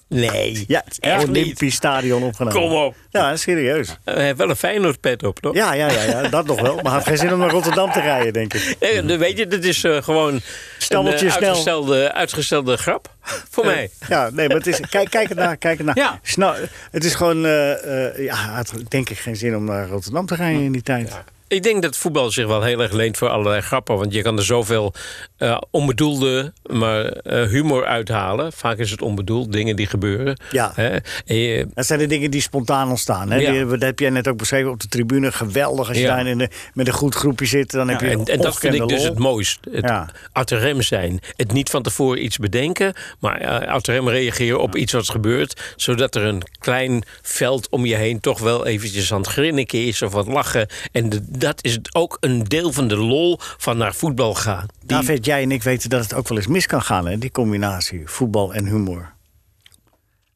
Nee. 0.08 0.64
Ja, 0.68 0.82
het 0.84 0.92
is 0.92 0.98
Echt 0.98 1.26
niet. 1.26 1.28
Olympisch 1.44 1.74
Stadion 1.74 2.22
opgenomen. 2.22 2.60
Kom 2.60 2.72
op. 2.72 2.94
Ja, 3.10 3.36
serieus. 3.36 3.96
Hij 4.04 4.24
heeft 4.24 4.36
wel 4.38 4.50
een 4.50 4.56
Feyenoord 4.56 5.00
pet 5.00 5.22
op, 5.22 5.40
toch? 5.40 5.54
Ja, 5.54 5.72
ja, 5.74 5.90
ja, 5.90 6.02
ja, 6.02 6.28
dat 6.28 6.46
nog 6.46 6.60
wel. 6.60 6.74
Maar 6.74 6.84
hij 6.84 6.92
had 6.92 7.06
geen 7.06 7.16
zin 7.16 7.32
om 7.32 7.38
naar 7.38 7.50
Rotterdam 7.50 7.92
te 7.92 8.00
rijden, 8.00 8.32
denk 8.32 8.54
ik. 8.54 8.76
Eh, 8.80 9.06
dan 9.06 9.18
weet 9.18 9.38
je, 9.38 9.46
dit 9.46 9.64
is 9.64 9.84
eh, 9.84 10.02
gewoon 10.02 10.40
Stammeltje 10.78 11.26
een 11.26 11.30
eh, 11.30 11.36
snel. 11.36 11.48
uitgestelde, 11.48 12.12
uitgestelde 12.12 12.76
grap 12.76 13.14
voor 13.50 13.64
mij. 13.64 13.90
Ja, 14.08 14.30
nee, 14.30 14.48
maar 14.48 14.56
het 14.56 14.66
is, 14.66 14.80
kijk, 14.90 15.10
kijk 15.10 15.28
het 15.28 15.38
naar. 15.38 15.56
Kijk 15.56 15.76
het 15.76 15.86
naar. 15.86 15.96
Ja. 15.96 16.18
Snel, 16.22 16.54
het 16.90 17.04
is 17.04 17.14
gewoon, 17.14 17.44
eh, 17.44 18.08
eh, 18.08 18.18
ja, 18.24 18.34
had 18.34 18.72
denk 18.88 19.10
ik 19.10 19.18
geen 19.18 19.36
zin 19.36 19.56
om 19.56 19.64
naar 19.64 19.88
Rotterdam 19.88 20.26
te 20.26 20.34
rijden 20.34 20.62
in 20.62 20.72
die 20.72 20.82
tijd. 20.82 21.16
Ik 21.48 21.62
denk 21.62 21.82
dat 21.82 21.96
voetbal 21.96 22.30
zich 22.30 22.46
wel 22.46 22.62
heel 22.62 22.80
erg 22.82 22.92
leent 22.92 23.16
voor 23.16 23.28
allerlei 23.28 23.60
grappen. 23.60 23.96
Want 23.98 24.12
je 24.12 24.22
kan 24.22 24.36
er 24.38 24.44
zoveel 24.44 24.92
eh, 25.36 25.58
onbedoelde 25.70 26.52
maar, 26.66 27.04
eh, 27.06 27.48
humor 27.48 27.84
uithalen. 27.86 28.52
Vaak 28.52 28.78
is 28.78 28.90
het 28.90 29.02
onbedoeld, 29.02 29.52
dingen 29.52 29.76
die 29.76 29.86
gebeuren. 29.86 30.40
Ja. 30.50 30.72
Hè? 30.74 30.96
Je- 31.24 31.66
Dat 31.74 31.86
zijn 31.86 31.98
de 31.98 32.06
dingen 32.06 32.30
die 32.30 32.40
spontaan 32.40 32.88
ontstaan. 32.88 33.30
Hè? 33.30 33.36
Ja. 33.38 33.50
Die, 33.52 33.66
dat 33.66 33.80
heb 33.82 33.98
jij 33.98 34.10
net 34.10 34.28
ook 34.28 34.36
beschreven 34.36 34.70
op 34.70 34.80
de 34.80 34.88
tribune. 34.88 35.32
Geweldig 35.32 35.88
als 35.88 35.96
je 35.96 36.02
Ja. 36.02 36.16
daar 36.16 36.26
in 36.26 36.38
de, 36.38 36.48
met 36.74 36.86
een 36.86 36.92
goed 36.92 37.14
groepje 37.14 37.46
zit. 37.46 37.70
Dan 37.70 37.88
heb 37.88 38.00
je 38.00 38.08
en, 38.08 38.24
en 38.24 38.40
dat 38.40 38.58
vind 38.58 38.74
ik 38.74 38.88
dus 38.88 39.02
het 39.02 39.18
mooist. 39.18 39.58
Het 39.70 39.92
uit 40.32 40.48
de 40.48 40.56
rem 40.58 40.82
zijn. 40.82 41.20
Het 41.36 41.52
niet 41.52 41.70
van 41.70 41.82
tevoren 41.82 42.24
iets 42.24 42.36
bedenken, 42.38 42.92
maar 43.20 43.42
uh, 43.42 43.48
uit 43.56 43.84
de 43.84 43.92
rem 43.92 44.08
reageren 44.08 44.60
op 44.60 44.76
iets 44.76 44.92
wat 44.92 45.08
gebeurt. 45.10 45.72
Zodat 45.76 46.14
er 46.14 46.22
een 46.24 46.42
klein 46.58 47.02
veld 47.22 47.68
om 47.68 47.86
je 47.86 47.94
heen 47.94 48.20
toch 48.20 48.38
wel 48.40 48.66
eventjes 48.66 49.12
aan 49.12 49.18
het 49.20 49.28
grinniken 49.28 49.84
is 49.86 50.02
of 50.02 50.12
wat 50.12 50.26
lachen. 50.26 50.66
En 50.92 51.08
de- 51.08 51.35
dat 51.38 51.64
is 51.64 51.78
ook 51.92 52.16
een 52.20 52.44
deel 52.44 52.72
van 52.72 52.88
de 52.88 52.96
lol 52.96 53.38
van 53.40 53.76
naar 53.76 53.94
voetbal 53.94 54.34
gaan. 54.34 54.66
Die- 54.78 54.86
David, 54.88 55.24
jij 55.24 55.42
en 55.42 55.50
ik 55.50 55.62
weten 55.62 55.90
dat 55.90 56.02
het 56.02 56.14
ook 56.14 56.28
wel 56.28 56.38
eens 56.38 56.46
mis 56.46 56.66
kan 56.66 56.82
gaan, 56.82 57.06
hè? 57.06 57.18
die 57.18 57.30
combinatie 57.30 58.02
voetbal 58.04 58.54
en 58.54 58.66
humor. 58.66 59.14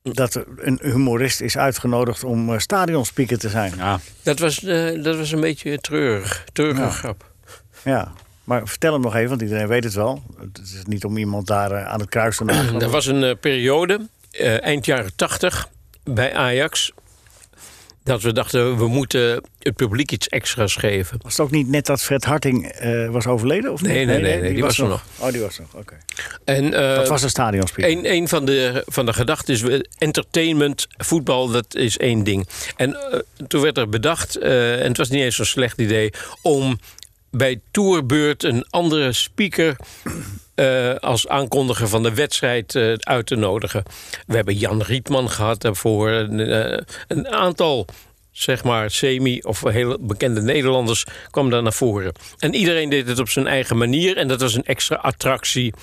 Dat 0.03 0.35
er 0.35 0.45
een 0.57 0.79
humorist 0.83 1.41
is 1.41 1.57
uitgenodigd 1.59 2.25
om 2.25 2.53
eh, 2.53 2.59
stadionspeaker 2.59 3.39
te 3.39 3.49
zijn. 3.49 3.73
Ja. 3.77 3.85
Ja. 3.91 4.01
dat, 4.23 4.39
was, 4.39 4.65
eh, 4.65 5.03
dat 5.03 5.17
was 5.17 5.33
een 5.33 5.41
beetje 5.41 5.79
treurig. 5.79 6.45
Treurige 6.53 6.81
Ja. 6.83 6.91
grap. 6.91 7.29
Maar 8.45 8.69
vertel 8.69 8.93
hem 8.93 9.03
nog 9.03 9.15
even, 9.15 9.29
want 9.29 9.43
iedereen 9.43 9.67
weet 9.67 9.85
het 9.85 9.95
wel. 9.95 10.23
Het 10.39 10.59
is 10.63 10.83
niet 10.87 11.05
om 11.05 11.17
iemand 11.17 11.47
daar 11.47 11.71
eh, 11.73 11.87
aan 11.87 12.01
het 12.01 12.09
kruis 12.09 12.37
te 12.37 12.45
maken. 12.45 12.81
Er 12.81 12.89
was 12.91 13.07
een 13.07 13.39
periode, 13.39 14.09
eh, 14.31 14.63
eind 14.63 14.85
jaren 14.87 15.17
tachtig, 15.17 15.69
bij 16.05 16.35
Ajax. 16.35 16.93
Dat 18.05 18.23
we 18.23 18.33
dachten, 18.33 18.77
we 18.77 18.89
moeten 18.89 19.43
het 19.59 19.77
publiek 19.77 20.13
iets 20.13 20.29
extra's 20.29 20.75
geven. 20.75 21.19
Was 21.23 21.33
het 21.37 21.41
ook 21.47 21.51
niet 21.51 21.69
net 21.69 21.87
dat 21.87 22.03
Fred 22.03 22.25
Harting 22.25 22.67
eh, 22.67 23.09
was 23.11 23.27
overleden? 23.27 23.73
Of 23.73 23.83
Nee, 23.83 24.05
nee, 24.05 24.21
nee, 24.21 24.41
nee, 24.41 24.53
die 24.53 24.63
was 24.63 24.79
er 24.79 24.89
nog. 24.89 25.05
Oh, 25.19 25.31
die 25.33 25.41
was 25.41 25.57
er 25.59 25.63
nog, 25.73 25.81
oké. 25.83 25.97
En, 26.45 26.75
eh, 26.75 26.95
Dat 26.95 27.09
was 27.09 27.23
een 27.23 27.29
stadionspeaker. 27.31 27.97
Een, 27.99 28.13
een 28.13 28.29
van 28.29 28.45
de, 28.45 28.83
van 28.87 29.07
de 29.07 29.13
gedachten 29.13 29.55
is 29.55 29.61
we- 29.61 29.89
entertainment, 29.99 30.87
voetbal, 30.97 31.49
dat 31.51 31.75
is 31.75 31.99
één 31.99 32.25
ding. 32.25 32.49
En 32.77 32.95
eh, 32.95 33.19
toen 33.49 33.61
werd 33.63 33.79
er 33.79 33.89
bedacht, 33.89 34.39
en 34.39 34.87
het 34.89 34.97
was 34.97 35.09
niet 35.11 35.23
eens 35.23 35.37
zo'n 35.37 35.45
slecht 35.45 35.79
idee, 35.81 36.13
om 36.43 36.79
bij 37.31 37.61
Tourbeurt 37.71 38.43
een 38.43 38.67
andere 38.71 39.13
speaker 39.13 39.77
eh, 40.55 40.95
als 40.95 41.29
aankondiger 41.29 41.89
van 41.89 42.03
de 42.03 42.15
wedstrijd 42.15 42.75
eh, 42.75 42.93
uit 42.93 43.27
te 43.27 43.37
nodigen. 43.37 43.83
We 44.27 44.37
hebben 44.37 44.55
Jan 44.55 44.83
Rietman 44.83 45.31
gehad 45.31 45.61
daarvoor. 45.61 46.11
Een, 46.11 46.41
eh, 46.41 46.79
een 47.09 47.29
aantal 47.29 47.87
zeg 48.31 48.65
maar 48.65 48.91
semi- 48.91 49.41
of 49.43 49.63
heel 49.63 49.97
bekende 50.01 50.43
Nederlanders 50.43 51.05
kwam 51.31 51.51
daar 51.51 51.63
naar 51.63 51.73
voren. 51.73 52.13
En 52.39 52.55
iedereen 52.55 52.91
deed 52.91 53.09
het 53.09 53.19
op 53.19 53.29
zijn 53.29 53.47
eigen 53.47 53.77
manier. 53.77 54.17
En 54.17 54.29
dat 54.29 54.41
was 54.41 54.55
een 54.55 54.65
extra 54.65 54.97
attractie 54.97 55.75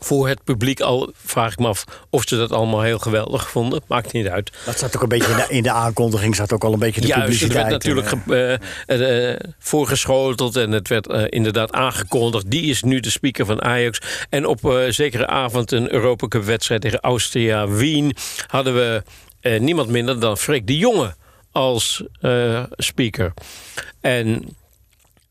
voor 0.00 0.28
het 0.28 0.44
publiek. 0.44 0.80
Al 0.80 1.12
vraag 1.24 1.52
ik 1.52 1.58
me 1.58 1.66
af 1.66 1.84
of 2.10 2.22
ze 2.26 2.36
dat 2.36 2.52
allemaal 2.52 2.82
heel 2.82 2.98
geweldig 2.98 3.50
vonden. 3.50 3.82
Maakt 3.86 4.12
niet 4.12 4.28
uit. 4.28 4.52
Dat 4.64 4.78
zat 4.78 4.96
ook 4.96 5.02
een 5.02 5.08
beetje 5.08 5.30
in 5.30 5.36
de, 5.36 5.46
in 5.48 5.62
de 5.62 5.70
aankondiging, 5.70 6.36
zat 6.36 6.52
ook 6.52 6.64
al 6.64 6.72
een 6.72 6.78
beetje 6.78 7.00
de 7.00 7.06
Juist, 7.06 7.40
het 7.40 7.48
publiciteit. 7.48 7.84
werd 7.84 8.26
natuurlijk 8.26 8.60
eh, 8.86 9.50
voorgeschoteld 9.58 10.56
en 10.56 10.70
het 10.70 10.88
werd 10.88 11.06
eh, 11.06 11.24
inderdaad 11.28 11.72
aangekondigd. 11.72 12.50
Die 12.50 12.70
is 12.70 12.82
nu 12.82 13.00
de 13.00 13.10
speaker 13.10 13.46
van 13.46 13.62
Ajax. 13.62 14.00
En 14.30 14.46
op 14.46 14.84
zekere 14.88 15.26
avond 15.26 15.72
een 15.72 15.92
Europa 15.92 16.28
Cup 16.28 16.44
wedstrijd 16.44 16.80
tegen 16.80 17.00
Austria 17.00 17.68
Wien 17.68 18.16
hadden 18.46 18.74
we 18.74 19.02
niemand 19.58 19.88
minder 19.88 20.20
dan 20.20 20.36
Freek 20.36 20.66
de 20.66 20.78
Jonge 20.78 21.14
als 21.52 22.04
speaker. 22.76 23.32
En 24.00 24.56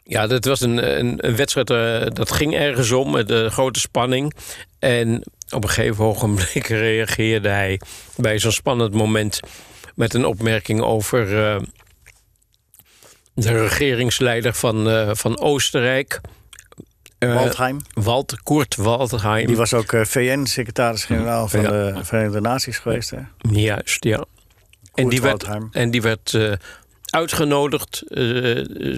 ja, 0.10 0.28
dat 0.28 0.45
was 0.45 0.62
een, 0.62 1.00
een, 1.00 1.28
een 1.28 1.36
wedstrijd, 1.36 1.69
eh, 1.69 2.08
dat 2.13 2.32
ging 2.32 2.56
ergens 2.56 2.91
om 2.91 3.12
met 3.12 3.28
de 3.28 3.50
grote 3.50 3.80
spanning. 3.80 4.34
En 4.80 5.24
op 5.50 5.63
een 5.63 5.69
gegeven 5.69 6.06
ogenblik 6.06 6.67
reageerde 6.88 7.50
hij 7.50 7.82
bij 8.15 8.39
zo'n 8.39 8.52
spannend 8.52 8.93
moment 8.93 9.39
met 9.95 10.13
een 10.13 10.26
opmerking 10.26 10.82
over 10.82 11.45
eh, 11.48 11.62
de 13.34 13.62
regeringsleider 13.62 14.54
van, 14.54 15.08
van 15.15 15.39
Oostenrijk. 15.39 16.22
Waldheim. 17.19 17.78
Walt, 17.93 18.43
Kurt 18.43 18.76
Waldheim. 18.76 19.48
Die 19.48 19.56
was 19.58 19.74
ook 19.74 19.93
VN-secretaris-generaal 19.95 21.48
van 21.48 21.62
Ja. 21.62 21.69
de 21.69 22.04
Verenigde 22.04 22.41
Naties 22.41 22.78
geweest. 22.78 23.10
Hè? 23.10 23.19
Juist, 23.52 24.04
ja. 24.04 24.26
En 24.93 25.10
die, 25.10 25.22
werd, 25.22 25.43
Waldheim. 25.43 25.69
en 25.72 25.91
die 25.91 26.02
werd 26.02 26.38
uitgenodigd 27.06 28.04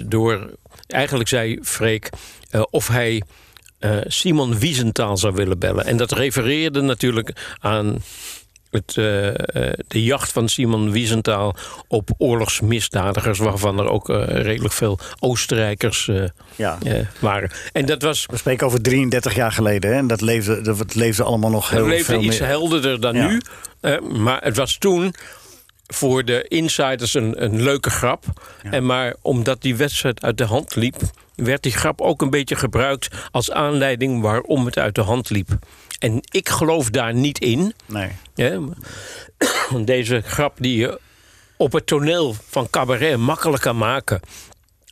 door, 0.08 0.50
eigenlijk 0.92 1.28
zei 1.28 1.58
Freek, 1.62 2.10
eh, 2.50 2.62
of 2.70 2.88
hij 2.88 3.22
eh, 3.78 3.96
Simon 4.06 4.58
Wiesenthal 4.58 5.16
zou 5.16 5.34
willen 5.34 5.58
bellen. 5.58 5.84
En 5.86 5.96
dat 5.96 6.12
refereerde 6.12 6.80
natuurlijk 6.80 7.56
aan 7.60 8.02
het, 8.70 8.88
eh, 8.88 8.94
de 9.88 10.02
jacht 10.02 10.32
van 10.32 10.48
Simon 10.48 10.90
Wiesenthal 10.90 11.54
op 11.88 12.10
oorlogsmisdadigers, 12.18 13.38
waarvan 13.38 13.78
er 13.78 13.88
ook 13.88 14.08
redelijk 14.28 14.74
veel 14.74 14.98
Oostenrijkers 15.18 16.10
Ja. 16.56 16.78
waren. 17.18 17.50
En 17.72 17.86
dat 17.86 18.02
was 18.02 18.26
We 18.30 18.36
spreken 18.36 18.66
over 18.66 18.82
33 18.82 19.34
jaar 19.34 19.52
geleden. 19.52 19.90
Hè? 19.90 19.96
En 19.96 20.06
dat 20.06 20.20
leefde, 20.20 20.60
dat 20.60 20.94
leefde 20.94 21.22
allemaal 21.22 21.50
nog 21.50 21.70
heel 21.70 21.78
Het 21.78 21.88
leefde 21.88 22.12
veel 22.12 22.22
iets 22.22 22.38
meer. 22.38 22.48
helderder 22.48 23.00
dan 23.00 23.14
Ja. 23.14 23.28
nu. 23.28 23.40
Maar 24.18 24.42
het 24.42 24.56
was 24.56 24.76
toen 24.78 25.14
voor 25.92 26.24
de 26.24 26.44
insiders 26.48 27.14
een, 27.14 27.42
een 27.42 27.62
leuke 27.62 27.90
grap. 27.90 28.24
En 28.62 28.86
maar 28.86 29.14
omdat 29.22 29.62
die 29.62 29.76
wedstrijd 29.76 30.22
uit 30.22 30.38
de 30.38 30.44
hand 30.44 30.74
liep... 30.74 30.96
werd 31.34 31.62
die 31.62 31.72
grap 31.72 32.00
ook 32.00 32.22
een 32.22 32.30
beetje 32.30 32.56
gebruikt 32.56 33.08
als 33.30 33.50
aanleiding... 33.50 34.22
waarom 34.22 34.64
het 34.64 34.78
uit 34.78 34.94
de 34.94 35.00
hand 35.00 35.30
liep. 35.30 35.48
En 35.98 36.20
ik 36.30 36.48
geloof 36.48 36.90
daar 36.90 37.14
niet 37.14 37.38
in. 37.38 37.74
Nee. 37.86 38.10
Hè. 38.34 38.58
Deze 39.84 40.20
grap 40.20 40.56
die 40.58 40.76
je 40.76 41.00
op 41.56 41.72
het 41.72 41.86
toneel 41.86 42.34
van 42.48 42.70
cabaret 42.70 43.16
makkelijk 43.16 43.62
kan 43.62 43.76
maken... 43.76 44.20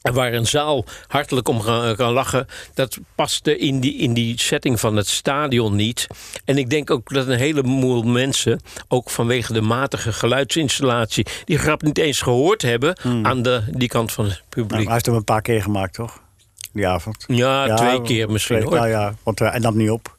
En 0.03 0.13
waar 0.15 0.33
een 0.33 0.47
zaal 0.47 0.85
hartelijk 1.07 1.49
om 1.49 1.63
kan, 1.97 2.13
lachen, 2.13 2.47
dat 2.75 2.99
paste 3.15 3.59
in 3.59 3.81
die, 3.81 3.95
in 3.97 4.15
die 4.15 4.41
setting 4.41 4.81
van 4.81 4.97
het 4.97 5.07
stadion 5.09 5.77
niet. 5.77 6.07
En 6.45 6.59
ik 6.59 6.71
denk 6.71 6.91
ook 6.91 7.15
dat 7.15 7.27
een 7.27 7.39
heleboel 7.39 8.03
mensen, 8.03 8.61
ook 8.89 9.11
vanwege 9.11 9.53
de 9.53 9.61
matige 9.61 10.13
geluidsinstallatie, 10.13 11.27
die 11.45 11.59
grap 11.59 11.83
niet 11.83 11.99
eens 11.99 12.21
gehoord 12.21 12.63
hebben 12.63 12.99
aan 13.23 13.43
de, 13.43 13.63
die 13.71 13.89
kant 13.89 14.13
van 14.13 14.25
het 14.25 14.33
Hmm. 14.35 14.43
Nou, 14.51 14.67
publiek. 14.67 14.85
hij 14.85 14.93
heeft 14.93 15.07
hem 15.07 15.15
een 15.15 15.25
paar 15.25 15.43
keer 15.43 15.63
gemaakt, 15.63 15.95
toch? 15.95 16.23
Die 16.73 16.87
avond. 16.87 17.25
ja, 17.27 17.75
twee 17.75 18.03
keer 18.03 18.31
misschien 18.31 18.57
twee- 18.57 18.69
hoor. 18.69 18.79
Nou 18.79 18.89
ja, 18.91 19.15
want 19.23 19.39
hij 19.39 19.59
nam 19.59 19.77
niet 19.77 19.91
op. 19.91 20.17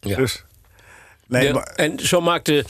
Ja. 0.00 0.16
Dus. 0.16 0.44
Nee, 1.26 1.46
Ja, 1.46 1.52
maar 1.52 1.62
en 1.66 1.98
zo 2.06 2.20
maakte. 2.20 2.64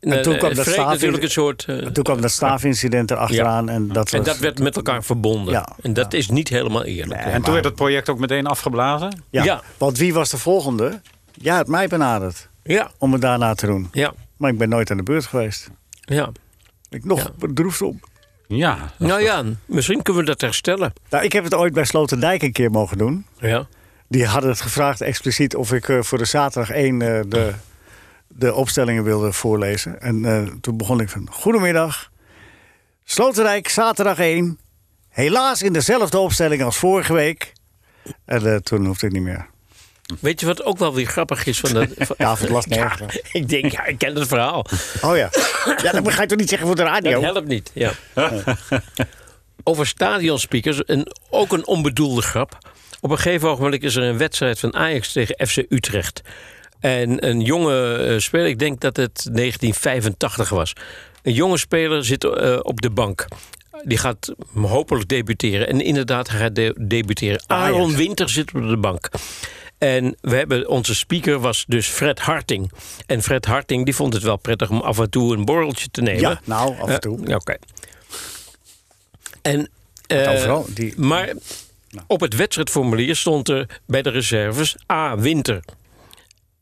En 0.00 0.22
toen 0.22 0.36
kwam 0.38 0.54
dat 0.54 0.62
Freek 0.64 0.74
staaf- 0.74 0.90
natuurlijk 0.90 1.22
een 1.22 1.30
soort. 1.30 1.64
toen 1.92 2.02
kwam 2.04 2.20
dat 2.20 2.30
staafincident 2.30 3.10
erachteraan. 3.10 3.68
En 3.68 3.88
dat, 3.88 4.12
en 4.12 4.18
was- 4.18 4.26
dat 4.26 4.38
werd 4.38 4.58
met 4.58 4.76
elkaar 4.76 5.04
verbonden. 5.04 5.52
Ja, 5.54 5.68
en 5.82 5.92
dat 5.92 6.12
is 6.12 6.28
niet 6.28 6.48
helemaal 6.48 6.84
eerlijk. 6.84 7.24
Nee, 7.24 7.32
En 7.32 7.42
toen 7.42 7.52
werd 7.52 7.64
het 7.64 7.74
project 7.74 8.08
ook 8.08 8.18
meteen 8.18 8.46
afgeblazen. 8.46 9.22
ja. 9.30 9.44
ja. 9.44 9.62
Want 9.78 9.98
wie 9.98 10.14
was 10.14 10.30
de 10.30 10.38
volgende? 10.38 11.00
Ja, 11.32 11.56
het 11.58 11.66
mij 11.68 11.88
benaderd. 11.88 12.48
Ja, 12.62 12.90
Om 12.98 13.12
het 13.12 13.20
daarna 13.20 13.54
te 13.54 13.66
doen. 13.66 13.88
ja, 13.92 14.12
Maar 14.36 14.50
ik 14.50 14.58
ben 14.58 14.68
nooit 14.68 14.90
aan 14.90 14.96
de 14.96 15.02
beurt 15.02 15.26
geweest. 15.26 15.70
ja. 16.00 16.30
Ik 16.90 17.04
nog 17.04 17.18
Ja. 17.22 17.30
bedroefd 17.38 17.82
om. 17.82 18.00
Ja. 18.46 18.92
Nou 18.98 19.22
ja, 19.22 19.42
misschien 19.66 20.02
kunnen 20.02 20.22
we 20.22 20.28
dat 20.28 20.40
herstellen. 20.40 20.92
Nou, 21.10 21.24
ik 21.24 21.32
heb 21.32 21.44
het 21.44 21.54
ooit 21.54 21.72
bij 21.72 21.84
Sloterdijk 21.84 22.42
een 22.42 22.52
keer 22.52 22.70
mogen 22.70 22.98
doen. 22.98 23.26
Ja. 23.40 23.66
Die 24.08 24.26
hadden 24.26 24.50
het 24.50 24.60
gevraagd 24.60 25.00
expliciet 25.00 25.56
of 25.56 25.72
ik 25.72 25.88
eh, 25.88 26.02
voor 26.02 26.18
de 26.18 26.24
zaterdag 26.24 26.70
1 26.70 27.02
eh, 27.02 27.20
de, 27.28 27.52
de 28.38 28.54
opstellingen 28.54 29.04
wilde 29.04 29.32
voorlezen. 29.32 30.00
En 30.00 30.24
eh, 30.24 30.46
toen 30.60 30.76
begon 30.76 31.00
ik 31.00 31.08
van, 31.08 31.28
goedemiddag. 31.30 32.10
Sloterdijk, 33.04 33.68
zaterdag 33.68 34.18
1. 34.18 34.58
Helaas 35.08 35.62
in 35.62 35.72
dezelfde 35.72 36.18
opstelling 36.18 36.62
als 36.62 36.76
vorige 36.76 37.12
week. 37.12 37.52
En 38.24 38.46
eh, 38.52 38.56
toen 38.56 38.86
hoefde 38.86 39.06
ik 39.06 39.12
niet 39.12 39.22
meer. 39.22 39.46
Weet 40.20 40.40
je 40.40 40.46
wat 40.46 40.64
ook 40.64 40.78
wel 40.78 40.94
weer 40.94 41.06
grappig 41.06 41.46
is 41.46 41.60
van 41.60 41.72
dat? 41.72 41.88
van- 41.96 42.16
Ja, 42.26 42.36
het 42.36 42.48
las 42.48 42.64
Ja, 42.68 42.96
ik 43.32 43.48
denk, 43.48 43.72
ja, 43.72 43.84
ik 43.84 43.98
ken 43.98 44.14
het 44.14 44.28
verhaal. 44.28 44.66
Oh 45.02 45.16
ja. 45.16 45.30
Ja, 45.82 45.92
dat 45.92 46.12
ga 46.12 46.22
je 46.22 46.28
toch 46.28 46.38
niet 46.38 46.48
zeggen 46.48 46.66
voor 46.66 46.76
de 46.76 46.82
radio? 46.82 47.20
Dat 47.20 47.32
helpt 47.32 47.48
niet. 47.48 47.70
Ja. 47.74 47.92
Over 49.62 49.86
stadionspeakers, 49.86 50.80
een, 50.86 51.06
ook 51.30 51.52
een 51.52 51.66
onbedoelde 51.66 52.22
grap. 52.22 52.58
Op 53.00 53.10
een 53.10 53.16
gegeven 53.18 53.48
ogenblik 53.48 53.82
is 53.82 53.96
er 53.96 54.02
een 54.02 54.18
wedstrijd 54.18 54.58
van 54.58 54.74
Ajax 54.74 55.12
tegen 55.12 55.46
FC 55.48 55.56
Utrecht. 55.68 56.22
En 56.80 57.26
een 57.28 57.40
jonge 57.40 57.94
eh, 57.96 58.18
speler, 58.18 58.46
ik 58.46 58.58
denk 58.58 58.80
dat 58.80 58.96
het 58.96 59.14
1985 59.32 60.48
was. 60.48 60.72
Een 61.22 61.32
jonge 61.32 61.58
speler 61.58 62.04
zit 62.04 62.24
eh, 62.24 62.58
op 62.62 62.80
de 62.80 62.90
bank. 62.90 63.24
Die 63.84 63.98
gaat 63.98 64.34
hopelijk 64.54 65.08
debuteren. 65.08 65.68
En 65.68 65.80
inderdaad, 65.80 66.28
hij 66.28 66.38
gaat 66.40 66.54
de- 66.54 66.74
debuteren. 66.80 67.40
Ajax. 67.46 67.74
Aaron 67.74 67.96
Winter 67.96 68.28
zit 68.30 68.54
op 68.54 68.68
de 68.68 68.76
bank. 68.76 69.08
En 69.78 70.16
we 70.20 70.36
hebben, 70.36 70.68
onze 70.68 70.94
speaker 70.94 71.38
was 71.38 71.64
dus 71.68 71.86
Fred 71.86 72.18
Harting. 72.18 72.72
En 73.06 73.22
Fred 73.22 73.44
Harting 73.44 73.84
die 73.84 73.94
vond 73.94 74.14
het 74.14 74.22
wel 74.22 74.36
prettig 74.36 74.70
om 74.70 74.80
af 74.80 74.98
en 74.98 75.10
toe 75.10 75.36
een 75.36 75.44
borreltje 75.44 75.88
te 75.90 76.00
nemen. 76.02 76.20
Ja, 76.20 76.40
nou, 76.44 76.80
af 76.80 76.88
en 76.88 77.00
toe. 77.00 77.18
Ja, 77.24 77.36
Oké. 77.36 77.56
En, 79.42 79.68
eh, 80.06 80.30
overal, 80.32 80.66
die- 80.74 80.94
Maar 80.96 81.32
op 82.06 82.20
het 82.20 82.34
wedstrijdformulier 82.36 83.16
stond 83.16 83.48
er 83.48 83.80
bij 83.86 84.02
de 84.02 84.10
reserves 84.10 84.76
A. 84.92 85.16
Winter. 85.18 85.60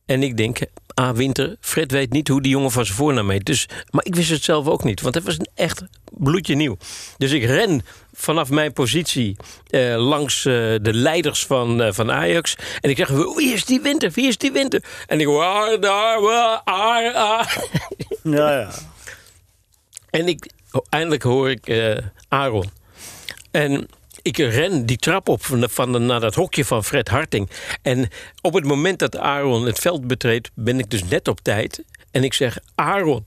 En 0.06 0.22
ik 0.22 0.36
denk, 0.36 0.58
A. 1.00 1.12
Winter, 1.14 1.56
Fred 1.60 1.90
weet 1.90 2.12
niet 2.12 2.28
hoe 2.28 2.42
die 2.42 2.50
jongen 2.50 2.70
van 2.70 2.84
zijn 2.84 2.96
voornaam 2.96 3.30
heet. 3.30 3.44
Dus, 3.44 3.68
maar 3.90 4.04
ik 4.04 4.14
wist 4.14 4.30
het 4.30 4.42
zelf 4.42 4.66
ook 4.66 4.84
niet, 4.84 5.00
want 5.00 5.14
het 5.14 5.24
was 5.24 5.38
een 5.38 5.48
echt 5.54 5.82
bloedje 6.10 6.54
nieuw. 6.54 6.76
Dus 7.16 7.32
ik 7.32 7.44
ren 7.44 7.84
vanaf 8.12 8.50
mijn 8.50 8.72
positie 8.72 9.36
eh, 9.70 9.96
langs 9.96 10.44
eh, 10.44 10.52
de 10.82 10.92
leiders 10.92 11.46
van, 11.46 11.82
eh, 11.82 11.92
van 11.92 12.12
Ajax. 12.12 12.56
En 12.80 12.90
ik 12.90 12.96
zeg, 12.96 13.08
wie 13.08 13.52
is 13.52 13.64
die 13.64 13.80
Winter? 13.80 14.10
Wie 14.10 14.26
is 14.26 14.38
die 14.38 14.52
Winter? 14.52 14.84
En 15.06 15.20
ik 15.20 15.26
ah, 15.26 15.80
daar, 15.80 16.18
ah, 16.18 16.60
ah, 16.64 17.14
ah. 17.14 17.46
Ja, 18.22 18.58
ja. 18.58 18.70
En 20.10 20.28
ik, 20.28 20.50
eindelijk 20.88 21.22
hoor 21.22 21.50
ik 21.50 21.94
Aaron. 22.28 22.70
En 23.50 23.88
ik 24.26 24.36
ren 24.36 24.86
die 24.86 24.96
trap 24.96 25.28
op 25.28 25.44
van 25.44 25.60
de, 25.60 25.68
van 25.68 25.92
de, 25.92 25.98
naar 25.98 26.20
dat 26.20 26.34
hokje 26.34 26.64
van 26.64 26.84
Fred 26.84 27.08
Harting. 27.08 27.50
En 27.82 28.08
op 28.40 28.54
het 28.54 28.64
moment 28.64 28.98
dat 28.98 29.16
Aaron 29.16 29.66
het 29.66 29.78
veld 29.78 30.06
betreedt, 30.06 30.50
ben 30.54 30.78
ik 30.78 30.90
dus 30.90 31.04
net 31.04 31.28
op 31.28 31.40
tijd. 31.40 31.82
En 32.10 32.24
ik 32.24 32.34
zeg, 32.34 32.58
Aaron. 32.74 33.26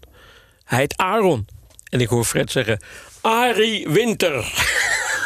Hij 0.66 0.80
heet 0.80 0.98
Aaron. 0.98 1.48
En 1.90 2.02
ik 2.02 2.08
hoor 2.08 2.24
Fred 2.24 2.52
zeggen, 2.52 2.80
Arie 3.22 3.90
Winter. 3.90 4.54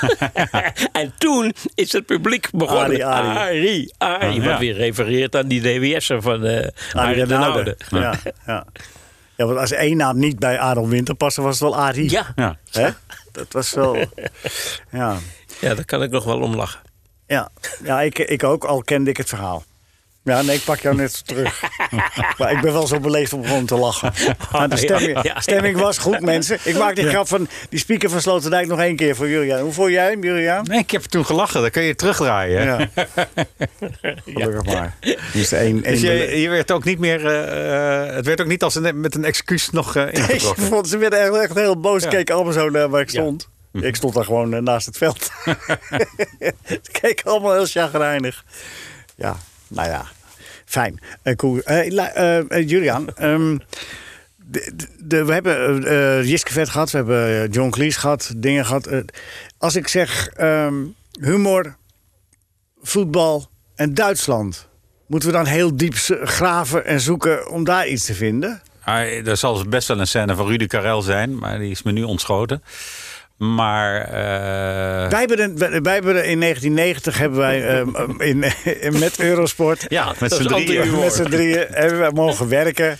en 0.92 1.14
toen 1.18 1.54
is 1.76 1.92
het 1.92 2.06
publiek 2.06 2.50
begonnen. 2.52 3.04
Arie, 3.04 3.06
Arie. 3.06 3.38
Arie, 3.38 3.94
Arie. 3.98 4.42
Ja. 4.42 4.50
Wat 4.50 4.60
weer 4.60 4.76
refereert 4.76 5.36
aan 5.36 5.48
die 5.48 5.62
DWS'er 5.62 6.22
van 6.22 6.46
eh 6.46 6.68
Arie 6.94 7.26
de 7.26 7.36
Oude. 7.38 7.78
Ja, 7.90 8.20
ja. 8.46 8.66
Ja, 9.36 9.46
want 9.46 9.58
als 9.60 9.72
één 9.72 9.98
naam 9.98 10.20
niet 10.20 10.40
bij 10.40 10.60
Adel 10.60 10.88
Winter 10.88 11.16
paste, 11.16 11.42
was 11.42 11.60
het 11.60 11.70
wel 11.70 11.78
Arie. 11.78 12.10
Ja, 12.10 12.32
Ja. 12.36 12.58
Hè? 12.72 12.90
Dat 13.32 13.52
was 13.52 13.74
wel... 13.74 13.98
Ja, 14.92 15.18
ja 15.64 15.76
daar 15.76 15.86
kan 15.86 16.04
ik 16.04 16.12
nog 16.12 16.24
wel 16.24 16.40
om 16.40 16.56
lachen. 16.56 16.80
ja. 17.28 17.50
ja 17.84 18.02
ik, 18.02 18.20
ik 18.20 18.44
ook, 18.44 18.64
al 18.64 18.82
kende 18.82 19.10
ik 19.10 19.18
het 19.18 19.30
verhaal. 19.30 19.64
Ja, 20.26 20.42
nee, 20.42 20.56
ik 20.56 20.64
pak 20.64 20.80
jou 20.80 20.96
net 20.96 21.28
terug. 21.28 21.62
maar 22.38 22.52
ik 22.52 22.62
ben 22.62 22.74
wel 22.74 22.88
zo 22.88 23.00
beleefd 23.00 23.34
om 23.34 23.46
gewoon 23.46 23.66
te 23.66 23.76
lachen. 23.76 24.14
Maar 24.52 24.70
de 24.70 24.78
stemming, 24.78 25.14
Ja, 25.16 25.20
ja, 25.24 25.32
ja. 25.34 25.40
stemming 25.42 25.78
was 25.78 25.98
goed, 25.98 26.20
mensen. 26.22 26.58
Ik 26.64 26.78
maak 26.78 26.96
die 26.96 27.08
grap 27.08 27.28
van 27.28 27.48
die 27.70 27.80
speaker 27.80 28.10
van 28.10 28.22
Sloterdijk 28.22 28.68
nog 28.68 28.80
één 28.80 28.96
keer 28.96 29.16
voor 29.16 29.30
Julian. 29.30 29.60
Hoe 29.62 29.72
vond 29.72 29.92
jij 29.92 30.10
hem, 30.10 30.24
Julian? 30.24 30.64
Nee, 30.70 30.80
ik 30.80 30.92
heb 30.92 31.02
toen 31.02 31.26
gelachen. 31.26 31.62
Dan 31.62 31.70
kun 31.70 31.84
je 31.84 31.96
terugdraaien. 31.96 32.64
Ja. 32.96 33.06
Gelukkig 34.26 34.64
maar. 34.74 34.96
Dus 35.34 35.52
één, 35.52 35.82
Dus 35.82 36.02
één 36.04 36.18
je, 36.18 36.42
je 36.42 36.50
werd 36.50 36.72
ook 36.72 36.84
niet 36.84 37.00
meer. 37.00 37.26
eh, 37.26 38.08
eh, 38.10 38.16
het 38.16 38.26
werd 38.26 38.42
ook 38.42 38.48
niet 38.48 38.64
als 38.64 38.76
een, 38.76 39.00
met 39.00 39.16
een 39.16 39.26
excuus 39.26 39.70
nog 39.70 39.96
eh 39.96 40.04
Ik 40.08 40.18
ingetrokken. 40.18 40.64
vond 40.64 40.88
ze 40.90 40.98
werden 40.98 41.20
echt, 41.22 41.34
echt 41.44 41.54
heel 41.56 41.80
boos. 41.80 42.04
Ja. 42.04 42.10
Keken 42.10 42.36
allemaal 42.36 42.54
zo 42.54 42.70
naar 42.70 42.90
waar 42.90 43.02
ik 43.02 43.10
stond. 43.10 43.50
Ik 43.90 43.96
stond 43.96 44.14
daar 44.14 44.24
gewoon 44.26 44.54
eh, 44.54 44.62
naast 44.62 44.86
het 44.86 44.98
veld. 44.98 45.24
Ze 46.68 46.92
keken 46.92 47.26
allemaal 47.32 47.54
heel 47.54 47.66
chagrijnig. 47.66 48.46
Ja, 49.16 49.38
nou 49.68 49.90
ja. 49.90 50.06
Fijn. 50.66 51.00
Cool. 51.36 51.60
Eh, 51.62 52.68
Julian, 52.70 53.10
ehm, 53.16 53.58
de, 54.36 54.72
de- 55.00 55.26
we 55.26 55.34
hebben 55.34 55.86
eh, 55.86 56.24
Jiske 56.30 56.52
Vet 56.52 56.70
gehad. 56.70 56.92
We 56.92 56.98
hebben 56.98 57.50
John 57.52 57.70
Cleese 57.70 58.00
gehad. 58.00 58.34
Dingen 58.38 58.66
gehad. 58.66 58.88
Eh, 58.88 59.00
als 59.58 59.76
ik 59.76 59.88
zeg 59.88 60.28
ehm, 60.28 60.76
humor, 61.22 61.76
voetbal 62.82 63.50
en 63.76 63.94
Duitsland... 63.94 64.72
Moeten 65.08 65.32
we 65.32 65.38
dan 65.38 65.46
heel 65.46 65.78
diep 65.78 65.94
graven 66.24 66.86
en 66.86 67.00
zoeken 67.00 67.50
om 67.50 67.64
daar 67.64 67.88
iets 67.88 68.06
te 68.06 68.14
vinden? 68.14 68.62
Ah, 68.84 69.28
er 69.28 69.38
zal 69.38 69.68
best 69.68 69.88
wel 69.88 70.00
een 70.00 70.08
scène 70.08 70.36
van 70.36 70.48
Rudy 70.48 70.68
Karel 70.68 71.02
zijn, 71.02 71.38
maar 71.38 71.60
die 71.60 71.72
is 71.72 71.84
me 71.84 71.92
nu 71.92 72.04
ontschoten. 72.04 72.64
Maar 73.56 74.02
eh, 74.02 75.10
Wij 75.10 75.20
hebben, 75.28 75.58
wij, 75.58 75.82
wij 75.82 75.94
hebben 75.94 76.26
in 76.26 76.40
1990 76.40 77.18
hebben 77.18 77.40
wij 77.40 77.68
ehm, 77.80 78.22
in, 78.22 78.44
in- 78.82 79.00
met 79.00 79.20
Eurosport. 79.20 79.86
ja, 79.88 80.14
met 80.20 80.32
z'n 80.34 80.44
drieën. 80.44 80.54
anti-humor. 80.54 81.04
Met 81.04 81.14
z'n 81.14 81.24
drieën 81.24 81.66
hebben 81.70 82.00
wij 82.00 82.12
mogen 82.12 82.48
werken 82.50 82.98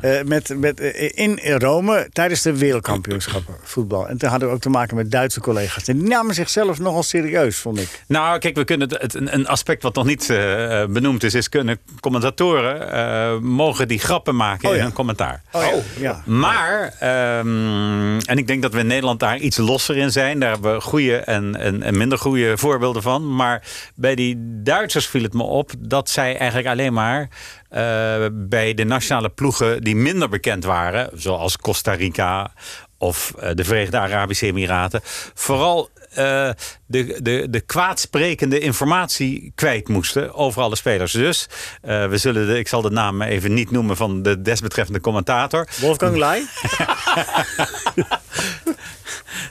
eh, 0.00 0.22
met, 0.24 0.54
met, 0.60 0.80
in 1.14 1.38
Rome 1.58 2.08
tijdens 2.12 2.42
de 2.42 2.56
wereldkampioenschappen 2.58 3.54
voetbal. 3.62 4.08
En 4.08 4.18
toen 4.18 4.28
hadden 4.28 4.48
we 4.48 4.54
ook 4.54 4.60
te 4.60 4.70
maken 4.70 4.96
met 4.96 5.10
Duitse 5.10 5.40
collega's. 5.40 5.88
En 5.88 5.98
die 5.98 6.08
namen 6.08 6.34
zichzelf 6.34 6.78
nogal 6.78 7.02
serieus, 7.02 7.56
vond 7.56 7.78
ik. 7.80 8.02
Nou, 8.08 8.38
kijk, 8.38 8.56
we 8.56 8.64
kunnen 8.64 8.88
het, 8.98 9.14
een 9.14 9.34
een 9.34 9.46
aspect 9.48 9.82
wat 9.82 9.94
nog 9.94 10.04
niet 10.04 10.30
eh, 10.30 10.84
benoemd 10.88 11.22
is, 11.24 11.34
is 11.34 11.48
kunnen 11.48 11.78
commentatoren 12.00 12.92
eh, 12.92 13.38
mogen 13.38 13.88
die 13.88 13.98
grappen 13.98 14.36
maken 14.36 14.68
Oh, 14.68 14.70
in 14.74 14.78
ja. 14.78 14.84
hun 14.84 14.92
commentaar. 14.94 15.42
Oh, 15.52 15.64
ja. 15.98 16.22
Maar, 16.24 16.94
ehm, 17.00 18.18
en 18.18 18.38
ik 18.38 18.46
denk 18.46 18.62
dat 18.62 18.72
we 18.72 18.78
in 18.78 18.86
Nederland 18.86 19.20
daar 19.20 19.36
iets 19.38 19.56
losser 19.86 20.04
in 20.04 20.12
zijn. 20.12 20.38
Daar 20.40 20.50
hebben 20.50 20.74
we 20.74 20.80
goede 20.80 21.16
en, 21.16 21.56
en, 21.56 21.82
en 21.82 21.96
minder 21.96 22.18
goede 22.18 22.58
voorbeelden 22.58 23.02
van. 23.02 23.34
Maar 23.36 23.62
bij 23.94 24.14
die 24.14 24.36
Duitsers 24.62 25.06
viel 25.06 25.22
het 25.22 25.32
me 25.32 25.42
op 25.42 25.70
dat 25.78 26.10
zij 26.10 26.36
eigenlijk 26.36 26.68
alleen 26.68 26.92
maar 26.92 27.28
eh, 27.68 28.26
bij 28.32 28.74
de 28.74 28.84
nationale 28.84 29.28
ploegen 29.28 29.82
die 29.82 29.96
minder 29.96 30.28
bekend 30.28 30.64
waren, 30.64 31.10
zoals 31.14 31.56
Costa 31.56 31.92
Rica 31.92 32.52
of 32.98 33.34
eh, 33.38 33.50
de 33.54 33.64
Verenigde 33.64 33.98
Arabische 33.98 34.46
Emiraten, 34.46 35.00
vooral 35.34 35.90
eh, 36.10 36.50
de, 36.86 37.18
de, 37.22 37.46
de 37.50 37.60
kwaadsprekende 37.60 38.58
informatie 38.58 39.52
kwijt 39.54 39.88
moesten 39.88 40.34
over 40.34 40.62
alle 40.62 40.76
spelers. 40.76 41.12
Dus 41.12 41.46
we 41.82 42.16
zullen 42.16 42.46
de, 42.46 42.58
ik 42.58 42.68
zal 42.68 42.82
de 42.82 42.90
naam 42.90 43.22
even 43.22 43.54
niet 43.54 43.70
noemen 43.70 43.96
van 43.96 44.22
de 44.22 44.42
desbetreffende 44.42 45.00
commentator. 45.00 45.68
Wolfgang 45.80 46.16
Lai? 46.16 46.42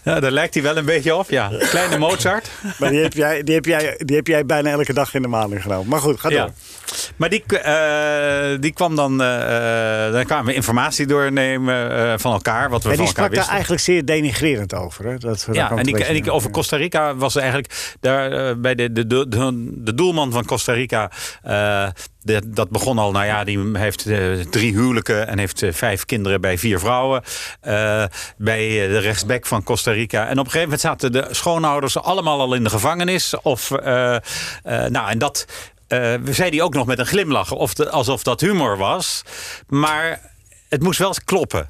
Ja, 0.03 0.19
daar 0.19 0.31
lijkt 0.31 0.53
hij 0.53 0.63
wel 0.63 0.77
een 0.77 0.85
beetje 0.85 1.15
op, 1.15 1.29
ja. 1.29 1.51
Kleine 1.59 1.97
Mozart. 1.97 2.49
Maar 2.79 2.89
die 2.89 3.01
heb, 3.01 3.13
jij, 3.13 3.43
die, 3.43 3.55
heb 3.55 3.65
jij, 3.65 3.95
die 3.97 4.15
heb 4.15 4.27
jij 4.27 4.45
bijna 4.45 4.69
elke 4.69 4.93
dag 4.93 5.13
in 5.13 5.21
de 5.21 5.27
maling 5.27 5.61
genomen. 5.61 5.87
Maar 5.87 5.99
goed, 5.99 6.19
ga 6.19 6.29
door. 6.29 6.37
Ja. 6.37 6.53
Maar 7.15 7.29
die, 7.29 7.43
eh, 7.47 8.57
die 8.59 8.73
kwam 8.73 8.95
dan, 8.95 9.21
eh, 9.21 10.11
dan 10.11 10.25
kwamen 10.25 10.45
we 10.45 10.53
informatie 10.53 11.05
doornemen 11.07 11.91
eh, 11.91 12.13
van 12.17 12.31
elkaar, 12.33 12.69
wat 12.69 12.83
we 12.83 12.89
En 12.89 12.95
van 12.95 13.05
die 13.05 13.13
elkaar 13.15 13.25
sprak 13.25 13.43
daar 13.45 13.53
eigenlijk 13.53 13.81
zeer 13.81 14.05
denigrerend 14.05 14.73
over. 14.73 15.05
Hè? 15.05 15.17
Dat, 15.17 15.47
Ja, 15.51 15.69
en, 15.71 15.83
die, 15.83 16.05
en 16.05 16.13
die, 16.13 16.31
over. 16.31 16.51
Costa 16.51 16.77
Rica 16.77 17.15
was 17.15 17.35
eigenlijk 17.35 17.95
daar 17.99 18.31
eh, 18.31 18.55
bij 18.57 18.75
de, 18.75 18.91
de, 18.91 19.07
de, 19.07 19.25
de, 19.83 19.93
doelman 19.95 20.31
van 20.31 20.45
Costa 20.45 20.73
Rica. 20.73 21.11
eh, 21.43 21.87
de- 22.21 22.41
dat 22.53 22.69
begon 22.69 22.97
al, 22.97 23.11
nou 23.11 23.25
ja, 23.25 23.43
die 23.43 23.59
heeft 23.73 24.05
eh, 24.05 24.19
drie 24.49 24.73
huwelijken 24.73 25.27
en 25.27 25.39
heeft 25.39 25.61
eh, 25.61 25.73
vijf 25.73 26.05
kinderen 26.05 26.41
bij 26.41 26.57
vier 26.57 26.79
vrouwen. 26.79 27.23
Eh, 27.61 28.03
bij 28.37 28.83
eh, 28.83 28.89
de 28.91 28.97
rechtsback 28.99 29.45
van 29.45 29.63
Costa 29.63 29.91
Rica. 29.91 30.21
En 30.27 30.31
op 30.39 30.45
een 30.45 30.51
gegeven 30.51 30.61
moment 30.63 30.81
zaten 30.81 31.11
de 31.11 31.27
schoonouders 31.31 31.97
allemaal 31.97 32.39
al 32.39 32.53
in 32.53 32.63
de 32.63 32.69
gevangenis. 32.69 33.33
Of, 33.41 33.71
eh, 33.71 34.15
eh, 34.15 34.21
nou, 34.63 35.09
en 35.09 35.17
dat 35.17 35.45
eh 35.93 36.33
zei 36.33 36.49
hij 36.49 36.61
ook 36.61 36.73
nog 36.73 36.85
met 36.85 36.99
een 36.99 37.05
glimlach, 37.05 37.51
of 37.51 37.79
alsof 37.79 38.23
dat 38.23 38.41
humor 38.41 38.77
was. 38.77 39.23
Maar 39.67 40.31
het 40.69 40.81
moest 40.81 40.99
wel 40.99 41.07
eens 41.07 41.23
kloppen. 41.23 41.69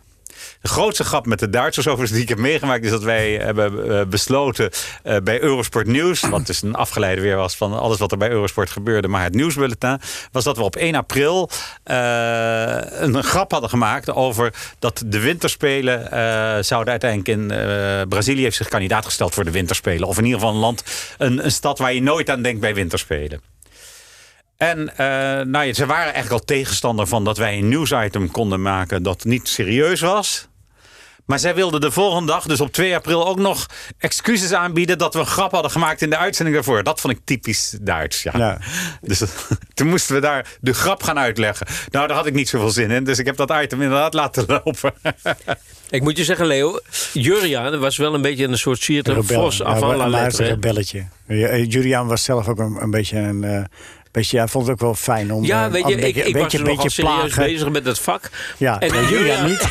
De 0.62 0.68
grootste 0.68 1.04
grap 1.04 1.26
met 1.26 1.40
de 1.40 1.50
Duitsers 1.50 1.88
overigens 1.88 2.12
die 2.12 2.22
ik 2.22 2.30
heb 2.30 2.38
meegemaakt... 2.38 2.84
is 2.84 2.90
dat 2.90 3.04
wij 3.04 3.34
hebben 3.34 4.00
eh, 4.00 4.06
besloten 4.06 4.70
eh, 5.04 5.18
bij 5.24 5.42
Eurosport 5.42 5.88
Nieuws... 5.88 6.22
wat 6.22 6.46
dus 6.46 6.62
een 6.62 6.76
afgeleide 6.76 7.22
weer 7.22 7.36
was 7.36 7.56
van 7.56 7.80
alles 7.80 7.98
wat 7.98 8.12
er 8.12 8.18
bij 8.18 8.30
Eurosport 8.30 8.70
gebeurde... 8.70 9.08
maar 9.08 9.24
het 9.24 9.34
nieuwsbulletin, 9.34 10.00
was 10.32 10.44
dat 10.44 10.58
we 10.58 10.64
op 10.64 10.76
1 10.76 10.96
april... 10.96 11.50
een 11.84 13.24
grap 13.24 13.52
hadden 13.52 13.70
gemaakt 13.70 14.14
over 14.14 14.54
dat 14.80 15.04
de 15.06 15.20
winterspelen... 15.20 16.12
eh, 16.12 16.64
zouden 16.64 16.92
uiteindelijk 16.92 17.30
in... 17.30 17.48
Brazilië 18.10 18.42
heeft 18.42 18.56
zich 18.56 18.68
kandidaat 18.68 19.06
gesteld 19.06 19.34
voor 19.34 19.44
de 19.44 19.52
winterspelen. 19.52 20.08
Of 20.08 20.18
in 20.18 20.24
ieder 20.24 20.40
geval 20.40 20.54
een 20.54 20.62
land, 20.62 20.84
een, 21.18 21.46
een 21.46 21.52
stad 21.52 21.78
waar 21.78 21.94
je 21.94 22.02
nooit 22.02 22.30
aan 22.30 22.42
denkt 22.42 22.62
bij 22.62 22.74
winterspelen. 22.74 23.42
En 24.64 24.98
eh, 24.98 25.06
nou 25.46 25.66
ja, 25.66 25.74
ze 25.74 25.86
waren 25.86 26.14
eigenlijk 26.14 26.32
al 26.32 26.46
tegenstander 26.46 27.08
van 27.08 27.24
dat 27.24 27.38
wij 27.38 27.58
een 27.58 27.68
nieuwsitem 27.68 28.32
konden 28.32 28.62
maken 28.62 29.04
dat 29.04 29.24
niet 29.26 29.48
serieus 29.48 30.02
was. 30.02 30.48
Maar 31.26 31.40
zij 31.40 31.56
wilden 31.56 31.82
de 31.82 31.92
volgende 31.92 32.32
dag, 32.32 32.46
dus 32.46 32.62
op 32.62 32.72
2 32.72 32.96
april, 32.96 33.28
ook 33.28 33.40
nog 33.40 33.66
excuses 33.98 34.54
aanbieden 34.54 34.98
dat 34.98 35.14
we 35.14 35.20
een 35.20 35.26
grap 35.26 35.52
hadden 35.52 35.72
gemaakt 35.72 36.02
in 36.02 36.10
de 36.10 36.18
uitzending 36.18 36.56
daarvoor. 36.56 36.84
Dat 36.84 37.02
vond 37.02 37.14
ik 37.14 37.20
typisch 37.24 37.78
Duits. 37.82 38.24
Ja. 38.24 38.32
Ja. 38.38 38.58
Dus 39.02 39.22
toen 39.74 39.88
moesten 39.88 40.16
we 40.16 40.22
daar 40.22 40.48
de 40.62 40.74
grap 40.74 41.04
gaan 41.04 41.20
uitleggen. 41.20 41.68
Nou, 41.92 42.08
daar 42.08 42.16
had 42.18 42.26
ik 42.26 42.34
niet 42.34 42.50
zoveel 42.50 42.70
zin 42.70 42.92
in, 42.92 43.04
dus 43.04 43.20
ik 43.20 43.26
heb 43.26 43.36
dat 43.36 43.54
item 43.62 43.82
inderdaad 43.82 44.14
laten 44.14 44.46
lopen. 44.48 44.94
Ik 45.90 46.02
moet 46.02 46.18
je 46.18 46.24
zeggen, 46.24 46.46
Leo, 46.46 46.80
Juriaan 47.14 47.80
was 47.80 47.98
wel 47.98 48.14
een 48.14 48.22
beetje 48.22 48.48
een 48.48 48.58
soort 48.58 48.82
Sierte 48.82 49.14
Rebel. 49.14 49.42
Vos 49.42 49.58
Ja, 49.58 49.76
is 49.76 50.10
lettre. 50.12 50.44
een 50.44 50.50
rebelletje. 50.50 51.06
Ja, 51.28 51.48
eh, 51.48 51.70
Julian 51.70 52.08
was 52.08 52.24
zelf 52.24 52.48
ook 52.48 52.60
een, 52.60 52.78
een 52.82 52.92
beetje 52.92 53.18
een... 53.18 53.68
eh, 54.16 54.22
beetje, 54.22 54.38
hij 54.38 54.48
vond 54.48 54.64
het 54.68 54.74
ook 54.74 54.82
wel 54.82 54.96
fijn 54.96 55.34
om 55.34 55.44
Ja, 55.46 55.66
eh, 55.66 55.72
weet 55.72 55.84
een 55.84 55.90
je, 55.90 55.96
ik, 55.96 56.02
beetje, 56.02 56.22
ik 56.22 56.36
een 56.36 56.42
was 56.42 56.52
beetje, 56.62 56.90
serieus 56.90 57.36
bezig 57.36 57.70
met 57.70 57.86
dat 57.86 58.00
vak. 58.00 58.30
Ja, 58.58 58.80
En 58.80 58.92
en 58.98 59.08
Julian 59.08 59.46
niet. 59.46 59.68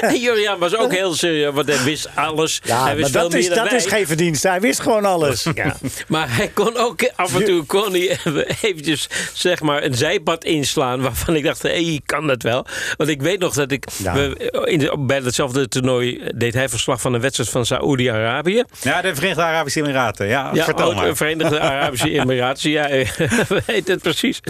en 0.00 0.20
Juriaan 0.20 0.58
was 0.58 0.76
ook 0.76 0.92
heel 0.92 1.14
serieus, 1.14 1.54
want 1.54 1.68
hij 1.68 1.84
wist 1.84 2.08
alles. 2.14 2.60
Ja, 2.64 2.84
hij 2.84 2.96
wist 2.96 3.12
maar 3.12 3.20
veel 3.20 3.30
dat, 3.30 3.38
is, 3.38 3.46
meer 3.46 3.54
dan 3.56 3.64
dat 3.64 3.72
wij. 3.72 3.84
is 3.84 3.92
geen 3.92 4.06
verdienst. 4.06 4.42
Hij 4.42 4.60
wist 4.60 4.80
gewoon 4.80 5.04
alles. 5.04 5.46
Ja. 5.58 5.76
Maar 6.08 6.36
hij 6.36 6.48
kon 6.54 6.76
ook 6.76 7.10
af 7.16 7.34
en 7.34 7.44
toe 7.44 7.64
kon 7.64 7.90
hij 7.92 8.08
even 8.10 8.46
eventjes 8.62 9.08
zeg 9.32 9.60
maar 9.60 9.82
een 9.82 9.94
zijpad 9.94 10.44
inslaan 10.44 11.00
waarvan 11.00 11.34
ik 11.36 11.44
dacht, 11.44 11.62
hé, 11.62 11.68
hey, 11.84 12.00
kan 12.06 12.26
dat 12.26 12.42
wel? 12.42 12.66
Want 12.96 13.10
ik 13.10 13.22
weet 13.22 13.38
nog 13.38 13.54
dat 13.54 13.70
ik 13.72 13.84
Ja. 13.96 14.14
we, 14.14 14.50
in 14.64 14.78
de, 14.78 14.94
bij 14.98 15.20
hetzelfde 15.20 15.68
toernooi 15.68 16.20
deed 16.34 16.54
hij 16.54 16.68
verslag 16.68 17.00
van 17.00 17.12
een 17.14 17.20
wedstrijd 17.20 17.50
van 17.50 17.66
Saoedi-Arabië. 17.66 18.64
Ja, 18.80 19.00
de 19.02 19.14
Verenigde 19.14 19.42
Arabische 19.42 19.80
Emiraten. 19.80 20.26
Ja, 20.26 20.50
Ja, 20.54 20.64
vertel 20.64 20.88
oh, 20.88 20.96
maar. 20.96 21.06
de 21.06 21.14
Verenigde 21.16 21.60
Arabische 21.60 22.10
Emiraten. 22.20 22.70
Ja, 22.70 22.88
we 23.48 23.62
weten 23.66 23.92
het 23.94 24.02
precies. 24.02 24.40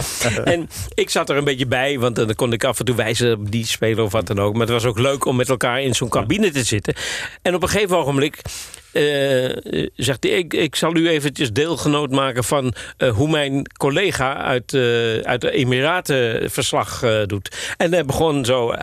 En 0.45 0.69
ik 0.95 1.11
zat 1.11 1.31
er 1.31 1.37
een 1.37 1.45
beetje 1.45 1.67
bij, 1.67 1.99
want 1.99 2.17
dan 2.17 2.35
kon 2.35 2.53
ik 2.53 2.65
af 2.65 2.79
en 2.79 2.85
toe 2.85 2.95
wijzen 2.97 3.33
op 3.33 3.51
die 3.51 3.67
speler 3.67 4.05
of 4.05 4.13
wat 4.13 4.27
dan 4.27 4.39
ook. 4.41 4.53
Maar 4.53 4.61
het 4.63 4.71
was 4.71 4.85
ook 4.85 4.99
leuk 4.99 5.25
om 5.25 5.37
met 5.37 5.49
elkaar 5.49 5.83
in 5.83 5.95
zo'n 5.95 6.09
cabine 6.09 6.51
te 6.51 6.65
zitten. 6.65 6.95
En 7.43 7.55
op 7.55 7.63
een 7.63 7.69
gegeven 7.69 7.97
ogenblik. 7.97 8.43
eh, 8.93 9.87
zegt 9.95 10.23
hij, 10.23 10.33
ik, 10.33 10.55
ik 10.55 10.77
zal 10.77 10.97
u 10.97 11.09
eventjes 11.09 11.53
deelgenoot 11.53 12.11
maken 12.11 12.45
van 12.45 12.75
eh, 12.97 13.11
hoe 13.11 13.29
mijn 13.31 13.71
collega 13.77 14.37
uit, 14.37 14.75
eh, 14.75 14.81
uit 15.19 15.41
de 15.41 15.51
Emiraten 15.51 16.51
verslag 16.51 17.03
eh, 17.03 17.23
doet. 17.27 17.57
En 17.77 17.93
hij 17.93 18.05
begon 18.05 18.45
zo. 18.45 18.75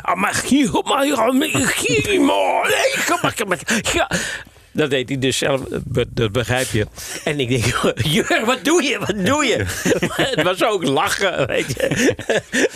Ja. 4.75 4.81
Dat 4.81 4.89
deed 4.89 5.09
hij 5.09 5.19
dus 5.19 5.37
zelf, 5.37 5.61
dat 6.09 6.31
begrijp 6.31 6.67
je. 6.71 6.87
En 7.23 7.39
ik 7.39 7.49
denk, 7.49 7.65
Jur, 8.13 8.41
wat 8.45 8.63
doe 8.63 8.83
je? 8.83 8.99
Wat 8.99 9.25
doe 9.25 9.45
je? 9.45 9.65
het 10.35 10.41
was 10.43 10.63
ook 10.63 10.83
lachen, 10.83 11.47
weet 11.47 11.65
je. 11.67 12.13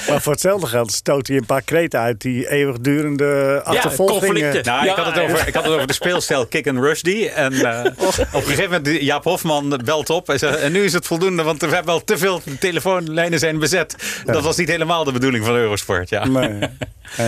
Maar 0.07 0.21
voor 0.21 0.31
hetzelfde 0.31 0.67
geld 0.67 0.91
stoot 0.91 1.27
hij 1.27 1.37
een 1.37 1.45
paar 1.45 1.61
kreten 1.61 1.99
uit 1.99 2.21
die 2.21 2.49
eeuwigdurende 2.49 3.61
achtervolging. 3.63 4.19
conflicten. 4.19 4.63
Nou, 4.63 4.85
Ja, 4.85 4.91
ik, 4.91 4.97
had 4.97 5.13
het 5.13 5.23
over, 5.23 5.47
ik 5.47 5.53
had 5.53 5.63
het 5.63 5.73
over 5.73 5.87
de 5.87 5.93
speelstijl 5.93 6.45
Kick 6.45 6.67
and 6.67 6.77
Rush 6.77 7.01
die. 7.01 7.29
En 7.29 7.53
eh, 7.53 7.91
op 7.97 8.19
een 8.33 8.41
gegeven 8.41 8.81
moment, 8.83 9.01
Jaap 9.01 9.23
Hofman 9.23 9.81
belt 9.85 10.09
op. 10.09 10.29
En, 10.29 10.39
zegt, 10.39 10.59
en 10.59 10.71
nu 10.71 10.83
is 10.83 10.93
het 10.93 11.07
voldoende, 11.07 11.43
want 11.43 11.61
we 11.61 11.67
hebben 11.67 11.93
al 11.93 12.03
te 12.03 12.17
veel 12.17 12.41
telefoonlijnen 12.59 13.39
zijn 13.39 13.59
bezet. 13.59 13.95
Dat 14.25 14.43
was 14.43 14.57
niet 14.57 14.69
helemaal 14.69 15.03
de 15.03 15.11
bedoeling 15.11 15.45
van 15.45 15.55
Eurosport, 15.55 16.09
ja. 16.09 16.25
Nee. 16.27 16.59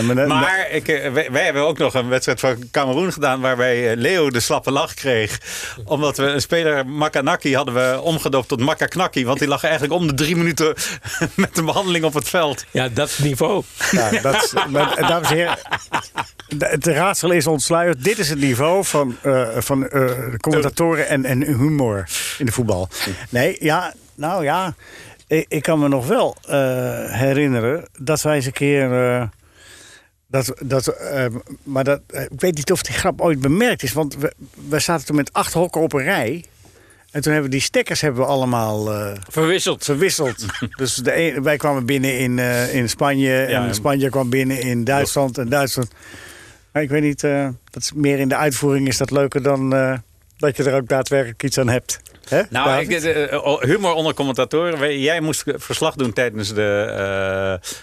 Maar, 0.02 0.28
Maar 0.28 0.68
ik, 0.72 0.88
eh, 0.88 1.12
wij, 1.12 1.32
wij 1.32 1.44
hebben 1.44 1.62
ook 1.62 1.78
nog 1.78 1.94
een 1.94 2.10
wedstrijd 2.10 2.40
van 2.40 2.70
Cameroen 2.72 3.14
gedaan... 3.14 3.42
waarbij 3.42 3.92
eh, 3.92 3.98
Leo 3.98 4.30
de 4.30 4.40
slappe 4.62 4.72
lach 4.80 4.94
kreeg. 4.94 5.40
Omdat 5.86 6.18
we 6.18 6.24
een 6.24 6.42
speler, 6.42 6.86
Makanaki, 6.88 7.56
hadden 7.56 7.74
we 7.74 8.02
omgedoopt 8.02 8.48
tot 8.48 8.60
Makaknakki. 8.60 9.26
Want 9.26 9.40
die 9.40 9.48
lag 9.48 9.64
eigenlijk 9.64 9.94
om 9.94 10.08
de 10.08 10.14
drie 10.14 10.36
minuten 10.36 10.74
met 11.36 11.58
een 11.58 11.66
behandeling 11.66 12.04
op 12.06 12.14
het 12.14 12.30
veld. 12.30 12.66
Ja, 12.72 12.90
dat 12.90 13.08
is 13.10 13.18
niveau. 13.18 13.64
Ja, 13.92 14.10
dat 14.22 14.36
is, 14.44 14.54
maar, 14.70 14.94
eh, 14.98 15.08
dames 15.08 15.30
en 15.30 15.36
heren, 15.36 15.58
de- 16.48 16.66
het 16.66 16.88
raadsel 16.88 17.32
is 17.32 17.48
ontsluierd. 17.48 18.04
Dit 18.04 18.18
is 18.20 18.30
het 18.30 18.40
niveau 18.40 18.86
van, 18.86 19.16
eh, 19.22 19.48
van 19.58 19.88
eh, 19.90 20.10
commentatoren 20.38 21.08
en, 21.08 21.26
en 21.26 21.42
humor 21.44 22.10
in 22.38 22.46
de 22.46 22.52
voetbal. 22.52 22.90
Nee, 23.30 23.58
ja, 23.60 23.94
nou 24.16 24.44
ja. 24.44 24.76
Ik, 25.28 25.46
ik 25.48 25.62
kan 25.62 25.80
me 25.80 25.88
nog 25.88 26.08
wel 26.08 26.36
eh, 26.48 26.58
herinneren 27.06 27.86
dat 28.00 28.22
wij 28.22 28.36
eens 28.36 28.46
een 28.46 28.52
keer. 28.52 29.30
Dat, 30.32 30.54
dat, 30.60 30.88
eh, 30.88 31.26
maar 31.64 31.84
dat, 31.84 32.02
eh, 32.08 32.22
ik 32.24 32.40
weet 32.42 32.56
niet 32.56 32.72
of 32.72 32.82
die 32.82 32.96
grap 32.96 33.22
ooit 33.22 33.40
bemerkt 33.42 33.84
is. 33.84 33.94
Want 33.94 34.16
we, 34.18 34.34
we 34.70 34.80
zaten 34.80 35.06
toen 35.06 35.16
met 35.16 35.34
acht 35.34 35.54
hokken 35.54 35.82
op 35.82 35.94
een 35.94 36.04
rij. 36.04 36.46
En 37.12 37.22
toen 37.22 37.32
hebben 37.34 37.50
we 37.52 37.58
die 37.58 37.66
stekkers 37.66 38.02
hebben 38.02 38.22
we 38.22 38.28
allemaal 38.28 38.92
eh, 38.94 39.12
Verwisseld. 39.30 39.84
verwisseld. 39.84 40.46
dus 40.78 40.96
de 40.96 41.16
een- 41.16 41.44
wij 41.44 41.58
kwamen 41.58 41.86
binnen 41.86 42.18
in, 42.18 42.40
eh, 42.40 42.74
in 42.76 42.90
Spanje 42.90 43.44
en 43.44 43.64
en- 43.64 43.76
Spanje 43.76 44.10
kwam 44.10 44.30
binnen 44.30 44.62
in 44.62 44.84
Duitsland 44.84 45.38
en 45.38 45.50
Duitsland. 45.50 45.92
Maar 46.72 46.84
ik 46.84 46.90
weet 46.90 47.02
niet, 47.02 47.22
dat 47.70 47.82
is 47.84 47.92
meer 47.96 48.20
in 48.20 48.28
de 48.30 48.36
uitvoering 48.36 48.88
is 48.88 48.98
dat 48.98 49.12
leuker 49.12 49.44
dan 49.44 49.70
dat 50.38 50.58
je 50.58 50.64
er 50.64 50.74
ook 50.76 50.88
daadwerkelijk 50.88 51.44
iets 51.44 51.58
aan 51.58 51.70
hebt. 51.70 52.00
Nou, 52.50 52.82
ik, 52.82 53.02
humor 53.60 53.94
onder 53.94 54.14
commentatoren. 54.14 55.00
Jij 55.00 55.22
moest 55.22 55.44
verslag 55.56 55.96
doen 55.96 56.14
tijdens 56.14 56.54
de, 56.54 56.84
ehm, 56.98 57.74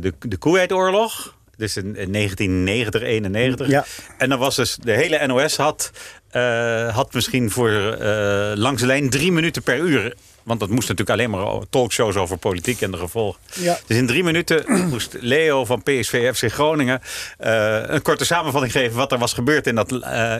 de, 0.00 0.12
de 0.18 0.36
Kuwaitoorlog. 0.36 1.36
Dus 1.56 1.76
in, 1.76 1.96
in 1.96 2.12
1990, 2.12 3.02
91. 3.02 3.68
Ja. 3.68 3.84
En 4.18 4.28
dan 4.28 4.38
was 4.38 4.56
dus 4.56 4.76
de 4.76 4.92
hele 4.92 5.26
NOS 5.26 5.56
had, 5.56 5.90
eh, 6.30 6.94
had 6.94 7.12
misschien 7.12 7.50
voor 7.50 7.70
eh, 7.70 8.52
langs 8.54 8.80
de 8.80 8.86
lijn 8.86 9.10
drie 9.10 9.32
minuten 9.32 9.62
per 9.62 9.78
uur. 9.78 10.14
Want 10.42 10.60
dat 10.60 10.68
moest 10.68 10.88
natuurlijk 10.88 11.18
alleen 11.18 11.30
maar 11.30 11.68
talkshows 11.70 12.16
over 12.16 12.36
politiek 12.36 12.80
en 12.80 12.90
de 12.90 12.96
gevolgen. 12.96 13.40
Ja. 13.52 13.78
Dus 13.86 13.96
in 13.96 14.06
drie 14.06 14.24
minuten 14.24 14.64
moest 14.90 15.16
Leo 15.20 15.64
van 15.64 15.82
PSV 15.82 16.34
FC 16.34 16.52
Groningen 16.52 17.00
eh, 17.38 17.82
een 17.86 18.02
korte 18.02 18.24
samenvatting 18.24 18.72
geven 18.72 18.96
wat 18.96 19.12
er 19.12 19.18
was 19.18 19.32
gebeurd 19.32 19.66
in 19.66 19.74
dat 19.74 19.92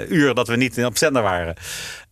uur 0.08 0.34
dat 0.34 0.48
we 0.48 0.56
niet 0.56 0.84
op 0.84 0.98
zender 0.98 1.22
waren. 1.22 1.54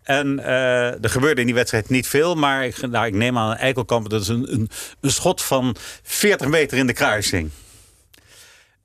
En 0.07 0.45
eh, 0.45 1.05
er 1.05 1.11
gebeurde 1.11 1.41
in 1.41 1.47
die 1.47 1.55
wedstrijd 1.55 1.89
niet 1.89 2.09
veel, 2.09 2.35
maar 2.35 2.65
ik, 2.65 2.87
nou, 2.87 3.07
ik 3.07 3.15
neem 3.15 3.39
aan 3.39 3.57
Eikelkamp, 3.57 4.11
dat 4.11 4.21
is 4.21 4.29
een, 4.29 4.53
een, 4.53 4.71
een 5.01 5.11
schot 5.11 5.43
van 5.43 5.77
40 6.03 6.49
meter 6.49 6.79
in 6.79 6.87
de 6.87 6.93
kruising. 6.93 7.51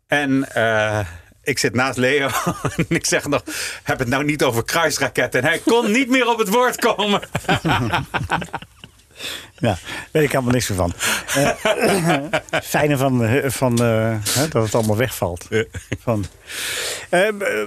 En 0.08 0.54
eh, 0.54 1.00
ik 1.44 1.60
zit 1.60 1.74
naast 1.74 1.98
Leo 1.98 2.30
en 2.78 2.86
ik 2.88 3.06
zeg 3.06 3.28
nog, 3.28 3.44
heb 3.84 4.00
het 4.00 4.08
nou 4.08 4.24
niet 4.24 4.44
over 4.44 4.64
kruisraketten. 4.64 5.42
En 5.42 5.48
hij 5.48 5.60
kon 5.60 5.92
niet 5.92 6.10
meer 6.10 6.28
op 6.28 6.38
het 6.38 6.50
woord 6.50 6.76
komen. 6.76 7.22
Ja, 9.58 9.78
weet 10.12 10.24
ik 10.24 10.32
helemaal 10.32 10.54
niks 10.54 10.70
meer 10.70 10.78
van. 10.78 10.94
Eh, 11.36 12.62
fijne 12.64 12.98
van, 12.98 13.42
van 13.52 13.76
dat 14.50 14.64
het 14.64 14.76
allemaal 14.76 14.98
wegvalt. 14.98 15.48
Van, 16.00 16.26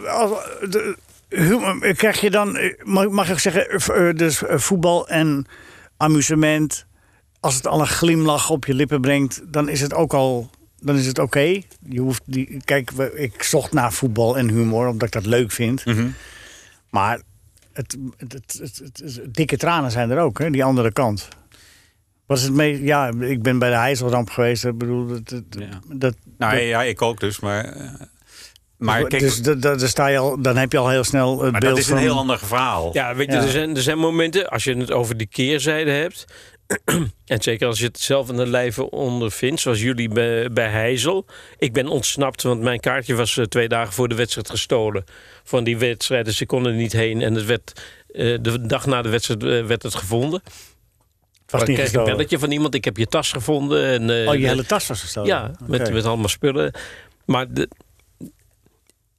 als, 0.06 0.30
de, 0.70 0.96
krijg 1.96 2.20
je 2.20 2.30
dan, 2.30 2.56
eh, 2.56 2.84
mag, 2.84 3.08
mag 3.08 3.30
ik 3.30 3.38
zeggen, 3.38 3.68
eh, 3.68 4.08
eh, 4.08 4.16
dus 4.16 4.42
eh, 4.44 4.58
voetbal 4.58 5.08
en 5.08 5.46
amusement. 5.96 6.86
Als 7.40 7.54
het 7.54 7.66
al 7.66 7.80
een 7.80 7.86
glimlach 7.86 8.50
op 8.50 8.64
je 8.64 8.74
lippen 8.74 9.00
brengt, 9.00 9.42
dan 9.46 9.68
is 9.68 9.80
het 9.80 9.94
ook 9.94 10.14
al. 10.14 10.50
Dan 10.80 10.96
is 10.96 11.06
het 11.06 11.18
oké. 11.18 11.60
Je 11.88 12.00
hoeft 12.00 12.22
die. 12.26 12.60
Kijk, 12.64 12.90
ik 13.14 13.42
zocht 13.42 13.72
naar 13.72 13.92
voetbal 13.92 14.38
en 14.38 14.48
humor 14.50 14.86
omdat 14.88 15.06
ik 15.08 15.12
dat 15.14 15.26
leuk 15.26 15.50
vind. 15.52 15.84
Maar 16.90 17.20
het, 17.72 17.96
het, 18.16 18.32
het, 18.32 18.58
het- 18.60 18.80
het- 18.84 19.00
het- 19.16 19.34
dikke 19.34 19.56
tranen 19.56 19.90
zijn 19.90 20.10
er 20.10 20.18
ook, 20.18 20.38
hè? 20.38 20.50
Die 20.50 20.64
andere 20.64 20.92
kant. 20.92 21.28
Was 22.26 22.42
het 22.42 22.52
mee? 22.52 22.82
Ja, 22.82 23.10
ik 23.20 23.42
ben 23.42 23.58
bij 23.58 23.70
de 23.70 23.76
Heizelramp 23.76 24.30
geweest. 24.30 24.64
Ik 24.64 24.78
bedoel, 24.78 25.06
dat, 25.06 25.28
dat, 25.28 25.42
Ja. 25.48 25.68
dat, 25.92 26.14
Nou 26.38 26.54
dat- 26.56 26.62
ja, 26.64 26.82
ik 26.82 27.02
ook 27.02 27.20
dus, 27.20 27.40
maar... 27.40 27.74
maar 28.78 29.04
kijk, 29.06 29.22
dus 29.22 29.42
da- 29.42 29.54
da- 29.54 29.74
daar 29.76 29.88
sta 29.88 30.06
je 30.06 30.18
al, 30.18 30.42
dan 30.42 30.56
heb 30.56 30.72
je 30.72 30.78
al 30.78 30.88
heel 30.88 31.04
snel 31.04 31.42
het 31.42 31.50
maar 31.52 31.60
beeld 31.60 31.72
dat 31.72 31.82
is 31.82 31.88
een 31.88 31.94
van... 31.96 32.02
heel 32.04 32.16
ander 32.18 32.38
verhaal. 32.38 32.90
Ja, 32.92 33.14
weet 33.14 33.26
je, 33.26 33.32
Ja. 33.36 33.42
Er, 33.42 33.48
zijn, 33.48 33.76
er 33.76 33.82
zijn 33.82 33.98
momenten, 33.98 34.48
als 34.48 34.64
je 34.64 34.76
het 34.76 34.92
over 34.92 35.16
die 35.16 35.26
keerzijde 35.26 35.90
hebt... 35.90 36.24
en 37.24 37.42
zeker 37.42 37.66
als 37.66 37.78
je 37.78 37.84
het 37.86 37.98
zelf 37.98 38.30
aan 38.30 38.36
de 38.36 38.46
lijve 38.46 38.90
ondervindt, 38.90 39.60
zoals 39.60 39.80
jullie 39.82 40.08
bij, 40.08 40.50
bij 40.52 40.68
Heizel. 40.68 41.26
Ik 41.58 41.72
ben 41.72 41.86
ontsnapt, 41.88 42.42
want 42.42 42.60
mijn 42.60 42.80
kaartje 42.80 43.14
was 43.14 43.36
eh, 43.36 43.44
twee 43.44 43.68
dagen 43.68 43.92
voor 43.92 44.08
de 44.08 44.14
wedstrijd 44.14 44.50
gestolen. 44.50 45.04
Van 45.44 45.64
die 45.64 45.78
wedstrijd, 45.78 46.24
dus 46.24 46.40
ik 46.40 46.46
kon 46.46 46.66
er 46.66 46.72
niet 46.72 46.92
heen. 46.92 47.22
En 47.22 47.34
het 47.34 47.44
werd, 47.44 47.82
eh, 48.08 48.38
de 48.40 48.66
dag 48.66 48.86
na 48.86 49.02
de 49.02 49.08
wedstrijd 49.08 49.42
eh, 49.42 49.64
werd 49.66 49.82
het 49.82 49.94
gevonden. 49.94 50.42
was 51.46 51.62
ik 51.62 51.74
kreeg 51.74 51.92
een 51.92 52.04
belletje 52.04 52.38
van 52.38 52.50
iemand, 52.50 52.74
ik 52.74 52.84
heb 52.84 52.96
je 52.96 53.06
tas 53.06 53.32
gevonden. 53.32 53.84
En, 53.86 54.10
eh, 54.22 54.28
Oh, 54.28 54.34
je 54.34 54.40
de- 54.40 54.46
hele 54.46 54.66
tas 54.66 54.86
was 54.86 55.00
gestolen? 55.00 55.28
ja, 55.28 55.50
met, 55.66 55.92
met 55.92 56.04
allemaal 56.04 56.28
spullen. 56.28 56.72
Maar 57.24 57.52
de, 57.52 57.68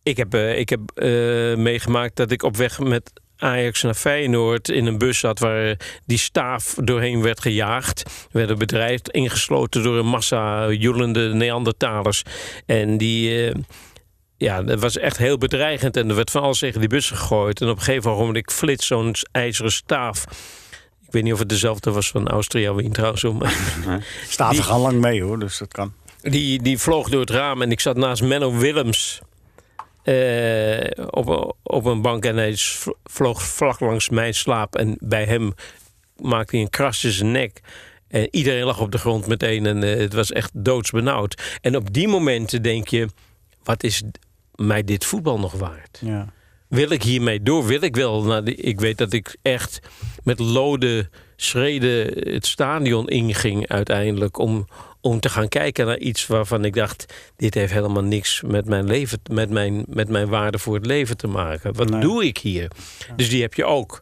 ik 0.05 0.17
heb, 0.17 0.33
eh, 0.33 0.57
ik 0.59 0.69
heb 0.69 0.79
eh, 0.93 1.07
meegemaakt 1.55 2.15
dat 2.15 2.31
ik 2.31 2.43
op 2.43 2.57
weg 2.57 2.79
met 2.79 3.11
Ajax 3.37 3.81
naar 3.81 3.93
Feyenoord 3.93 4.69
in 4.69 4.85
een 4.85 4.97
bus 4.97 5.19
zat 5.19 5.39
waar 5.39 5.77
die 6.05 6.17
staaf 6.17 6.75
doorheen 6.83 7.21
werd 7.21 7.41
gejaagd. 7.41 8.03
We 8.31 8.37
werden 8.39 8.57
bedreigd, 8.57 9.09
ingesloten 9.09 9.83
door 9.83 9.97
een 9.97 10.05
massa 10.05 10.71
joelende 10.71 11.33
Neandertalers. 11.33 12.21
En 12.65 12.97
die... 12.97 13.49
eh, 13.49 13.55
ja, 14.37 14.63
dat 14.63 14.79
was 14.79 14.97
echt 14.97 15.17
heel 15.17 15.37
bedreigend. 15.37 15.97
En 15.97 16.09
er 16.09 16.15
werd 16.15 16.31
van 16.31 16.41
alles 16.41 16.59
tegen 16.59 16.79
die 16.79 16.89
bus 16.89 17.09
gegooid. 17.09 17.61
En 17.61 17.69
op 17.69 17.77
een 17.77 17.83
gegeven 17.83 18.11
moment 18.11 18.51
flits 18.53 18.87
zo'n 18.87 19.15
ijzeren 19.31 19.71
staaf. 19.71 20.23
Ik 21.05 21.11
weet 21.11 21.23
niet 21.23 21.33
of 21.33 21.39
het 21.39 21.49
dezelfde 21.49 21.91
was 21.91 22.07
van 22.07 22.27
Austria 22.27 22.73
Wien 22.75 22.91
trouwens. 22.91 23.21
Staven 24.29 24.55
Die- 24.55 24.63
gaan 24.63 24.79
lang 24.79 24.99
mee 25.01 25.21
hoor, 25.23 25.39
dus 25.39 25.57
dat 25.57 25.71
kan. 25.71 25.93
die, 26.21 26.61
die 26.61 26.77
vloog 26.77 27.09
door 27.09 27.19
het 27.19 27.29
raam 27.29 27.61
en 27.61 27.71
ik 27.71 27.79
zat 27.79 27.97
naast 27.97 28.21
Menno 28.23 28.57
Willems 28.57 29.21
eh, 30.05 31.05
op, 31.09 31.55
op 31.63 31.85
een 31.85 32.01
bank 32.01 32.25
en 32.25 32.35
hij 32.35 32.53
vloog 33.03 33.43
vlak 33.43 33.79
langs 33.79 34.09
mijn 34.09 34.33
slaap. 34.33 34.75
En 34.75 34.97
bij 34.99 35.25
hem 35.25 35.53
maakte 36.17 36.55
hij 36.55 36.65
een 36.65 36.71
kras 36.71 37.03
in 37.03 37.11
zijn 37.11 37.31
nek. 37.31 37.61
En 38.07 38.27
iedereen 38.31 38.63
lag 38.63 38.79
op 38.79 38.91
de 38.91 38.97
grond 38.97 39.27
meteen 39.27 39.65
en 39.65 39.83
eh, 39.83 39.99
het 39.99 40.13
was 40.13 40.31
echt 40.31 40.51
doodsbenauwd. 40.53 41.57
En 41.61 41.75
op 41.75 41.93
die 41.93 42.07
momenten 42.07 42.61
denk 42.61 42.87
je, 42.87 43.07
wat 43.63 43.83
is 43.83 44.03
mij 44.55 44.83
dit 44.83 45.05
voetbal 45.05 45.39
nog 45.39 45.53
waard? 45.53 46.01
Ja. 46.01 46.33
Wil 46.67 46.89
ik 46.89 47.03
hiermee 47.03 47.41
door? 47.41 47.65
Wil 47.65 47.81
ik 47.81 47.95
wel? 47.95 48.23
Nou, 48.23 48.43
ik 48.51 48.79
weet 48.79 48.97
dat 48.97 49.13
ik 49.13 49.37
echt 49.41 49.79
met 50.23 50.39
lode 50.39 51.09
schreden 51.35 52.31
het 52.33 52.45
stadion 52.45 53.07
inging 53.07 53.67
uiteindelijk 53.67 54.37
om, 54.37 54.67
om 55.05 55.19
te 55.19 55.29
gaan 55.29 55.47
kijken 55.47 55.85
naar 55.85 55.97
iets 55.97 56.27
waarvan 56.27 56.65
ik 56.65 56.73
dacht: 56.73 57.13
dit 57.35 57.53
heeft 57.53 57.73
helemaal 57.73 58.03
niks 58.03 58.41
met 58.41 58.65
mijn 58.65 58.85
leven, 58.85 59.19
met 59.31 59.49
mijn, 59.49 59.85
met 59.89 60.09
mijn 60.09 60.27
waarde 60.27 60.59
voor 60.59 60.75
het 60.75 60.85
leven 60.85 61.17
te 61.17 61.27
maken. 61.27 61.73
Wat 61.75 61.89
Nee. 61.89 62.01
doe 62.01 62.25
ik 62.25 62.37
hier? 62.37 62.71
Dus 63.15 63.29
die 63.29 63.41
heb 63.41 63.53
je 63.53 63.65
ook. 63.65 64.01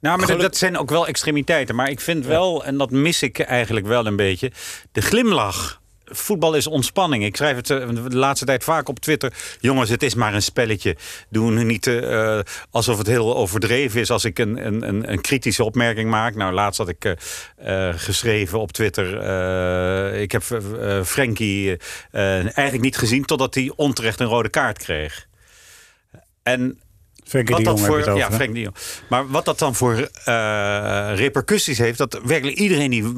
Nou, 0.00 0.18
maar 0.18 0.38
dat 0.38 0.56
zijn 0.56 0.78
ook 0.78 0.90
wel 0.90 1.06
extremiteiten. 1.06 1.74
Maar 1.74 1.90
ik 1.90 2.00
vind 2.00 2.26
wel, 2.26 2.64
en 2.64 2.78
dat 2.78 2.90
mis 2.90 3.22
ik 3.22 3.38
eigenlijk 3.38 3.86
wel 3.86 4.06
een 4.06 4.16
beetje, 4.16 4.52
de 4.92 5.00
glimlach. 5.00 5.80
Voetbal 6.12 6.54
is 6.54 6.66
ontspanning. 6.66 7.24
Ik 7.24 7.36
schrijf 7.36 7.56
het 7.56 7.70
eh, 7.70 7.88
de 8.08 8.16
laatste 8.16 8.44
tijd 8.44 8.64
vaak 8.64 8.88
op 8.88 9.00
Twitter. 9.00 9.32
Jongens, 9.60 9.90
het 9.90 10.02
is 10.02 10.14
maar 10.14 10.34
een 10.34 10.42
spelletje. 10.42 10.96
Doe 11.28 11.50
nu 11.50 11.64
niet 11.64 11.86
eh, 11.86 12.38
alsof 12.70 12.98
het 12.98 13.06
heel 13.06 13.36
overdreven 13.36 14.00
is 14.00 14.10
als 14.10 14.24
ik 14.24 14.38
een, 14.38 14.66
een, 14.66 15.12
een, 15.12 15.20
kritische 15.20 15.64
opmerking 15.64 16.10
maak. 16.10 16.34
Nou, 16.34 16.52
laatst 16.52 16.78
had 16.78 16.88
ik 16.88 17.14
geschreven 17.96 18.60
op 18.60 18.72
Twitter. 18.72 19.06
ik 20.14 20.32
heb 20.32 20.42
eh, 22.10 22.44
eigenlijk 22.44 22.80
niet 22.80 22.96
gezien 22.96 23.24
totdat 23.24 23.54
hij 23.54 23.72
onterecht 23.76 24.20
een 24.20 24.26
rode 24.26 24.48
kaart 24.48 24.78
kreeg. 24.78 25.26
En 26.42 26.80
Frenkie 27.32 27.56
de 27.56 27.62
wat 27.62 27.72
Jong 27.72 27.78
je 27.78 27.86
voor, 27.86 27.96
het 27.96 28.06
ja, 28.06 28.26
over? 28.26 28.32
Frank 28.32 28.54
de 28.54 28.60
Jong. 28.60 28.74
Maar 29.08 29.28
wat 29.28 29.44
dat 29.44 29.58
dan 29.58 29.74
voor 29.74 30.08
eh, 30.24 31.12
repercussies 31.14 31.78
heeft, 31.78 31.98
dat 31.98 32.20
werkelijk 32.24 32.58
iedereen 32.58 32.90
die 32.90 33.12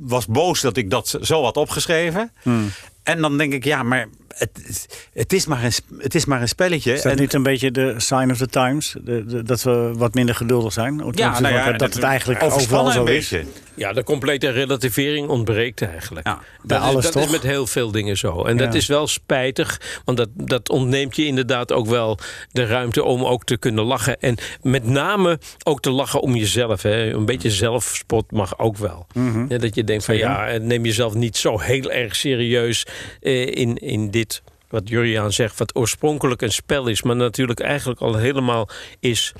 was 0.00 0.26
boos 0.26 0.60
dat 0.60 0.76
ik 0.76 0.90
dat 0.90 1.18
zo 1.20 1.42
had 1.42 1.56
opgeschreven. 1.56 2.32
Hmm. 2.42 2.70
En 3.02 3.20
dan 3.20 3.38
denk 3.38 3.52
ik, 3.52 3.64
ja, 3.64 3.82
maar 3.82 4.08
het, 4.38 4.50
is- 4.68 4.86
het, 5.12 5.32
is 5.32 5.46
maar 5.46 5.64
een, 5.64 5.72
het 5.98 6.14
is 6.14 6.24
maar 6.24 6.40
een 6.40 6.48
spelletje. 6.48 6.92
Is 6.92 7.02
dat 7.02 7.12
En- 7.12 7.18
niet 7.18 7.34
een 7.34 7.42
beetje 7.42 7.70
de 7.70 7.94
sign 7.96 8.30
of 8.30 8.36
the 8.38 8.46
times? 8.46 8.94
De, 9.04 9.24
de- 9.24 9.42
dat 9.42 9.62
we 9.62 9.90
wat 9.96 10.14
minder 10.14 10.34
geduldig 10.34 10.72
zijn? 10.72 11.02
Ja, 11.14 11.40
nou 11.40 11.54
ja, 11.54 11.72
dat 11.72 11.94
het 11.94 12.02
eigenlijk 12.02 12.42
overal 12.42 12.90
zo 12.90 13.04
is. 13.04 13.34
Ja, 13.74 13.92
de 13.92 14.04
complete 14.04 14.50
relativering 14.50 15.28
ontbreekt 15.28 15.82
eigenlijk. 15.82 16.26
Ja. 16.26 16.34
Bij 16.62 16.78
dat 16.78 16.86
alles 16.86 17.06
is, 17.06 17.12
dat 17.12 17.24
is 17.24 17.30
met 17.30 17.42
heel 17.42 17.66
veel 17.66 17.90
dingen 17.90 18.16
zo. 18.16 18.44
En 18.44 18.56
dat 18.56 18.74
is 18.74 18.86
wel 18.86 19.06
spijtig, 19.06 19.80
want 20.04 20.18
dat, 20.18 20.28
dat 20.34 20.68
ontneemt 20.68 21.16
je 21.16 21.26
inderdaad 21.26 21.72
ook 21.72 21.86
wel 21.86 22.18
de 22.52 22.66
ruimte 22.66 23.02
om 23.04 23.24
ook 23.24 23.44
te 23.44 23.56
kunnen 23.56 23.84
lachen. 23.84 24.20
En 24.20 24.36
met 24.62 24.84
name 24.84 25.38
ook 25.64 25.80
te 25.80 25.90
lachen 25.90 26.20
om 26.20 26.34
jezelf. 26.36 26.82
Hè. 26.82 27.12
Een 27.12 27.24
beetje 27.24 27.50
zelfspot 27.50 28.30
mag 28.32 28.58
ook 28.58 28.76
wel. 28.76 29.06
Mhm. 29.14 29.44
Ja, 29.48 29.58
dat 29.58 29.74
je 29.74 29.84
denkt 29.84 30.04
van 30.04 30.16
ja, 30.16 30.58
neem 30.60 30.84
jezelf 30.84 31.14
niet 31.14 31.36
zo 31.36 31.58
heel 31.58 31.90
erg 31.90 32.16
serieus 32.16 32.86
eh, 33.20 33.46
in, 33.46 33.76
in 33.76 34.10
dit. 34.10 34.27
Wat 34.68 34.88
Juriaan 34.88 35.32
zegt, 35.32 35.58
wat 35.58 35.76
oorspronkelijk 35.76 36.42
een 36.42 36.52
spel 36.52 36.86
is, 36.86 37.02
maar 37.02 37.16
natuurlijk 37.16 37.60
eigenlijk 37.60 38.00
al 38.00 38.16
helemaal 38.16 38.68
is 39.00 39.32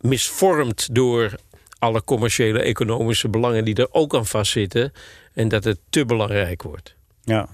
misvormd 0.00 0.94
door 0.94 1.34
alle 1.78 2.04
commerciële 2.04 2.60
economische 2.62 3.28
belangen 3.28 3.64
die 3.64 3.74
er 3.74 3.88
ook 3.90 4.14
aan 4.14 4.26
vastzitten. 4.26 4.92
En 5.32 5.48
dat 5.48 5.64
het 5.64 5.78
te 5.90 6.04
belangrijk 6.04 6.62
wordt. 6.62 6.94
Ja. 7.24 7.48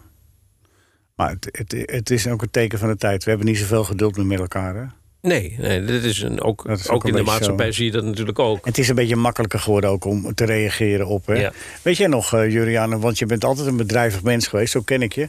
Maar 1.14 1.30
het, 1.30 1.48
het, 1.52 1.90
het 1.90 2.10
is 2.10 2.26
ook 2.26 2.42
een 2.42 2.50
teken 2.50 2.78
van 2.78 2.88
de 2.88 2.96
tijd. 2.96 3.24
We 3.24 3.30
hebben 3.30 3.48
niet 3.48 3.58
zoveel 3.58 3.84
geduld 3.84 4.16
meer 4.16 4.26
met 4.26 4.38
elkaar. 4.38 4.74
Hè? 4.74 4.84
Nee, 5.20 5.56
nee 5.58 5.84
dat 5.84 6.02
is 6.02 6.22
een, 6.22 6.42
ook, 6.42 6.64
Dat 6.66 6.78
is 6.78 6.88
ook, 6.88 6.94
ook 6.94 7.04
een 7.04 7.10
in 7.10 7.16
de 7.16 7.22
maatschappij 7.22 7.66
zo. 7.66 7.72
zie 7.72 7.84
je 7.84 7.92
dat 7.92 8.04
natuurlijk 8.04 8.38
ook. 8.38 8.56
En 8.56 8.68
het 8.68 8.78
is 8.78 8.88
een 8.88 8.94
beetje 8.94 9.16
makkelijker 9.16 9.60
geworden 9.60 9.90
ook 9.90 10.04
om 10.04 10.34
te 10.34 10.44
reageren 10.44 11.06
op. 11.06 11.26
Hè? 11.26 11.34
Ja. 11.34 11.52
Weet 11.82 11.96
jij 11.96 12.06
nog, 12.06 12.30
Juriane, 12.30 12.98
want 12.98 13.18
je 13.18 13.26
bent 13.26 13.44
altijd 13.44 13.66
een 13.66 13.76
bedrijvig 13.76 14.22
mens 14.22 14.46
geweest, 14.46 14.72
zo 14.72 14.80
ken 14.80 15.02
ik 15.02 15.12
je. 15.12 15.28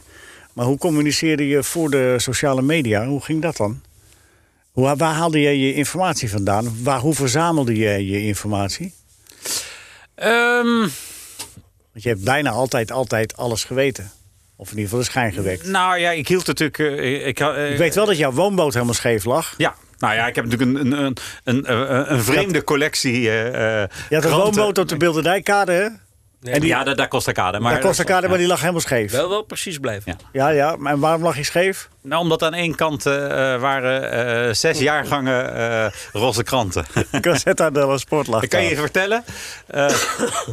Maar 0.58 0.66
hoe 0.66 0.78
communiceerde 0.78 1.48
je 1.48 1.62
voor 1.62 1.90
de 1.90 2.14
sociale 2.16 2.62
media? 2.62 3.06
Hoe 3.06 3.20
ging 3.22 3.42
dat 3.42 3.56
dan? 3.56 3.82
Hoe, 4.72 4.96
waar 4.96 5.14
haalde 5.14 5.40
jij 5.40 5.56
je 5.56 5.74
informatie 5.74 6.30
vandaan? 6.30 6.82
Waar, 6.82 6.98
hoe 7.00 7.14
verzamelde 7.14 7.74
jij 7.74 8.04
je 8.04 8.22
informatie? 8.22 8.94
Ehm, 10.14 10.78
Want 11.92 12.02
je 12.02 12.08
hebt 12.08 12.24
bijna 12.24 12.50
altijd, 12.50 12.90
altijd 12.90 13.36
alles 13.36 13.64
geweten. 13.64 14.10
Of 14.56 14.70
in 14.70 14.76
ieder 14.76 14.84
geval 14.84 14.98
de 14.98 15.10
schijn 15.10 15.32
gewekt. 15.32 15.66
nou 15.66 15.98
ja, 15.98 16.10
ik 16.10 16.28
hield 16.28 16.46
natuurlijk... 16.46 16.78
eh, 16.78 17.26
ik, 17.26 17.40
eh, 17.40 17.70
Ik 17.72 17.78
weet 17.78 17.94
wel 17.94 18.06
dat 18.06 18.16
jouw 18.16 18.32
woonboot 18.32 18.72
helemaal 18.72 18.94
scheef 18.94 19.24
lag. 19.24 19.54
Ja, 19.56 19.74
nou 19.98 20.14
ja, 20.14 20.26
ik 20.26 20.34
heb 20.34 20.44
natuurlijk 20.44 20.78
een, 20.78 20.92
een, 20.92 21.16
een, 21.44 22.12
een, 22.12 22.22
vreemde 22.22 22.64
collectie. 22.64 23.28
eh, 23.30 23.82
eh, 23.82 23.88
Je 24.08 24.14
had 24.14 24.24
een 24.24 24.30
woonboot 24.30 24.78
op 24.78 24.88
de 24.88 24.96
Bilderdijkade, 24.96 25.98
en 26.42 26.60
die, 26.60 26.68
Ja, 26.68 26.84
daar, 26.84 26.96
daar 26.96 27.08
Costa 27.08 27.32
Kade. 27.32 27.58
Maar 27.60 27.72
daar 27.72 27.80
Costa 27.80 28.02
Kade, 28.02 28.22
ja. 28.22 28.28
maar 28.28 28.38
die 28.38 28.46
lag 28.46 28.60
helemaal 28.60 28.80
scheef. 28.80 29.12
Wel 29.12 29.28
wel 29.28 29.42
precies 29.42 29.78
blijven. 29.78 30.16
Ja. 30.32 30.48
Ja, 30.48 30.48
ja. 30.48 30.76
Maar 30.76 30.98
waarom 30.98 31.22
lag 31.22 31.36
je 31.36 31.44
scheef? 31.44 31.88
Nou, 32.02 32.22
omdat 32.22 32.42
aan 32.42 32.54
één 32.54 32.74
kant 32.74 33.06
eh, 33.06 33.54
eh, 33.54 33.60
waren 33.60 34.12
eh, 34.46 34.54
zes 34.54 34.78
jaargangen 34.78 35.54
eh 35.54 35.86
roze 36.12 36.42
kranten. 36.42 36.86
Cassetta 37.20 37.70
della 37.70 37.96
Sport 37.96 38.26
lag 38.26 38.42
Ik 38.42 38.48
kan 38.48 38.64
je 38.64 38.76
vertellen, 38.76 39.24
eh, 39.66 39.94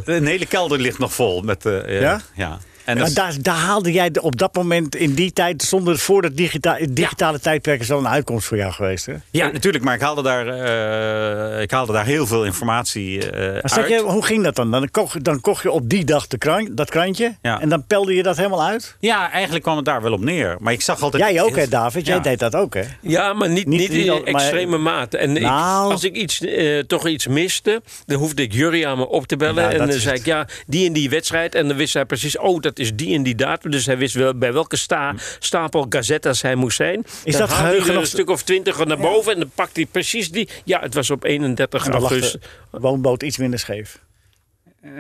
een 0.06 0.26
hele 0.26 0.46
kelder 0.46 0.80
ligt 0.80 1.00
nog 1.00 1.14
vol. 1.14 1.42
Met, 1.42 1.64
Ja? 1.88 2.22
Ja. 2.34 2.60
En 2.86 2.98
Maar 2.98 3.06
dat, 3.06 3.16
daar, 3.16 3.34
daar 3.42 3.56
haalde 3.56 3.92
jij 3.92 4.12
op 4.22 4.38
dat 4.38 4.56
moment 4.56 4.96
in 4.96 5.14
die 5.14 5.34
tijd, 5.34 5.62
zonder 5.64 5.98
voor 5.98 6.34
digita 6.34 6.76
het 6.80 6.96
digitale 6.96 7.40
tijdperk 7.40 7.80
is 7.80 7.88
wel 7.88 7.98
een 7.98 8.08
uitkomst 8.08 8.48
voor 8.48 8.58
jou 8.58 8.72
geweest. 8.72 9.06
Hè? 9.06 9.14
ja, 9.32 9.52
natuurlijk, 9.52 9.84
maar 9.84 9.96
ik 9.96 10.02
haalde 10.02 10.22
daar, 10.22 10.48
eh, 10.48 11.62
ik 11.62 11.72
haalde 11.72 11.94
daar 11.94 12.06
heel 12.06 12.28
veel 12.28 12.46
informatie 12.46 13.30
eh 13.32 13.52
Maar 13.52 13.62
zeg 13.70 13.78
uit. 13.84 13.90
je, 13.90 14.00
hoe 14.02 14.26
ging 14.26 14.44
dat 14.44 14.56
dan? 14.56 14.72
Dan 14.72 14.92
kocht, 14.92 15.24
dan 15.24 15.42
kocht 15.42 15.64
je 15.64 15.72
op 15.72 15.90
die 15.90 16.06
dag 16.06 16.28
de 16.28 16.38
krant, 16.38 16.78
dat 16.78 16.90
krantje 16.90 17.36
Ja. 17.42 17.62
en 17.62 17.70
dan 17.70 17.86
pelde 17.88 18.14
je 18.16 18.24
dat 18.24 18.38
helemaal 18.38 18.64
uit? 18.64 18.96
Ja, 19.00 19.32
eigenlijk 19.32 19.64
kwam 19.64 19.76
het 19.76 19.86
daar 19.86 20.02
wel 20.02 20.12
op 20.14 20.22
neer. 20.24 20.56
Maar 20.60 20.74
ik 20.74 20.82
zag 20.82 21.02
altijd... 21.02 21.24
Jij 21.24 21.42
ook, 21.44 21.56
hè, 21.56 21.68
David? 21.68 22.06
Jij 22.06 22.16
Ja. 22.16 22.22
deed 22.22 22.40
dat 22.40 22.56
ook, 22.56 22.74
hè? 22.74 22.84
Ja, 23.02 23.34
maar 23.34 23.50
niet, 23.50 23.66
Niet- 23.68 23.90
in 23.90 24.10
al- 24.10 24.20
maar- 24.20 24.26
extreme 24.42 24.78
mate. 24.78 25.18
En 25.18 25.34
Nou. 25.34 25.86
ik, 25.86 25.92
als 25.92 26.04
ik 26.04 26.16
iets, 26.16 26.42
eh, 26.42 26.80
toch 26.80 27.08
iets 27.08 27.28
miste, 27.28 27.82
dan 28.06 28.18
hoefde 28.18 28.42
ik 28.42 28.54
Jury 28.54 28.86
aan 28.86 28.98
me 28.98 29.08
op 29.08 29.28
te 29.28 29.36
bellen. 29.38 29.56
Nou, 29.56 29.72
en 29.72 29.78
dan 29.78 29.92
zei 29.92 30.10
het. 30.12 30.20
ik, 30.20 30.26
ja, 30.26 30.48
die 30.68 30.88
en 30.88 30.94
die 30.94 31.10
wedstrijd. 31.10 31.56
En 31.56 31.68
dan 31.68 31.78
wist 31.78 31.94
hij 31.94 32.06
precies, 32.06 32.38
oh, 32.38 32.62
dat 32.62 32.75
is 32.80 32.96
die 32.96 33.16
en 33.16 33.24
die 33.24 33.36
datum. 33.36 33.72
Dus 33.72 33.86
hij 33.86 33.98
wist 33.98 34.14
wel 34.16 34.38
bij 34.38 34.54
welke 34.54 34.76
sta, 34.76 35.14
stapel 35.40 35.86
gazettas 35.90 36.42
hij 36.42 36.56
moest 36.56 36.76
zijn. 36.78 37.04
Is 37.24 37.32
dan 37.38 37.42
dat 37.48 37.52
geheugen 37.58 37.94
nog- 37.94 38.02
een 38.02 38.08
stuk 38.08 38.30
of 38.30 38.44
twintig 38.44 38.86
naar 38.86 38.98
boven. 38.98 39.34
En 39.34 39.40
dan 39.40 39.52
pakte 39.56 39.80
hij 39.80 39.90
precies 39.92 40.32
die. 40.32 40.50
Ja, 40.64 40.80
het 40.80 40.94
was 40.94 41.10
op 41.10 41.24
31 41.24 41.86
En 41.86 41.92
dan 41.92 42.02
lag 42.02 42.12
augustus. 42.12 42.42
de 42.72 42.80
woonboot 42.80 43.24
iets 43.24 43.38
minder 43.38 43.60
scheef. 43.60 44.00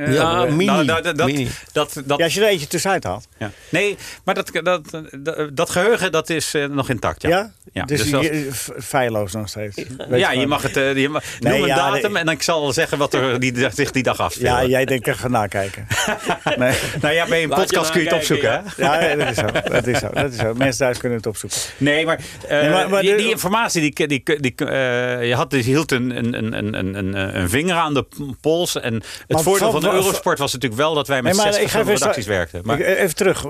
Ja, 0.07 0.45
Eh, 0.45 0.51
mini. 0.51 0.65
nou, 0.65 0.85
dat, 0.85 1.03
dat, 1.17 1.25
Mini. 1.27 1.47
dat, 1.71 2.01
dat, 2.05 2.17
Ja, 2.17 2.23
als 2.23 2.33
je 2.33 2.41
er 2.41 2.47
eentje 2.47 2.67
tussenuit 2.67 3.03
haalt. 3.03 3.27
ja. 3.37 3.51
Nee, 3.69 3.97
maar 4.23 4.35
dat, 4.35 4.49
dat, 4.63 4.81
dat, 5.19 5.49
dat 5.53 5.69
geheugen 5.69 6.11
dat 6.11 6.29
is 6.29 6.53
eh, 6.53 6.65
nog 6.65 6.89
intact. 6.89 7.21
Ja, 7.21 7.29
Ja? 7.29 7.51
Ja, 7.73 7.83
dus 7.85 8.03
dus 8.03 8.13
als- 8.13 8.69
feilloos 8.85 9.31
nog 9.33 9.49
steeds. 9.49 9.75
Weet 10.09 10.19
ja 10.19 10.31
je 10.31 10.47
mag 10.47 10.61
het. 10.61 10.77
eh, 10.77 10.95
je 10.95 11.09
mag, 11.09 11.23
Nee, 11.39 11.51
noem 11.53 11.61
een 11.61 11.67
ja, 11.67 11.91
datum 11.91 12.11
nee. 12.11 12.21
en 12.23 12.29
ik 12.29 12.41
zal 12.41 12.73
zeggen 12.73 12.97
wat 12.97 13.13
er 13.13 13.39
die, 13.39 13.69
zich 13.73 13.91
die 13.91 14.03
dag 14.03 14.19
afspeelt. 14.19 14.47
Ja, 14.47 14.65
jij 14.65 14.85
denkt, 14.85 15.07
ik 15.07 15.15
ga 15.15 15.27
nakijken. 15.27 15.87
nee. 16.57 16.73
Nou 17.01 17.13
ja, 17.13 17.27
bij 17.27 17.43
een 17.43 17.49
Laat 17.49 17.59
je 17.59 17.65
podcast 17.65 17.91
kun 17.91 18.01
je 18.01 18.07
het 18.07 18.15
opzoeken, 18.17 18.49
ja. 18.49 18.63
hè? 18.75 19.09
Ja, 19.09 19.15
dat 19.15 19.29
is 19.29 19.35
zo. 19.37 19.45
Dat 19.71 19.87
is 19.87 19.99
zo. 19.99 20.09
Dat 20.13 20.31
is 20.33 20.39
zo. 20.39 20.53
Mensen 20.53 20.77
thuis 20.85 20.97
kunnen 20.97 21.17
het 21.17 21.27
opzoeken. 21.27 21.59
Nee, 21.77 22.05
maar, 22.05 22.19
eh, 22.47 22.59
Nee, 22.61 22.69
maar- 22.69 22.89
maar 22.89 23.01
die, 23.01 23.29
informatie, 23.29 23.81
die, 23.93 24.07
die, 24.07 24.39
die, 24.39 24.55
eh, 24.55 25.27
je 25.27 25.35
had, 25.35 25.49
dus, 25.49 25.65
hield 25.65 25.91
een, 25.91 26.17
een, 26.17 26.33
een, 26.33 26.73
een, 26.77 26.93
een, 26.95 27.37
een 27.39 27.49
vinger 27.49 27.75
aan 27.75 27.93
de 27.93 28.05
pols. 28.41 28.79
En 28.79 28.93
het 29.27 29.41
voordeel 29.41 29.71
van- 29.81 29.91
de 29.91 29.95
Eurosport 29.95 30.39
was 30.39 30.53
natuurlijk 30.53 30.81
wel 30.81 30.93
dat 30.93 31.07
wij 31.07 31.21
met 31.21 31.35
Nee, 31.35 31.45
zes 31.45 31.57
verschillende 31.57 31.91
redacties 31.91 32.25
werkten. 32.25 32.61
Maar, 32.63 32.79
Even 32.79 33.15
terug. 33.15 33.45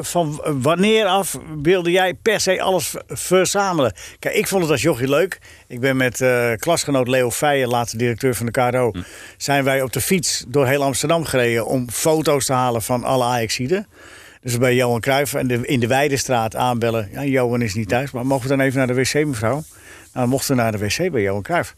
Van 0.00 0.40
wanneer 0.44 1.06
af 1.06 1.38
wilde 1.62 1.90
jij 1.90 2.14
per 2.14 2.40
se 2.40 2.60
alles 2.60 2.94
verzamelen? 3.08 3.92
Kijk, 4.18 4.34
ik 4.34 4.48
vond 4.48 4.62
het 4.62 4.70
als 4.70 4.82
jochie 4.82 5.08
leuk. 5.08 5.38
Ik 5.68 5.80
ben 5.80 5.96
met 5.96 6.20
eh, 6.20 6.52
klasgenoot 6.56 7.08
Leo 7.08 7.30
Feijen, 7.30 7.68
later 7.68 7.98
directeur 7.98 8.34
van 8.34 8.46
de 8.46 8.52
KRO... 8.52 8.90
Hm. 8.90 9.00
zijn 9.36 9.64
wij 9.64 9.82
op 9.82 9.92
de 9.92 10.00
fiets 10.00 10.44
door 10.48 10.66
heel 10.66 10.82
Amsterdam 10.82 11.24
gereden... 11.24 11.66
om 11.66 11.90
foto's 11.90 12.44
te 12.44 12.52
halen 12.52 12.82
van 12.82 13.04
alle 13.04 13.24
Ajaxiden. 13.24 13.86
Dus 14.42 14.58
bij 14.58 14.74
Johan 14.74 15.00
Cruijff 15.00 15.34
en 15.34 15.46
de, 15.46 15.66
in 15.66 15.80
de 15.80 15.86
Weidestraat 15.86 16.56
aanbellen. 16.56 17.08
Ja, 17.12 17.24
Johan 17.24 17.62
is 17.62 17.74
niet 17.74 17.88
thuis, 17.88 18.10
maar 18.10 18.26
mogen 18.26 18.48
we 18.48 18.56
dan 18.56 18.66
even 18.66 18.78
naar 18.78 18.86
de 18.86 18.94
wc, 18.94 19.26
mevrouw? 19.26 19.52
Nou, 19.52 19.62
dan 20.12 20.28
mochten 20.28 20.56
we 20.56 20.62
naar 20.62 20.72
de 20.72 20.78
wc 20.78 21.12
bij 21.12 21.22
Johan 21.22 21.42
Cruijff. 21.42 21.74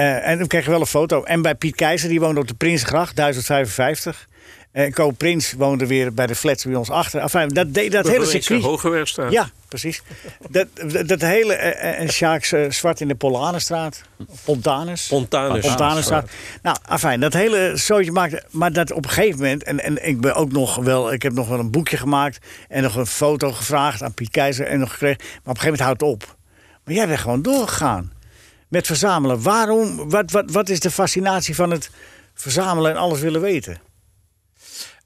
Eh, 0.00 0.28
en 0.28 0.38
dan 0.38 0.46
kreeg 0.46 0.64
je 0.64 0.70
wel 0.70 0.80
een 0.80 0.86
foto. 0.86 1.22
En 1.22 1.42
bij 1.42 1.54
Piet 1.54 1.74
Keizer, 1.74 2.08
die 2.08 2.20
woonde 2.20 2.40
op 2.40 2.48
de 2.48 2.54
Prinsgracht, 2.54 3.16
1055. 3.16 4.28
En 4.72 4.92
Co 4.92 5.10
Prins 5.10 5.52
woonde 5.52 5.86
weer 5.86 6.14
bij 6.14 6.26
de 6.26 6.34
flats 6.34 6.64
bij 6.64 6.74
ons 6.74 6.90
achter. 6.90 7.20
Enfin, 7.20 7.48
dat, 7.48 7.74
deed 7.74 7.92
dat 7.92 8.08
hele 8.08 8.26
circuit. 8.26 8.62
Hogewerkstraat. 8.62 9.32
Ja, 9.32 9.50
precies. 9.68 10.02
Dat, 10.50 10.66
dat, 10.74 11.08
dat 11.08 11.20
hele... 11.20 11.54
eh, 11.54 12.00
En 12.00 12.08
Sjaaks 12.08 12.52
eh, 12.52 12.70
Zwart 12.70 13.00
in 13.00 13.08
de 13.08 13.14
Polanenstraat. 13.14 14.02
Pontanus. 14.44 15.06
Pontanus. 15.06 15.66
Pontanusstraat. 15.66 16.30
Nou, 16.62 16.76
afijn, 16.82 17.20
dat 17.20 17.32
hele 17.32 17.72
zootje 17.74 18.12
maakte... 18.12 18.42
Maar 18.50 18.72
dat 18.72 18.92
op 18.92 19.04
een 19.04 19.10
gegeven 19.10 19.38
moment... 19.38 19.62
En, 19.62 19.80
en 19.80 20.06
ik 20.06 20.20
ben 20.20 20.34
ook 20.34 20.52
nog 20.52 20.76
wel... 20.76 21.12
Ik 21.12 21.22
heb 21.22 21.32
nog 21.32 21.48
wel 21.48 21.58
een 21.58 21.70
boekje 21.70 21.96
gemaakt. 21.96 22.38
En 22.68 22.82
nog 22.82 22.94
een 22.96 23.06
foto 23.06 23.52
gevraagd 23.52 24.02
aan 24.02 24.14
Piet 24.14 24.30
Keizer. 24.30 24.66
En 24.66 24.78
nog 24.78 24.92
gekregen. 24.92 25.18
Maar 25.20 25.28
op 25.28 25.46
een 25.46 25.60
gegeven 25.60 25.84
moment 25.84 26.00
houdt 26.00 26.00
het 26.00 26.10
op. 26.10 26.36
Maar 26.84 26.94
jij 26.94 27.06
bent 27.06 27.20
gewoon 27.20 27.42
doorgegaan. 27.42 28.18
Met 28.70 28.86
verzamelen. 28.86 29.42
Waarom? 29.42 30.10
Wat, 30.10 30.30
wat, 30.30 30.50
wat 30.50 30.68
is 30.68 30.80
de 30.80 30.90
fascinatie 30.90 31.54
van 31.54 31.70
het 31.70 31.90
verzamelen 32.34 32.90
en 32.90 32.96
alles 32.96 33.20
willen 33.20 33.40
weten? 33.40 33.80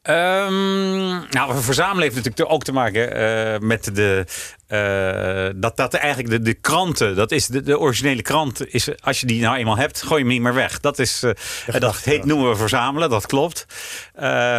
Ehm, 0.05 1.09
nou, 1.31 1.63
verzamelen 1.63 2.03
heeft 2.03 2.15
natuurlijk 2.15 2.51
ook 2.53 2.65
te 2.65 2.73
maken 2.73 3.13
eh, 3.15 3.61
met 3.61 3.91
de. 3.95 4.25
eh, 4.67 5.61
dat, 5.61 5.77
dat 5.77 5.95
eigenlijk 5.95 6.31
de, 6.31 6.41
de 6.41 6.55
kranten, 6.55 7.17
dat 7.17 7.31
is 7.33 7.47
de, 7.47 7.63
de 7.63 7.79
originele 7.79 8.23
krant, 8.23 8.75
is, 8.75 8.89
als 9.03 9.21
je 9.21 9.27
die 9.27 9.41
nou 9.43 9.57
eenmaal 9.57 9.77
hebt, 9.77 10.03
gooi 10.03 10.15
je 10.15 10.19
hem 10.25 10.29
niet 10.35 10.43
meer 10.43 10.55
weg. 10.55 10.81
Dat 10.81 10.99
is, 10.99 11.23
eh, 11.23 11.81
dat 11.81 11.97
heet, 11.97 12.21
ja. 12.21 12.27
noemen 12.27 12.51
we 12.51 12.57
verzamelen, 12.57 13.11
dat 13.11 13.27
klopt. 13.27 13.67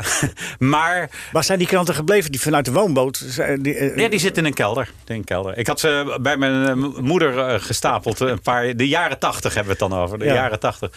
Maar 0.60 1.10
Waar 1.32 1.44
zijn 1.44 1.60
die 1.60 1.68
kranten 1.68 1.96
gebleven 1.96 2.32
die 2.32 2.42
vanuit 2.42 2.66
de 2.66 2.72
woonboot? 2.72 3.38
Die, 3.62 4.00
ja, 4.00 4.08
die 4.10 4.20
zit 4.20 4.38
in 4.38 4.46
een 4.46 4.54
kelder. 4.54 4.90
In 5.06 5.16
een 5.16 5.24
kelder. 5.24 5.58
Ik 5.58 5.68
had 5.68 5.80
ze 5.80 6.18
bij 6.22 6.38
mijn 6.38 6.78
moeder 7.04 7.60
gestapeld. 7.60 8.20
Een 8.20 8.42
paar, 8.42 8.76
de 8.76 8.88
jaren 8.88 9.20
tachtig 9.20 9.54
hebben 9.54 9.78
we 9.78 9.84
het 9.84 9.92
dan 9.92 10.00
over. 10.02 10.20
De 10.20 10.26
Ja. 10.26 10.34
jaren 10.34 10.60
tachtig. 10.60 10.92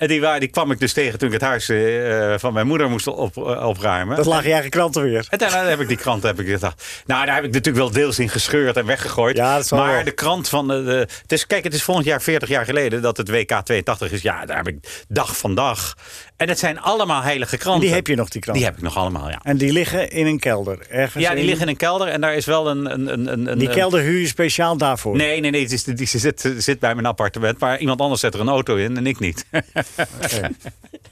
En 0.00 0.08
die, 0.08 0.38
die 0.38 0.48
kwam 0.48 0.70
ik 0.70 0.78
dus 0.78 0.92
tegen 0.92 1.18
toen 1.18 1.28
ik 1.28 1.34
het 1.34 1.42
huis 1.42 1.68
eh, 1.68 2.34
van 2.36 2.52
mijn 2.52 2.66
moeder 2.66 2.90
moest 2.90 3.06
op, 3.06 3.36
eh, 3.36 3.66
opruimen. 3.66 4.16
Dat 4.16 4.26
lagen 4.26 4.46
je 4.46 4.52
eigen 4.52 4.70
kranten 4.70 5.02
weer. 5.02 5.26
En 5.30 5.38
daarna 5.38 5.64
heb 5.64 5.80
ik 5.80 5.88
die 5.88 5.96
krant 5.96 6.22
heb 6.22 6.40
ik 6.40 6.46
gedacht. 6.46 7.02
Nou, 7.06 7.26
daar 7.26 7.34
heb 7.34 7.44
ik 7.44 7.52
natuurlijk 7.52 7.84
wel 7.84 8.02
deels 8.02 8.18
in 8.18 8.28
gescheurd 8.28 8.76
en 8.76 8.86
weggegooid. 8.86 9.36
Ja, 9.36 9.56
dat 9.56 9.66
zal 9.66 9.78
maar 9.78 9.94
wel. 9.94 10.04
de 10.04 10.10
krant 10.10 10.48
van 10.48 10.68
de, 10.68 10.82
de. 10.84 11.08
Het 11.22 11.32
is, 11.32 11.46
kijk, 11.46 11.64
het 11.64 11.74
is 11.74 11.82
volgend 11.82 12.06
jaar 12.06 12.22
40 12.22 12.48
jaar 12.48 12.64
geleden 12.64 13.02
dat 13.02 13.16
het 13.16 13.30
WK 13.30 13.60
82 13.64 14.12
is. 14.12 14.22
Ja, 14.22 14.46
daar 14.46 14.56
heb 14.56 14.68
ik 14.68 15.04
dag 15.08 15.36
van 15.36 15.54
dag. 15.54 15.94
En 16.40 16.48
het 16.48 16.58
zijn 16.58 16.80
allemaal 16.80 17.22
heilige 17.22 17.52
En 17.52 17.58
kranten. 17.58 17.80
die 17.86 17.94
heb 17.94 18.06
je 18.06 18.14
nog, 18.16 18.28
die 18.28 18.40
kranten. 18.40 18.62
Die 18.62 18.72
heb 18.72 18.80
ik 18.80 18.84
nog 18.88 18.96
allemaal, 18.96 19.28
ja. 19.30 19.40
En 19.42 19.56
die 19.56 19.72
liggen 19.72 20.10
in 20.10 20.26
een 20.26 20.38
kelder. 20.38 20.78
Ergens 20.90 21.24
Ja, 21.24 21.30
die 21.30 21.38
in- 21.38 21.44
liggen 21.44 21.62
in 21.62 21.68
een 21.68 21.76
kelder 21.76 22.08
en 22.08 22.20
daar 22.20 22.34
is 22.34 22.44
wel 22.46 22.68
een. 22.70 22.92
een, 22.92 23.12
een, 23.12 23.50
een 23.50 23.58
Die 23.58 23.68
een- 23.68 23.74
kelder 23.74 24.00
huur 24.00 24.20
je 24.20 24.26
speciaal 24.26 24.76
daarvoor. 24.76 25.16
Nee, 25.16 25.40
nee, 25.40 25.50
nee. 25.50 25.62
Het 25.62 25.72
is, 25.72 25.84
die 25.84 26.06
zit, 26.06 26.52
zit 26.58 26.78
bij 26.78 26.94
mijn 26.94 27.06
appartement. 27.06 27.58
Maar 27.58 27.78
iemand 27.78 28.00
anders 28.00 28.20
zet 28.20 28.34
er 28.34 28.40
een 28.40 28.48
auto 28.48 28.76
in 28.76 28.96
en 28.96 29.06
ik 29.06 29.18
niet. 29.18 29.44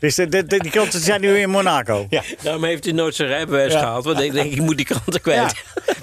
Dus 0.00 0.14
de, 0.14 0.28
de, 0.28 0.46
de- 0.46 0.58
die 0.58 0.70
kranten 0.70 1.00
zijn 1.00 1.20
nu 1.20 1.38
in 1.38 1.50
Monaco. 1.50 2.06
ja. 2.10 2.22
Daarom 2.42 2.64
heeft 2.64 2.84
hij 2.84 2.92
nooit 2.92 3.14
zijn 3.14 3.28
rijbewijs 3.28 3.72
Ja. 3.72 3.78
gehaald. 3.78 4.04
Want 4.04 4.20
ik 4.20 4.32
denk, 4.32 4.52
ik 4.52 4.60
moet 4.60 4.76
die 4.76 4.86
kranten 4.86 5.20
kwijt. 5.20 5.54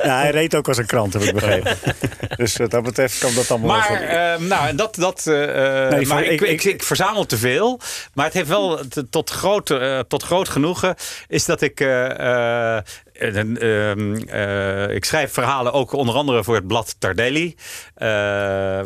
Ja, 0.03 0.19
hij 0.19 0.31
reed 0.31 0.55
ook 0.55 0.67
als 0.67 0.77
een 0.77 0.85
krant, 0.85 1.13
heb 1.13 1.21
ik 1.21 1.33
begrepen. 1.33 1.77
dus 2.37 2.57
wat 2.57 2.71
dat 2.71 2.83
betreft 2.83 3.17
kan 3.17 3.33
dat 3.35 3.51
allemaal 3.51 3.69
Maar, 3.77 3.81
goed. 3.83 3.97
eh, 3.99 4.47
nou, 4.49 4.67
en 4.67 4.75
dat, 4.75 4.95
dat, 4.95 5.27
eh, 5.27 5.83
eh, 5.85 5.91
Nee, 5.91 6.05
maar 6.07 6.23
ik- 6.23 6.31
ik, 6.31 6.41
ik, 6.41 6.63
ik- 6.63 6.73
ik, 6.73 6.83
verzamel 6.83 7.25
te 7.25 7.37
veel. 7.37 7.79
Maar 8.13 8.25
het 8.25 8.33
heeft 8.33 8.47
wel 8.47 8.77
t- 8.89 9.03
tot 9.15 9.29
groot, 9.29 9.69
eh, 9.69 9.99
tot 9.99 10.23
groot 10.23 10.49
genoegen 10.49 10.95
is 11.27 11.45
dat 11.45 11.61
ik. 11.61 11.79
eh, 11.79 12.77
ik 14.95 15.05
schrijf 15.05 15.33
verhalen 15.33 15.73
ook 15.73 15.91
onder 15.93 16.15
andere 16.15 16.43
voor 16.43 16.55
het 16.55 16.67
blad 16.67 16.95
Tardelli. 16.99 17.55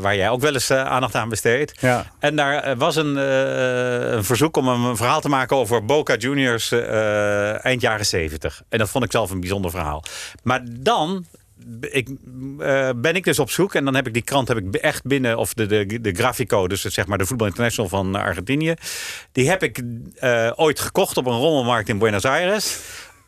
waar 0.01 0.15
jij 0.15 0.30
ook 0.30 0.41
wel 0.41 0.53
eens 0.53 0.71
aandacht 0.71 1.15
aan 1.15 1.30
besteedt. 1.30 1.82
Ja. 1.82 2.05
En 2.19 2.36
daar 2.36 2.77
was 2.77 2.95
een, 2.95 3.15
een 3.15 4.23
verzoek 4.23 4.57
om 4.57 4.67
een 4.67 4.97
verhaal 4.97 5.21
te 5.21 5.30
maken 5.30 5.57
over 5.57 5.86
Boca 5.86 6.15
Juniors 6.15 6.71
eind 7.61 7.82
jaren 7.82 8.05
70. 8.05 8.61
En 8.69 8.77
dat 8.77 8.89
vond 8.89 9.03
ik 9.03 9.11
zelf 9.11 9.32
een 9.32 9.39
bijzonder 9.39 9.71
verhaal. 9.71 10.03
Maar 10.43 10.61
dan 10.69 11.25
ik, 11.80 12.10
eh, 12.60 12.89
ben 12.95 13.16
ik 13.16 13.24
dus 13.24 13.39
op 13.39 13.49
zoek 13.49 13.76
en 13.76 13.86
dan 13.86 13.95
heb 13.95 14.07
ik 14.07 14.14
die 14.14 14.22
krant 14.22 14.47
heb 14.47 14.57
ik 14.57 14.76
echt 14.76 15.03
binnen, 15.03 15.38
of 15.38 15.53
de, 15.53 15.66
de, 15.66 16.01
de 16.01 16.14
Grafico, 16.14 16.68
dus 16.68 16.82
zeg 16.82 17.07
maar 17.07 17.18
de 17.18 17.26
Voetbal 17.26 17.47
International 17.47 17.89
van 17.89 18.16
Argentinië. 18.16 18.74
Die 19.32 19.49
heb 19.49 19.64
ik 19.64 19.82
eh, 20.16 20.51
ooit 20.55 20.80
gekocht 20.80 21.18
op 21.18 21.26
een 21.26 21.38
rommelmarkt 21.38 21.89
in 21.89 21.97
Buenos 21.97 22.26
Aires. 22.26 22.80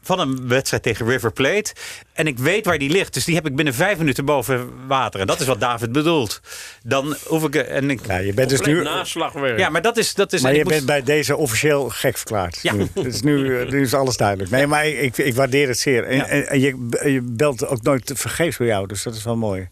Van 0.04 0.20
een 0.20 0.47
wedstrijd 0.47 0.84
tegen 0.84 1.06
River 1.08 1.32
Plate. 1.32 1.74
En 2.14 2.28
ik 2.28 2.38
weet 2.39 2.66
waar 2.66 2.78
die 2.78 2.89
ligt. 2.89 3.14
Dus 3.14 3.26
die 3.26 3.36
heb 3.36 3.47
ik 3.47 3.56
binnen 3.56 3.74
vijf 3.74 3.97
minuten 3.97 4.26
boven 4.26 4.70
water. 4.88 5.20
En 5.20 5.28
dat 5.28 5.39
is 5.39 5.45
wat 5.47 5.60
David 5.60 5.91
bedoelt. 5.91 6.41
Dan 6.84 7.16
hoef 7.26 7.43
ik. 7.43 7.56
En 7.56 7.89
ik 7.89 7.99
Ja, 8.08 8.18
je 8.18 8.34
bent 8.34 8.49
dus 8.49 8.62
nu... 8.62 8.84
naslagwerk. 8.84 9.60
ja, 9.60 9.70
maar 9.70 9.82
dat 9.82 9.97
is. 9.97 10.14
Dat 10.14 10.34
is 10.34 10.41
Maar 10.41 10.52
en 10.52 10.58
je 10.58 10.64
moet- 10.64 10.74
bent 10.74 10.86
bij 10.86 11.04
deze 11.04 11.36
officieel 11.38 11.89
gek 11.89 12.18
verklaard. 12.18 12.60
Ja. 12.62 12.74
Nu. 12.74 12.88
Dus 12.93 13.22
nu, 13.22 13.60
eh, 13.60 13.70
nu 13.70 13.82
is 13.82 13.93
alles 13.93 14.18
duidelijk. 14.18 14.49
Nee, 14.49 14.68
maar 14.68 14.88
ik, 14.88 15.18
ik 15.18 15.36
waardeer 15.36 15.68
het 15.68 15.80
zeer. 15.80 16.04
En, 16.04 16.16
Ja. 16.16 16.26
en, 16.28 16.47
en 16.47 16.60
je, 16.60 16.88
je 17.12 17.22
belt 17.22 17.66
ook 17.68 17.82
nooit 17.82 18.12
vergeefs 18.16 18.56
voor 18.56 18.66
jou, 18.66 18.88
dus 18.88 19.04
dat 19.04 19.16
is 19.16 19.24
wel 19.24 19.36
mooi. 19.38 19.68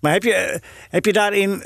Maar 0.00 0.12
heb 0.12 0.22
je, 0.22 0.32
eh, 0.34 0.58
heb 0.90 1.04
je 1.04 1.12
daarin... 1.12 1.62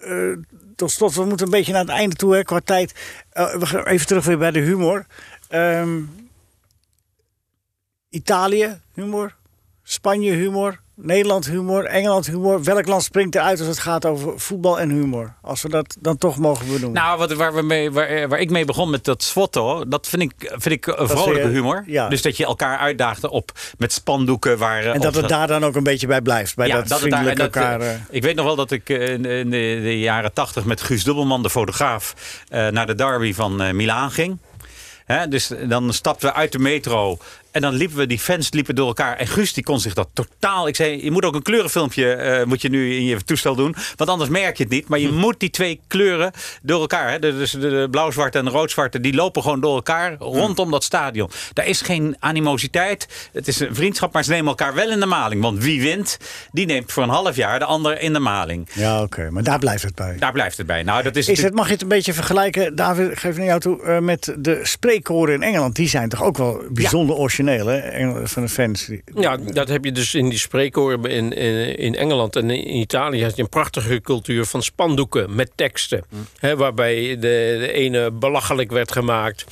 eh, 0.00 0.32
tot 0.76 0.90
slot, 0.90 1.14
we 1.14 1.24
moeten 1.24 1.46
een 1.46 1.52
beetje 1.52 1.72
naar 1.72 1.80
het 1.80 1.90
einde 1.90 2.16
toe 2.16 2.34
hè, 2.34 2.42
qua 2.42 2.60
tijd. 2.64 2.92
Eh, 3.32 3.54
we 3.54 3.66
gaan 3.66 3.84
even 3.86 4.06
terug 4.06 4.24
weer 4.24 4.38
bij 4.38 4.50
de 4.50 4.60
humor. 4.60 5.06
Ehm, 5.48 5.98
Italië, 8.20 8.80
humor. 8.94 9.34
Spanje, 9.82 10.32
humor. 10.32 10.80
Nederland, 10.94 11.46
humor. 11.46 11.84
Engeland, 11.84 12.26
humor. 12.26 12.62
Welk 12.62 12.86
land 12.86 13.02
springt 13.02 13.34
eruit 13.34 13.58
als 13.58 13.68
het 13.68 13.78
gaat 13.78 14.04
over 14.04 14.40
voetbal 14.40 14.80
en 14.80 14.90
humor? 14.90 15.34
Als 15.42 15.62
we 15.62 15.68
dat 15.68 15.96
dan 16.00 16.18
toch 16.18 16.36
mogen 16.38 16.66
benoemen. 16.66 16.92
Nou, 16.92 17.18
wat, 17.18 17.32
waar, 17.32 17.54
we 17.54 17.62
mee, 17.62 17.90
waar, 17.90 18.06
eh, 18.06 18.28
waar 18.28 18.38
ik 18.38 18.50
mee 18.50 18.64
begon 18.64 18.90
met 18.90 19.04
dat 19.04 19.22
swotto, 19.22 19.88
dat 19.88 20.08
vind 20.08 20.22
ik, 20.22 20.32
vind 20.38 20.66
ik 20.74 20.86
een 20.86 21.08
vrolijke 21.08 21.40
je- 21.48 21.54
humor. 21.54 21.84
ja. 21.86 22.08
Dus 22.08 22.22
dat 22.22 22.36
je 22.36 22.44
elkaar 22.44 22.78
uitdaagde 22.78 23.30
op 23.30 23.52
met 23.78 23.92
spandoeken 23.92 24.58
waar. 24.58 24.82
eh, 24.84 24.94
En 24.94 25.00
dat 25.00 25.14
het 25.14 25.28
daar 25.28 25.46
dan 25.46 25.64
ook 25.64 25.74
een 25.76 25.82
beetje 25.82 26.06
bij 26.06 26.20
blijft. 26.22 26.56
Bij 26.56 26.68
dat, 26.68 26.98
vriendelijk 27.00 27.38
elkaar... 27.38 27.80
eh, 27.80 27.94
eh, 27.94 28.00
ik 28.10 28.22
weet 28.22 28.34
nog 28.36 28.44
wel 28.44 28.56
dat 28.56 28.70
ik 28.70 28.88
eh, 28.88 29.08
in, 29.08 29.24
in 29.24 29.50
de, 29.50 29.80
de 29.82 29.98
jaren 29.98 30.32
tachtig 30.32 30.64
met 30.64 30.80
Guus 30.82 31.04
Dubbelman, 31.04 31.42
de 31.42 31.50
fotograaf, 31.50 32.14
eh, 32.48 32.68
naar 32.68 32.86
de 32.86 32.94
derby 32.94 33.34
van 33.34 33.62
eh 33.62 33.72
Milaan 33.72 34.10
ging. 34.10 34.38
Dus 35.28 35.50
dan 35.68 35.92
stapten 35.92 36.28
we 36.28 36.34
uit 36.34 36.52
de 36.52 36.58
metro 36.58 37.18
en 37.56 37.62
dan 37.62 37.74
liepen 37.74 37.96
we, 37.96 38.06
die 38.06 38.18
fans 38.18 38.52
liepen 38.52 38.74
door 38.74 38.86
elkaar. 38.86 39.16
En 39.16 39.26
Guus 39.26 39.52
die 39.52 39.64
kon 39.64 39.80
zich 39.80 39.94
dat 39.94 40.08
totaal... 40.12 40.68
Ik 40.68 40.76
zei, 40.76 41.04
je 41.04 41.10
moet 41.10 41.24
ook 41.24 41.34
een 41.34 41.42
kleurenfilmpje 41.42 42.12
eh, 42.12 42.44
moet 42.46 42.62
je 42.62 42.68
nu 42.68 42.94
in 42.94 43.04
je 43.04 43.24
toestel 43.24 43.54
doen. 43.54 43.74
Want 43.96 44.10
anders 44.10 44.30
merk 44.30 44.56
je 44.56 44.62
het 44.62 44.72
niet. 44.72 44.88
Maar 44.88 44.98
je 44.98 45.08
moet 45.08 45.40
die 45.40 45.50
twee 45.50 45.80
kleuren 45.86 46.32
door 46.62 46.80
elkaar. 46.80 47.10
Hè, 47.10 47.18
de, 47.18 47.36
dus 47.36 47.50
de, 47.50 47.58
de 47.58 47.88
blauw-zwarte 47.90 48.38
en 48.38 48.44
de 48.44 48.50
rood-zwarte, 48.50 49.00
die 49.00 49.14
lopen 49.14 49.42
gewoon 49.42 49.60
door 49.60 49.74
elkaar 49.74 50.16
rondom 50.18 50.70
dat 50.70 50.84
stadion. 50.84 51.30
Daar 51.52 51.66
is 51.66 51.80
geen 51.80 52.16
animositeit. 52.18 53.28
Het 53.32 53.48
is 53.48 53.60
een 53.60 53.74
vriendschap, 53.74 54.12
maar 54.12 54.24
ze 54.24 54.30
nemen 54.30 54.48
elkaar 54.48 54.74
wel 54.74 54.90
in 54.90 55.00
de 55.00 55.06
maling. 55.06 55.42
Want 55.42 55.62
wie 55.62 55.82
wint, 55.82 56.18
die 56.52 56.66
neemt 56.66 56.92
voor 56.92 57.02
een 57.02 57.08
half 57.08 57.36
jaar 57.36 57.58
de 57.58 57.64
ander 57.64 58.00
in 58.00 58.12
de 58.12 58.18
maling. 58.18 58.68
ja, 58.72 59.02
oké. 59.02 59.30
Maar 59.30 59.42
daar 59.42 59.58
blijft 59.58 59.82
het 59.82 59.94
bij. 59.94 60.16
Daar 60.18 60.32
blijft 60.32 60.56
het 60.56 60.66
bij. 60.66 60.82
Nou, 60.82 61.02
dat 61.02 61.16
is, 61.16 61.28
Is 61.28 61.42
het, 61.42 61.54
mag 61.54 61.66
je 61.66 61.72
het 61.72 61.82
een 61.82 61.88
beetje 61.88 62.12
vergelijken, 62.12 62.74
David, 62.76 63.18
geef 63.18 63.36
naar 63.36 63.46
jou 63.46 63.60
toe, 63.60 63.82
eh, 63.82 63.98
met 63.98 64.34
de 64.38 64.60
spreekkoren 64.62 65.34
in 65.34 65.42
Engeland? 65.42 65.76
Die 65.76 65.88
zijn 65.88 66.08
toch 66.08 66.22
ook 66.22 66.36
wel 66.36 66.62
bijzonder 66.70 67.16
origineel, 67.16 67.44
hè? 67.46 68.26
Van 68.28 68.42
de 68.42 68.48
fans. 68.48 68.86
Die- 68.86 69.02
Ja, 69.14 69.36
dat 69.36 69.68
heb 69.68 69.84
je 69.84 69.92
dus 69.92 70.14
in 70.14 70.28
die 70.28 70.38
spreekkoren 70.38 71.04
in, 71.04 71.32
in, 71.32 71.76
in 71.76 71.94
Engeland 71.94 72.36
en 72.36 72.50
in 72.50 72.76
Italië. 72.76 73.22
had 73.22 73.36
je 73.36 73.42
een 73.42 73.48
prachtige 73.48 74.00
cultuur 74.00 74.44
van 74.44 74.62
spandoeken 74.62 75.34
met 75.34 75.50
teksten. 75.54 76.04
Hè, 76.38 76.56
waarbij 76.56 76.94
de, 77.08 77.18
de 77.60 77.72
ene 77.72 78.10
belachelijk 78.10 78.70
werd 78.70 78.92
gemaakt. 78.92 79.44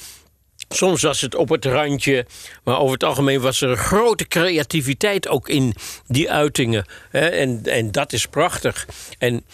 Soms 0.69 1.03
was 1.03 1.21
het 1.21 1.35
op 1.35 1.49
het 1.49 1.65
randje, 1.65 2.27
maar 2.65 2.79
over 2.79 2.93
het 2.93 3.05
algemeen 3.05 3.41
was 3.41 3.61
er 3.61 3.71
een 3.71 3.77
grote 3.77 4.29
creativiteit 4.29 5.29
ook 5.29 5.49
in 5.49 5.75
die 6.07 6.31
uitingen. 6.31 6.85
Hè, 7.11 7.27
en, 7.27 7.61
en 7.65 7.91
dat 7.93 8.13
is 8.13 8.27
prachtig. 8.27 8.87
En 9.19 9.45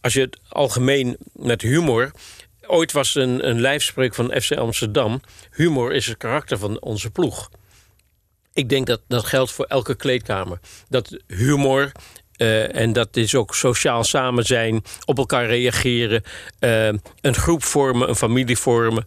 als 0.00 0.12
je 0.12 0.20
het 0.20 0.38
algemeen 0.48 1.16
met 1.32 1.62
humor. 1.62 2.10
Ooit 2.68 2.92
was 2.92 3.14
een, 3.14 3.48
een 3.48 3.60
lijfspreuk 3.60 4.14
van 4.14 4.32
FC 4.40 4.52
Amsterdam. 4.52 5.20
Humor 5.52 5.92
is 5.92 6.06
het 6.06 6.16
karakter 6.16 6.58
van 6.58 6.80
onze 6.80 7.10
ploeg. 7.10 7.50
Ik 8.56 8.68
denk 8.68 8.86
dat 8.86 9.00
dat 9.08 9.24
geldt 9.26 9.52
voor 9.52 9.64
elke 9.64 9.94
kleedkamer. 9.94 10.58
Dat 10.88 11.16
humor. 11.26 11.92
eh, 12.36 12.74
en 12.76 12.92
dat 12.92 13.16
is 13.16 13.34
ook 13.34 13.54
sociaal 13.54 14.04
samen 14.04 14.44
zijn, 14.44 14.82
op 15.04 15.18
elkaar 15.18 15.46
reageren, 15.46 16.22
eh, 16.58 16.86
een 17.20 17.34
groep 17.34 17.64
vormen, 17.64 18.08
een 18.08 18.16
familie 18.16 18.56
vormen. 18.58 19.04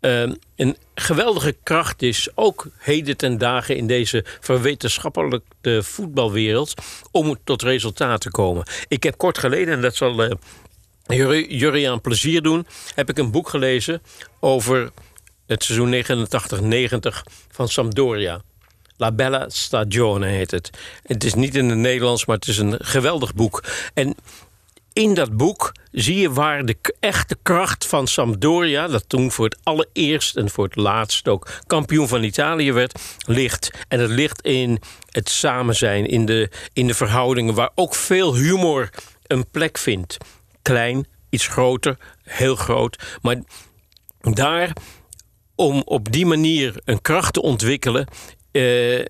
eh, 0.00 0.22
een 0.56 0.76
geweldige 0.94 1.56
kracht 1.62 2.02
is, 2.02 2.28
ook 2.34 2.66
heden 2.78 3.16
ten 3.16 3.38
dagen 3.38 3.76
in 3.76 3.86
deze 3.86 4.24
verwetenschappelijke 4.40 5.82
voetbalwereld, 5.82 6.74
om 7.10 7.36
tot 7.44 7.62
resultaat 7.62 8.20
te 8.20 8.30
komen. 8.30 8.64
Ik 8.88 9.02
heb 9.02 9.16
kort 9.18 9.38
geleden, 9.38 9.74
en 9.74 9.80
dat 9.80 9.96
zal 9.96 10.36
Juri- 11.06 11.56
Juriaan 11.56 12.00
plezier 12.00 12.42
doen, 12.42 12.66
heb 12.94 13.08
ik 13.08 13.18
een 13.18 13.30
boek 13.30 13.48
gelezen 13.48 14.02
over 14.40 14.90
het 15.46 15.64
seizoen 15.64 15.90
89-90 15.90 17.24
van 17.50 17.68
Sampdoria. 17.68 18.42
La 19.00 19.12
Bella 19.12 19.48
Stagione 19.48 20.26
heet 20.26 20.50
het. 20.50 20.70
Het 21.02 21.24
is 21.24 21.34
niet 21.34 21.54
in 21.54 21.68
het 21.68 21.78
Nederlands, 21.78 22.26
maar 22.26 22.36
het 22.36 22.48
is 22.48 22.58
een 22.58 22.76
geweldig 22.78 23.34
boek. 23.34 23.64
En 23.94 24.16
in 24.92 25.14
dat 25.14 25.36
boek 25.36 25.72
zie 25.92 26.16
je 26.16 26.32
waar 26.32 26.64
de 26.64 26.76
echte 26.98 27.36
kracht 27.42 27.86
van 27.86 28.06
Sampdoria, 28.06 28.86
dat 28.86 29.04
toen 29.06 29.30
voor 29.30 29.44
het 29.44 29.58
allereerst 29.62 30.36
en 30.36 30.50
voor 30.50 30.64
het 30.64 30.76
laatst 30.76 31.28
ook 31.28 31.50
kampioen 31.66 32.08
van 32.08 32.22
Italië 32.22 32.72
werd, 32.72 33.00
ligt. 33.26 33.70
En 33.88 34.00
het 34.00 34.10
ligt 34.10 34.40
in 34.40 34.78
het 35.10 35.28
samen 35.28 35.76
zijn, 35.76 36.06
in 36.06 36.26
de, 36.26 36.50
in 36.72 36.86
de 36.86 36.94
verhoudingen 36.94 37.54
waar 37.54 37.70
ook 37.74 37.94
veel 37.94 38.34
humor 38.34 38.90
een 39.26 39.50
plek 39.50 39.78
vindt. 39.78 40.16
Klein, 40.62 41.06
iets 41.30 41.46
groter, 41.46 41.96
heel 42.22 42.56
groot. 42.56 43.18
Maar 43.22 43.36
daar, 44.20 44.72
om 45.54 45.82
op 45.84 46.12
die 46.12 46.26
manier 46.26 46.80
een 46.84 47.00
kracht 47.00 47.32
te 47.32 47.42
ontwikkelen, 47.42 48.06
eh, 48.52 49.04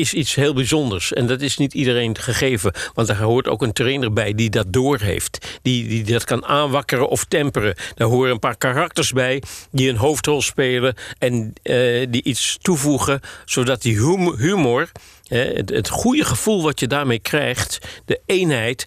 is 0.00 0.14
iets 0.14 0.34
heel 0.34 0.54
bijzonders. 0.54 1.12
En 1.12 1.26
dat 1.26 1.40
is 1.40 1.56
niet 1.56 1.74
iedereen 1.74 2.18
gegeven. 2.18 2.72
Want 2.94 3.08
daar 3.08 3.22
hoort 3.22 3.48
ook 3.48 3.62
een 3.62 3.72
trainer 3.72 4.12
bij 4.12 4.34
die 4.34 4.50
dat 4.50 4.72
doorheeft. 4.72 5.58
Die, 5.62 5.88
die 5.88 6.04
dat 6.04 6.24
kan 6.24 6.44
aanwakkeren 6.44 7.08
of 7.08 7.24
temperen. 7.24 7.74
Daar 7.94 8.08
horen 8.08 8.30
een 8.30 8.38
paar 8.38 8.56
karakters 8.56 9.12
bij 9.12 9.42
die 9.70 9.88
een 9.88 9.96
hoofdrol 9.96 10.42
spelen. 10.42 10.94
En 11.18 11.52
eh, 11.62 12.06
die 12.10 12.22
iets 12.22 12.58
toevoegen. 12.60 13.20
Zodat 13.44 13.82
die 13.82 13.96
hum- 13.96 14.36
humor, 14.36 14.90
eh, 15.28 15.56
het, 15.56 15.70
het 15.70 15.88
goede 15.88 16.24
gevoel 16.24 16.62
wat 16.62 16.80
je 16.80 16.86
daarmee 16.86 17.18
krijgt. 17.18 17.78
De 18.04 18.20
eenheid 18.26 18.84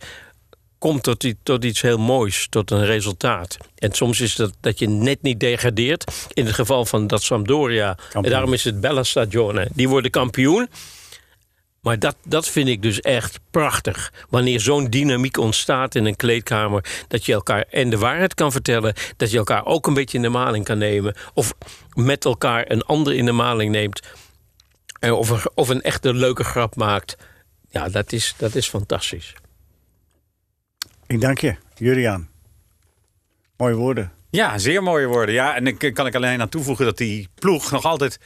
komt 0.84 1.03
tot, 1.03 1.34
tot 1.43 1.63
iets 1.63 1.81
heel 1.81 1.97
moois, 1.97 2.47
tot 2.49 2.71
een 2.71 2.86
resultaat. 2.86 3.57
En 3.75 3.91
soms 3.91 4.21
is 4.21 4.36
dat 4.36 4.53
dat 4.59 4.79
je 4.79 4.89
net 4.89 5.21
niet 5.21 5.39
degradeert. 5.39 6.27
In 6.34 6.45
het 6.45 6.55
geval 6.55 6.86
van 6.86 7.07
dat 7.07 7.23
Sampdoria. 7.23 7.97
En 8.11 8.21
daarom 8.21 8.53
is 8.53 8.63
het 8.63 8.81
Bella 8.81 9.03
Stagione. 9.03 9.67
Die 9.73 9.89
worden 9.89 10.11
kampioen. 10.11 10.69
Maar 11.81 11.99
dat, 11.99 12.15
dat 12.25 12.49
vind 12.49 12.67
ik 12.67 12.81
dus 12.81 13.01
echt 13.01 13.39
prachtig. 13.51 14.13
Wanneer 14.29 14.59
zo'n 14.59 14.89
dynamiek 14.89 15.38
ontstaat 15.38 15.95
in 15.95 16.05
een 16.05 16.15
kleedkamer. 16.15 16.86
Dat 17.07 17.25
je 17.25 17.34
elkaar 17.34 17.65
en 17.69 17.89
de 17.89 17.97
waarheid 17.97 18.34
kan 18.34 18.51
vertellen. 18.51 18.93
Dat 19.17 19.31
je 19.31 19.38
elkaar 19.38 19.65
ook 19.65 19.88
een 19.88 19.93
beetje 19.93 20.17
in 20.17 20.23
de 20.23 20.29
maling 20.29 20.65
kan 20.65 20.77
nemen. 20.77 21.15
Of 21.34 21.53
met 21.93 22.25
elkaar 22.25 22.71
een 22.71 22.81
ander 22.81 23.13
in 23.13 23.25
de 23.25 23.31
maling 23.31 23.71
neemt. 23.71 24.01
Of 24.99 25.29
een, 25.29 25.41
of 25.53 25.69
een 25.69 25.81
echte 25.81 26.13
leuke 26.13 26.43
grap 26.43 26.75
maakt. 26.75 27.17
Ja, 27.69 27.89
dat 27.89 28.11
is, 28.11 28.34
dat 28.38 28.55
is 28.55 28.67
fantastisch. 28.67 29.34
Ik 31.07 31.21
dank 31.21 31.37
je, 31.37 31.55
Juriaan. 31.75 32.29
Mooie 33.57 33.75
woorden. 33.75 34.11
Ja, 34.29 34.57
zeer 34.57 34.83
mooie 34.83 35.07
woorden. 35.07 35.35
Ja, 35.35 35.55
en 35.55 35.63
dan 35.63 35.77
kan 35.93 36.05
ik 36.07 36.15
alleen 36.15 36.41
aan 36.41 36.49
toevoegen 36.49 36.85
dat 36.85 36.97
die 36.97 37.29
ploeg 37.35 37.71
nog 37.71 37.83
altijd 37.83 38.19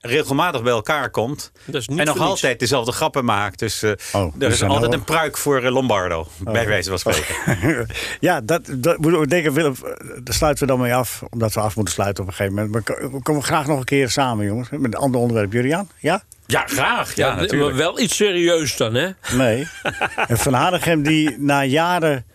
regelmatig 0.00 0.62
bij 0.62 0.72
elkaar 0.72 1.10
komt. 1.10 1.52
En 1.66 1.72
nog 1.72 1.86
niets. 2.06 2.18
altijd 2.20 2.58
dezelfde 2.58 2.92
grappen 2.92 3.24
maakt. 3.24 3.58
Dus 3.58 3.82
eh, 3.82 3.90
Oh, 4.12 4.22
er 4.22 4.38
dus 4.38 4.52
is 4.52 4.58
dan 4.58 4.68
altijd 4.70 4.92
een 4.92 5.04
pruik 5.04 5.36
voor 5.36 5.62
eh, 5.62 5.72
Lombardo, 5.72 6.26
bij 6.38 6.66
wijze 6.66 6.90
van 6.90 6.98
spreken. 6.98 7.86
ja, 8.20 8.40
dat, 8.40 8.62
dat 8.76 8.98
moet 8.98 9.12
ik 9.22 9.28
denken, 9.30 9.52
Willem, 9.52 9.74
eh, 9.84 9.90
daar 10.22 10.34
sluiten 10.34 10.66
we 10.66 10.72
dan 10.72 10.80
mee 10.80 10.94
af. 10.94 11.22
Omdat 11.30 11.52
we 11.54 11.60
af 11.60 11.76
moeten 11.76 11.94
sluiten 11.94 12.22
op 12.22 12.28
een 12.28 12.34
gegeven 12.36 12.54
moment. 12.54 12.72
Maar 12.86 12.96
ko- 12.96 13.10
we 13.10 13.22
komen 13.22 13.42
graag 13.42 13.66
nog 13.66 13.78
een 13.78 13.84
keer 13.84 14.10
samen, 14.10 14.46
jongens. 14.46 14.68
Met 14.70 14.84
een 14.84 14.94
ander 15.00 15.20
onderwerp. 15.20 15.52
Juriaan? 15.52 15.88
Ja? 15.98 16.22
Ja, 16.46 16.64
graag. 16.66 17.14
Ja, 17.14 17.26
Ja, 17.28 17.34
natuurlijk. 17.34 17.62
maar 17.70 17.78
wel 17.78 18.00
iets 18.00 18.16
serieus 18.16 18.76
dan, 18.76 18.94
hè? 18.94 19.10
Nee. 19.32 19.68
en 20.28 20.38
Van 20.38 20.52
Hanegem 20.52 21.02
die 21.02 21.38
na 21.38 21.64
jaren, 21.64 22.26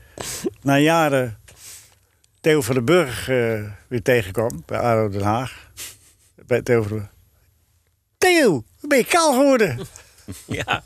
na 0.62 0.78
jaren 0.78 1.40
Theo 2.42 2.62
van 2.62 2.76
den 2.76 2.86
Burg 2.86 3.30
eh, 3.30 3.62
weer 3.88 4.02
tegenkwam 4.02 4.64
bij 4.66 4.80
ADO 4.80 5.10
Den 5.10 5.22
Haag. 5.22 5.70
Bij 6.46 6.62
Theo 6.62 6.82
van 6.82 6.90
den 6.92 6.98
Burg. 7.00 7.10
Theo, 8.18 8.64
ben 8.82 8.98
je 8.98 9.04
kaal 9.06 9.34
geworden? 9.34 9.80
Ja. 10.48 10.84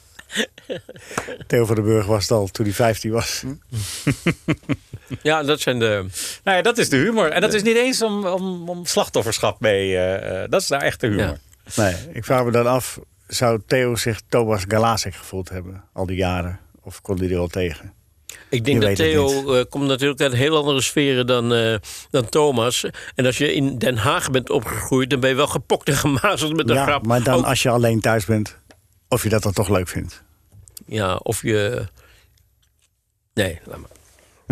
Theo 1.47 1.65
van 1.65 1.75
den 1.75 1.83
Burg 1.83 2.05
was 2.05 2.21
het 2.21 2.31
al 2.31 2.47
toen 2.47 2.65
hij 2.65 2.73
15 2.73 3.11
was. 3.11 3.43
ja, 5.21 5.43
dat 5.43 5.59
zijn 5.59 5.79
de... 5.79 6.05
Nou 6.43 6.57
ja, 6.57 6.63
dat 6.63 6.77
is 6.77 6.89
de 6.89 6.97
humor. 6.97 7.29
En 7.29 7.41
dat 7.41 7.53
is 7.53 7.61
niet 7.63 7.75
eens 7.75 8.01
om, 8.01 8.25
om, 8.25 8.69
om 8.69 8.85
slachtofferschap 8.85 9.59
mee. 9.59 9.95
eh, 9.97 10.43
eh, 10.43 10.49
dat 10.49 10.61
is 10.61 10.67
nou 10.67 10.83
echt 10.83 10.99
de 10.99 11.07
humor. 11.07 11.23
Ja. 11.25 11.37
Nee, 11.83 11.95
ik 12.13 12.25
vraag 12.25 12.43
me 12.43 12.51
dan 12.51 12.67
af, 12.67 12.99
zou 13.27 13.61
Theo 13.67 13.95
zich 13.95 14.21
Thomas 14.29 14.63
Galasek 14.67 15.15
gevoeld 15.15 15.49
hebben 15.49 15.83
al 15.93 16.05
die 16.05 16.17
jaren? 16.17 16.59
Of 16.81 17.01
kon 17.01 17.17
hij 17.17 17.29
er 17.29 17.37
al 17.37 17.47
tegen? 17.47 17.93
Ik 18.49 18.65
denk 18.65 18.81
Je 18.81 18.87
dat 18.87 18.95
Theo 18.95 19.53
eh, 19.53 19.65
komt 19.69 19.87
natuurlijk 19.87 20.21
uit 20.21 20.33
heel 20.33 20.57
andere 20.57 20.81
sferen 20.81 21.27
dan, 21.27 21.53
eh, 21.53 21.75
dan 22.09 22.29
Thomas. 22.29 22.85
En 23.15 23.25
als 23.25 23.37
je 23.37 23.53
in 23.53 23.77
Den 23.77 23.97
Haag 23.97 24.31
bent 24.31 24.49
opgegroeid, 24.49 25.09
dan 25.09 25.19
ben 25.19 25.29
je 25.29 25.35
wel 25.35 25.47
gepokt 25.47 25.87
en 25.89 25.95
gemazeld 25.95 26.55
met 26.55 26.69
een 26.69 26.75
ja, 26.75 26.83
grap. 26.83 27.05
maar 27.05 27.23
dan 27.23 27.37
Ook- 27.37 27.45
als 27.45 27.61
je 27.63 27.69
alleen 27.69 27.99
thuis 27.99 28.25
bent, 28.25 28.57
of 29.07 29.23
je 29.23 29.29
dat 29.29 29.43
dan 29.43 29.53
toch 29.53 29.69
leuk 29.69 29.87
vindt. 29.87 30.23
Ja, 30.85 31.15
of 31.15 31.41
je... 31.41 31.85
Nee, 33.33 33.59
laat 33.65 33.77
maar. 33.79 33.89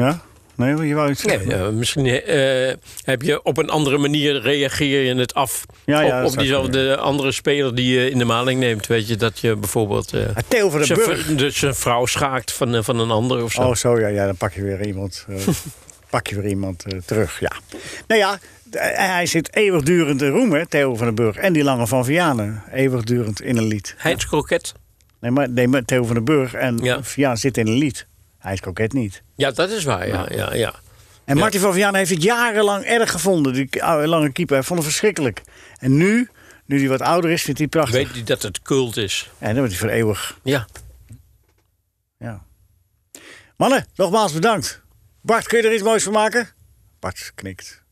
Ja? 0.06 0.22
Nee, 0.56 0.88
je 0.88 0.94
wou 0.96 1.12
iets 1.12 1.24
Nee, 1.24 1.38
zeggen? 1.40 1.64
ja, 1.64 1.72
misschien 1.72 2.06
eh, 2.06 2.74
heb 3.04 3.22
je 3.22 3.44
op 3.44 3.58
een 3.58 3.70
andere 3.70 3.98
manier 3.98 4.42
reageer 4.42 5.04
je 5.04 5.16
het 5.16 5.34
af 5.34 5.66
Ja, 5.86 6.02
ja, 6.02 6.24
op, 6.24 6.32
op 6.32 6.38
diezelfde 6.38 6.98
andere 6.98 7.32
speler 7.32 7.76
die 7.76 8.00
je 8.00 8.10
in 8.10 8.18
de 8.18 8.26
maling 8.26 8.60
neemt. 8.60 8.88
Weet 8.88 9.08
je, 9.08 9.16
dat 9.16 9.40
je 9.40 9.56
bijvoorbeeld 9.56 10.14
eh, 10.14 10.22
Ah, 10.28 10.36
Theo 10.48 10.70
van 10.70 10.84
zijn, 10.86 11.00
Burg. 11.00 11.26
dus 11.36 11.58
zijn 11.58 11.76
vrouw 11.76 12.06
schaakt 12.06 12.52
van, 12.52 12.76
eh, 12.76 12.84
van 12.84 13.00
een 13.00 13.12
ander 13.12 13.44
of 13.44 13.52
zo. 13.52 13.62
Oh, 13.62 13.76
zo 13.76 14.00
ja, 14.00 14.08
ja, 14.08 14.26
dan 14.26 14.36
pak 14.38 14.54
je 14.54 14.62
weer 14.64 14.86
iemand, 14.86 15.26
eh, 15.30 15.36
pak 16.10 16.28
je 16.28 16.36
weer 16.42 16.50
iemand 16.50 16.86
eh, 16.86 17.00
terug. 17.06 17.40
Ja. 17.40 17.52
Nou 18.08 18.20
ja, 18.22 18.40
hij 18.96 19.26
zit 19.26 19.56
eeuwigdurend 19.56 20.22
in 20.22 20.30
roem, 20.30 20.54
hè, 20.54 20.66
Theo 20.68 20.96
van 20.96 21.06
den 21.06 21.16
Burg. 21.16 21.36
En 21.36 21.54
die 21.54 21.64
lange 21.64 21.88
van 21.88 22.06
Vianen, 22.06 22.64
eeuwigdurend 22.74 23.42
in 23.42 23.58
een 23.58 23.68
lied. 23.68 23.96
Heinz 23.98 24.26
Kroket. 24.26 24.74
Nee, 25.20 25.32
maar, 25.32 25.50
nee, 25.50 25.68
maar 25.68 25.86
Theo 25.86 26.04
van 26.04 26.16
den 26.16 26.26
Burg 26.26 26.54
en 26.54 26.78
Ja. 26.82 27.04
Vianen 27.04 27.38
zitten 27.38 27.66
in 27.66 27.72
een 27.72 27.78
lied. 27.78 28.08
Hij 28.44 28.54
is 28.54 28.60
koket 28.60 28.94
niet. 28.94 29.24
Ja, 29.36 29.52
dat 29.52 29.70
is 29.70 29.84
waar. 29.84 30.08
Ja, 30.08 30.26
ja, 30.30 30.54
ja. 30.54 30.74
En 31.26 31.38
Martin 31.38 31.60
van 31.60 31.74
Vianen 31.74 31.96
heeft 31.96 32.10
het 32.12 32.24
jarenlang 32.24 32.84
erg 32.84 33.12
gevonden. 33.12 33.54
Die 33.54 33.82
lange 34.08 34.32
keeper. 34.32 34.56
Hij 34.56 34.66
vond 34.66 34.80
het 34.80 34.88
verschrikkelijk. 34.88 35.42
En 35.78 35.98
nu, 35.98 36.30
nu 36.66 36.80
hij 36.80 36.88
wat 36.88 37.02
ouder 37.02 37.32
is, 37.32 37.42
vindt 37.42 37.60
hij 37.60 37.68
prachtig. 37.68 37.96
Weet 37.96 38.12
hij 38.12 38.24
dat 38.24 38.42
het 38.42 38.62
cult 38.62 38.98
is? 38.98 39.30
En 39.38 39.48
dan 39.48 39.58
wordt 39.58 39.72
hij 39.72 39.80
voor 39.80 39.90
eeuwig. 39.90 40.40
Ja. 40.44 40.68
Ja. 42.18 42.44
Mannen, 43.58 43.86
nogmaals 43.96 44.34
bedankt. 44.34 44.82
Bart, 45.22 45.48
kun 45.48 45.62
je 45.62 45.68
er 45.68 45.74
iets 45.74 45.84
moois 45.84 46.04
van 46.04 46.14
maken? 46.14 46.50
Bart 47.00 47.32
knikt. 47.36 47.83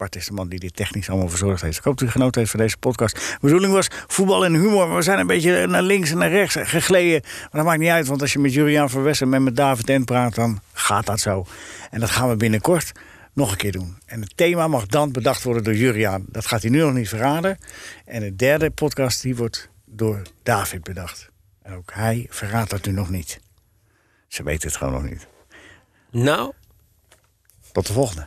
Bart 0.00 0.16
is 0.16 0.26
de 0.26 0.32
man 0.32 0.48
die 0.48 0.58
dit 0.58 0.76
technisch 0.76 1.08
allemaal 1.08 1.28
verzorgd 1.28 1.62
heeft. 1.62 1.78
Ik 1.78 1.84
hoop 1.84 1.98
dat 1.98 2.08
u 2.08 2.10
genoten 2.10 2.40
heeft 2.40 2.50
van 2.50 2.60
deze 2.60 2.76
podcast. 2.76 3.14
De 3.14 3.38
bedoeling 3.40 3.72
was 3.72 3.88
voetbal 4.06 4.44
en 4.44 4.54
humor. 4.54 4.86
Maar 4.86 4.96
we 4.96 5.02
zijn 5.02 5.18
een 5.18 5.26
beetje 5.26 5.66
naar 5.66 5.82
links 5.82 6.10
en 6.10 6.18
naar 6.18 6.30
rechts 6.30 6.56
gegleden. 6.60 7.20
Maar 7.22 7.48
dat 7.50 7.64
maakt 7.64 7.78
niet 7.78 7.88
uit, 7.88 8.06
want 8.06 8.20
als 8.20 8.32
je 8.32 8.38
met 8.38 8.52
Julian 8.52 8.90
van 8.90 9.02
Wessen 9.02 9.34
en 9.34 9.42
met 9.42 9.56
David 9.56 9.88
Ent 9.88 10.04
praat... 10.04 10.34
dan 10.34 10.60
gaat 10.72 11.06
dat 11.06 11.20
zo. 11.20 11.46
En 11.90 12.00
dat 12.00 12.10
gaan 12.10 12.28
we 12.28 12.36
binnenkort 12.36 12.92
nog 13.32 13.50
een 13.50 13.56
keer 13.56 13.72
doen. 13.72 13.96
En 14.06 14.20
het 14.20 14.36
thema 14.36 14.68
mag 14.68 14.86
dan 14.86 15.12
bedacht 15.12 15.42
worden 15.42 15.64
door 15.64 15.74
Juriaan. 15.74 16.24
Dat 16.28 16.46
gaat 16.46 16.62
hij 16.62 16.70
nu 16.70 16.78
nog 16.78 16.92
niet 16.92 17.08
verraden. 17.08 17.58
En 18.04 18.20
de 18.20 18.36
derde 18.36 18.70
podcast 18.70 19.22
die 19.22 19.36
wordt 19.36 19.68
door 19.84 20.22
David 20.42 20.82
bedacht. 20.82 21.30
En 21.62 21.74
ook 21.74 21.90
hij 21.94 22.26
verraadt 22.30 22.70
dat 22.70 22.86
nu 22.86 22.92
nog 22.92 23.10
niet. 23.10 23.40
Ze 24.28 24.42
weten 24.42 24.68
het 24.68 24.76
gewoon 24.76 24.92
nog 24.92 25.10
niet. 25.10 25.26
Nou, 26.10 26.52
Tot 27.72 27.86
de 27.86 27.92
volgende. 27.92 28.26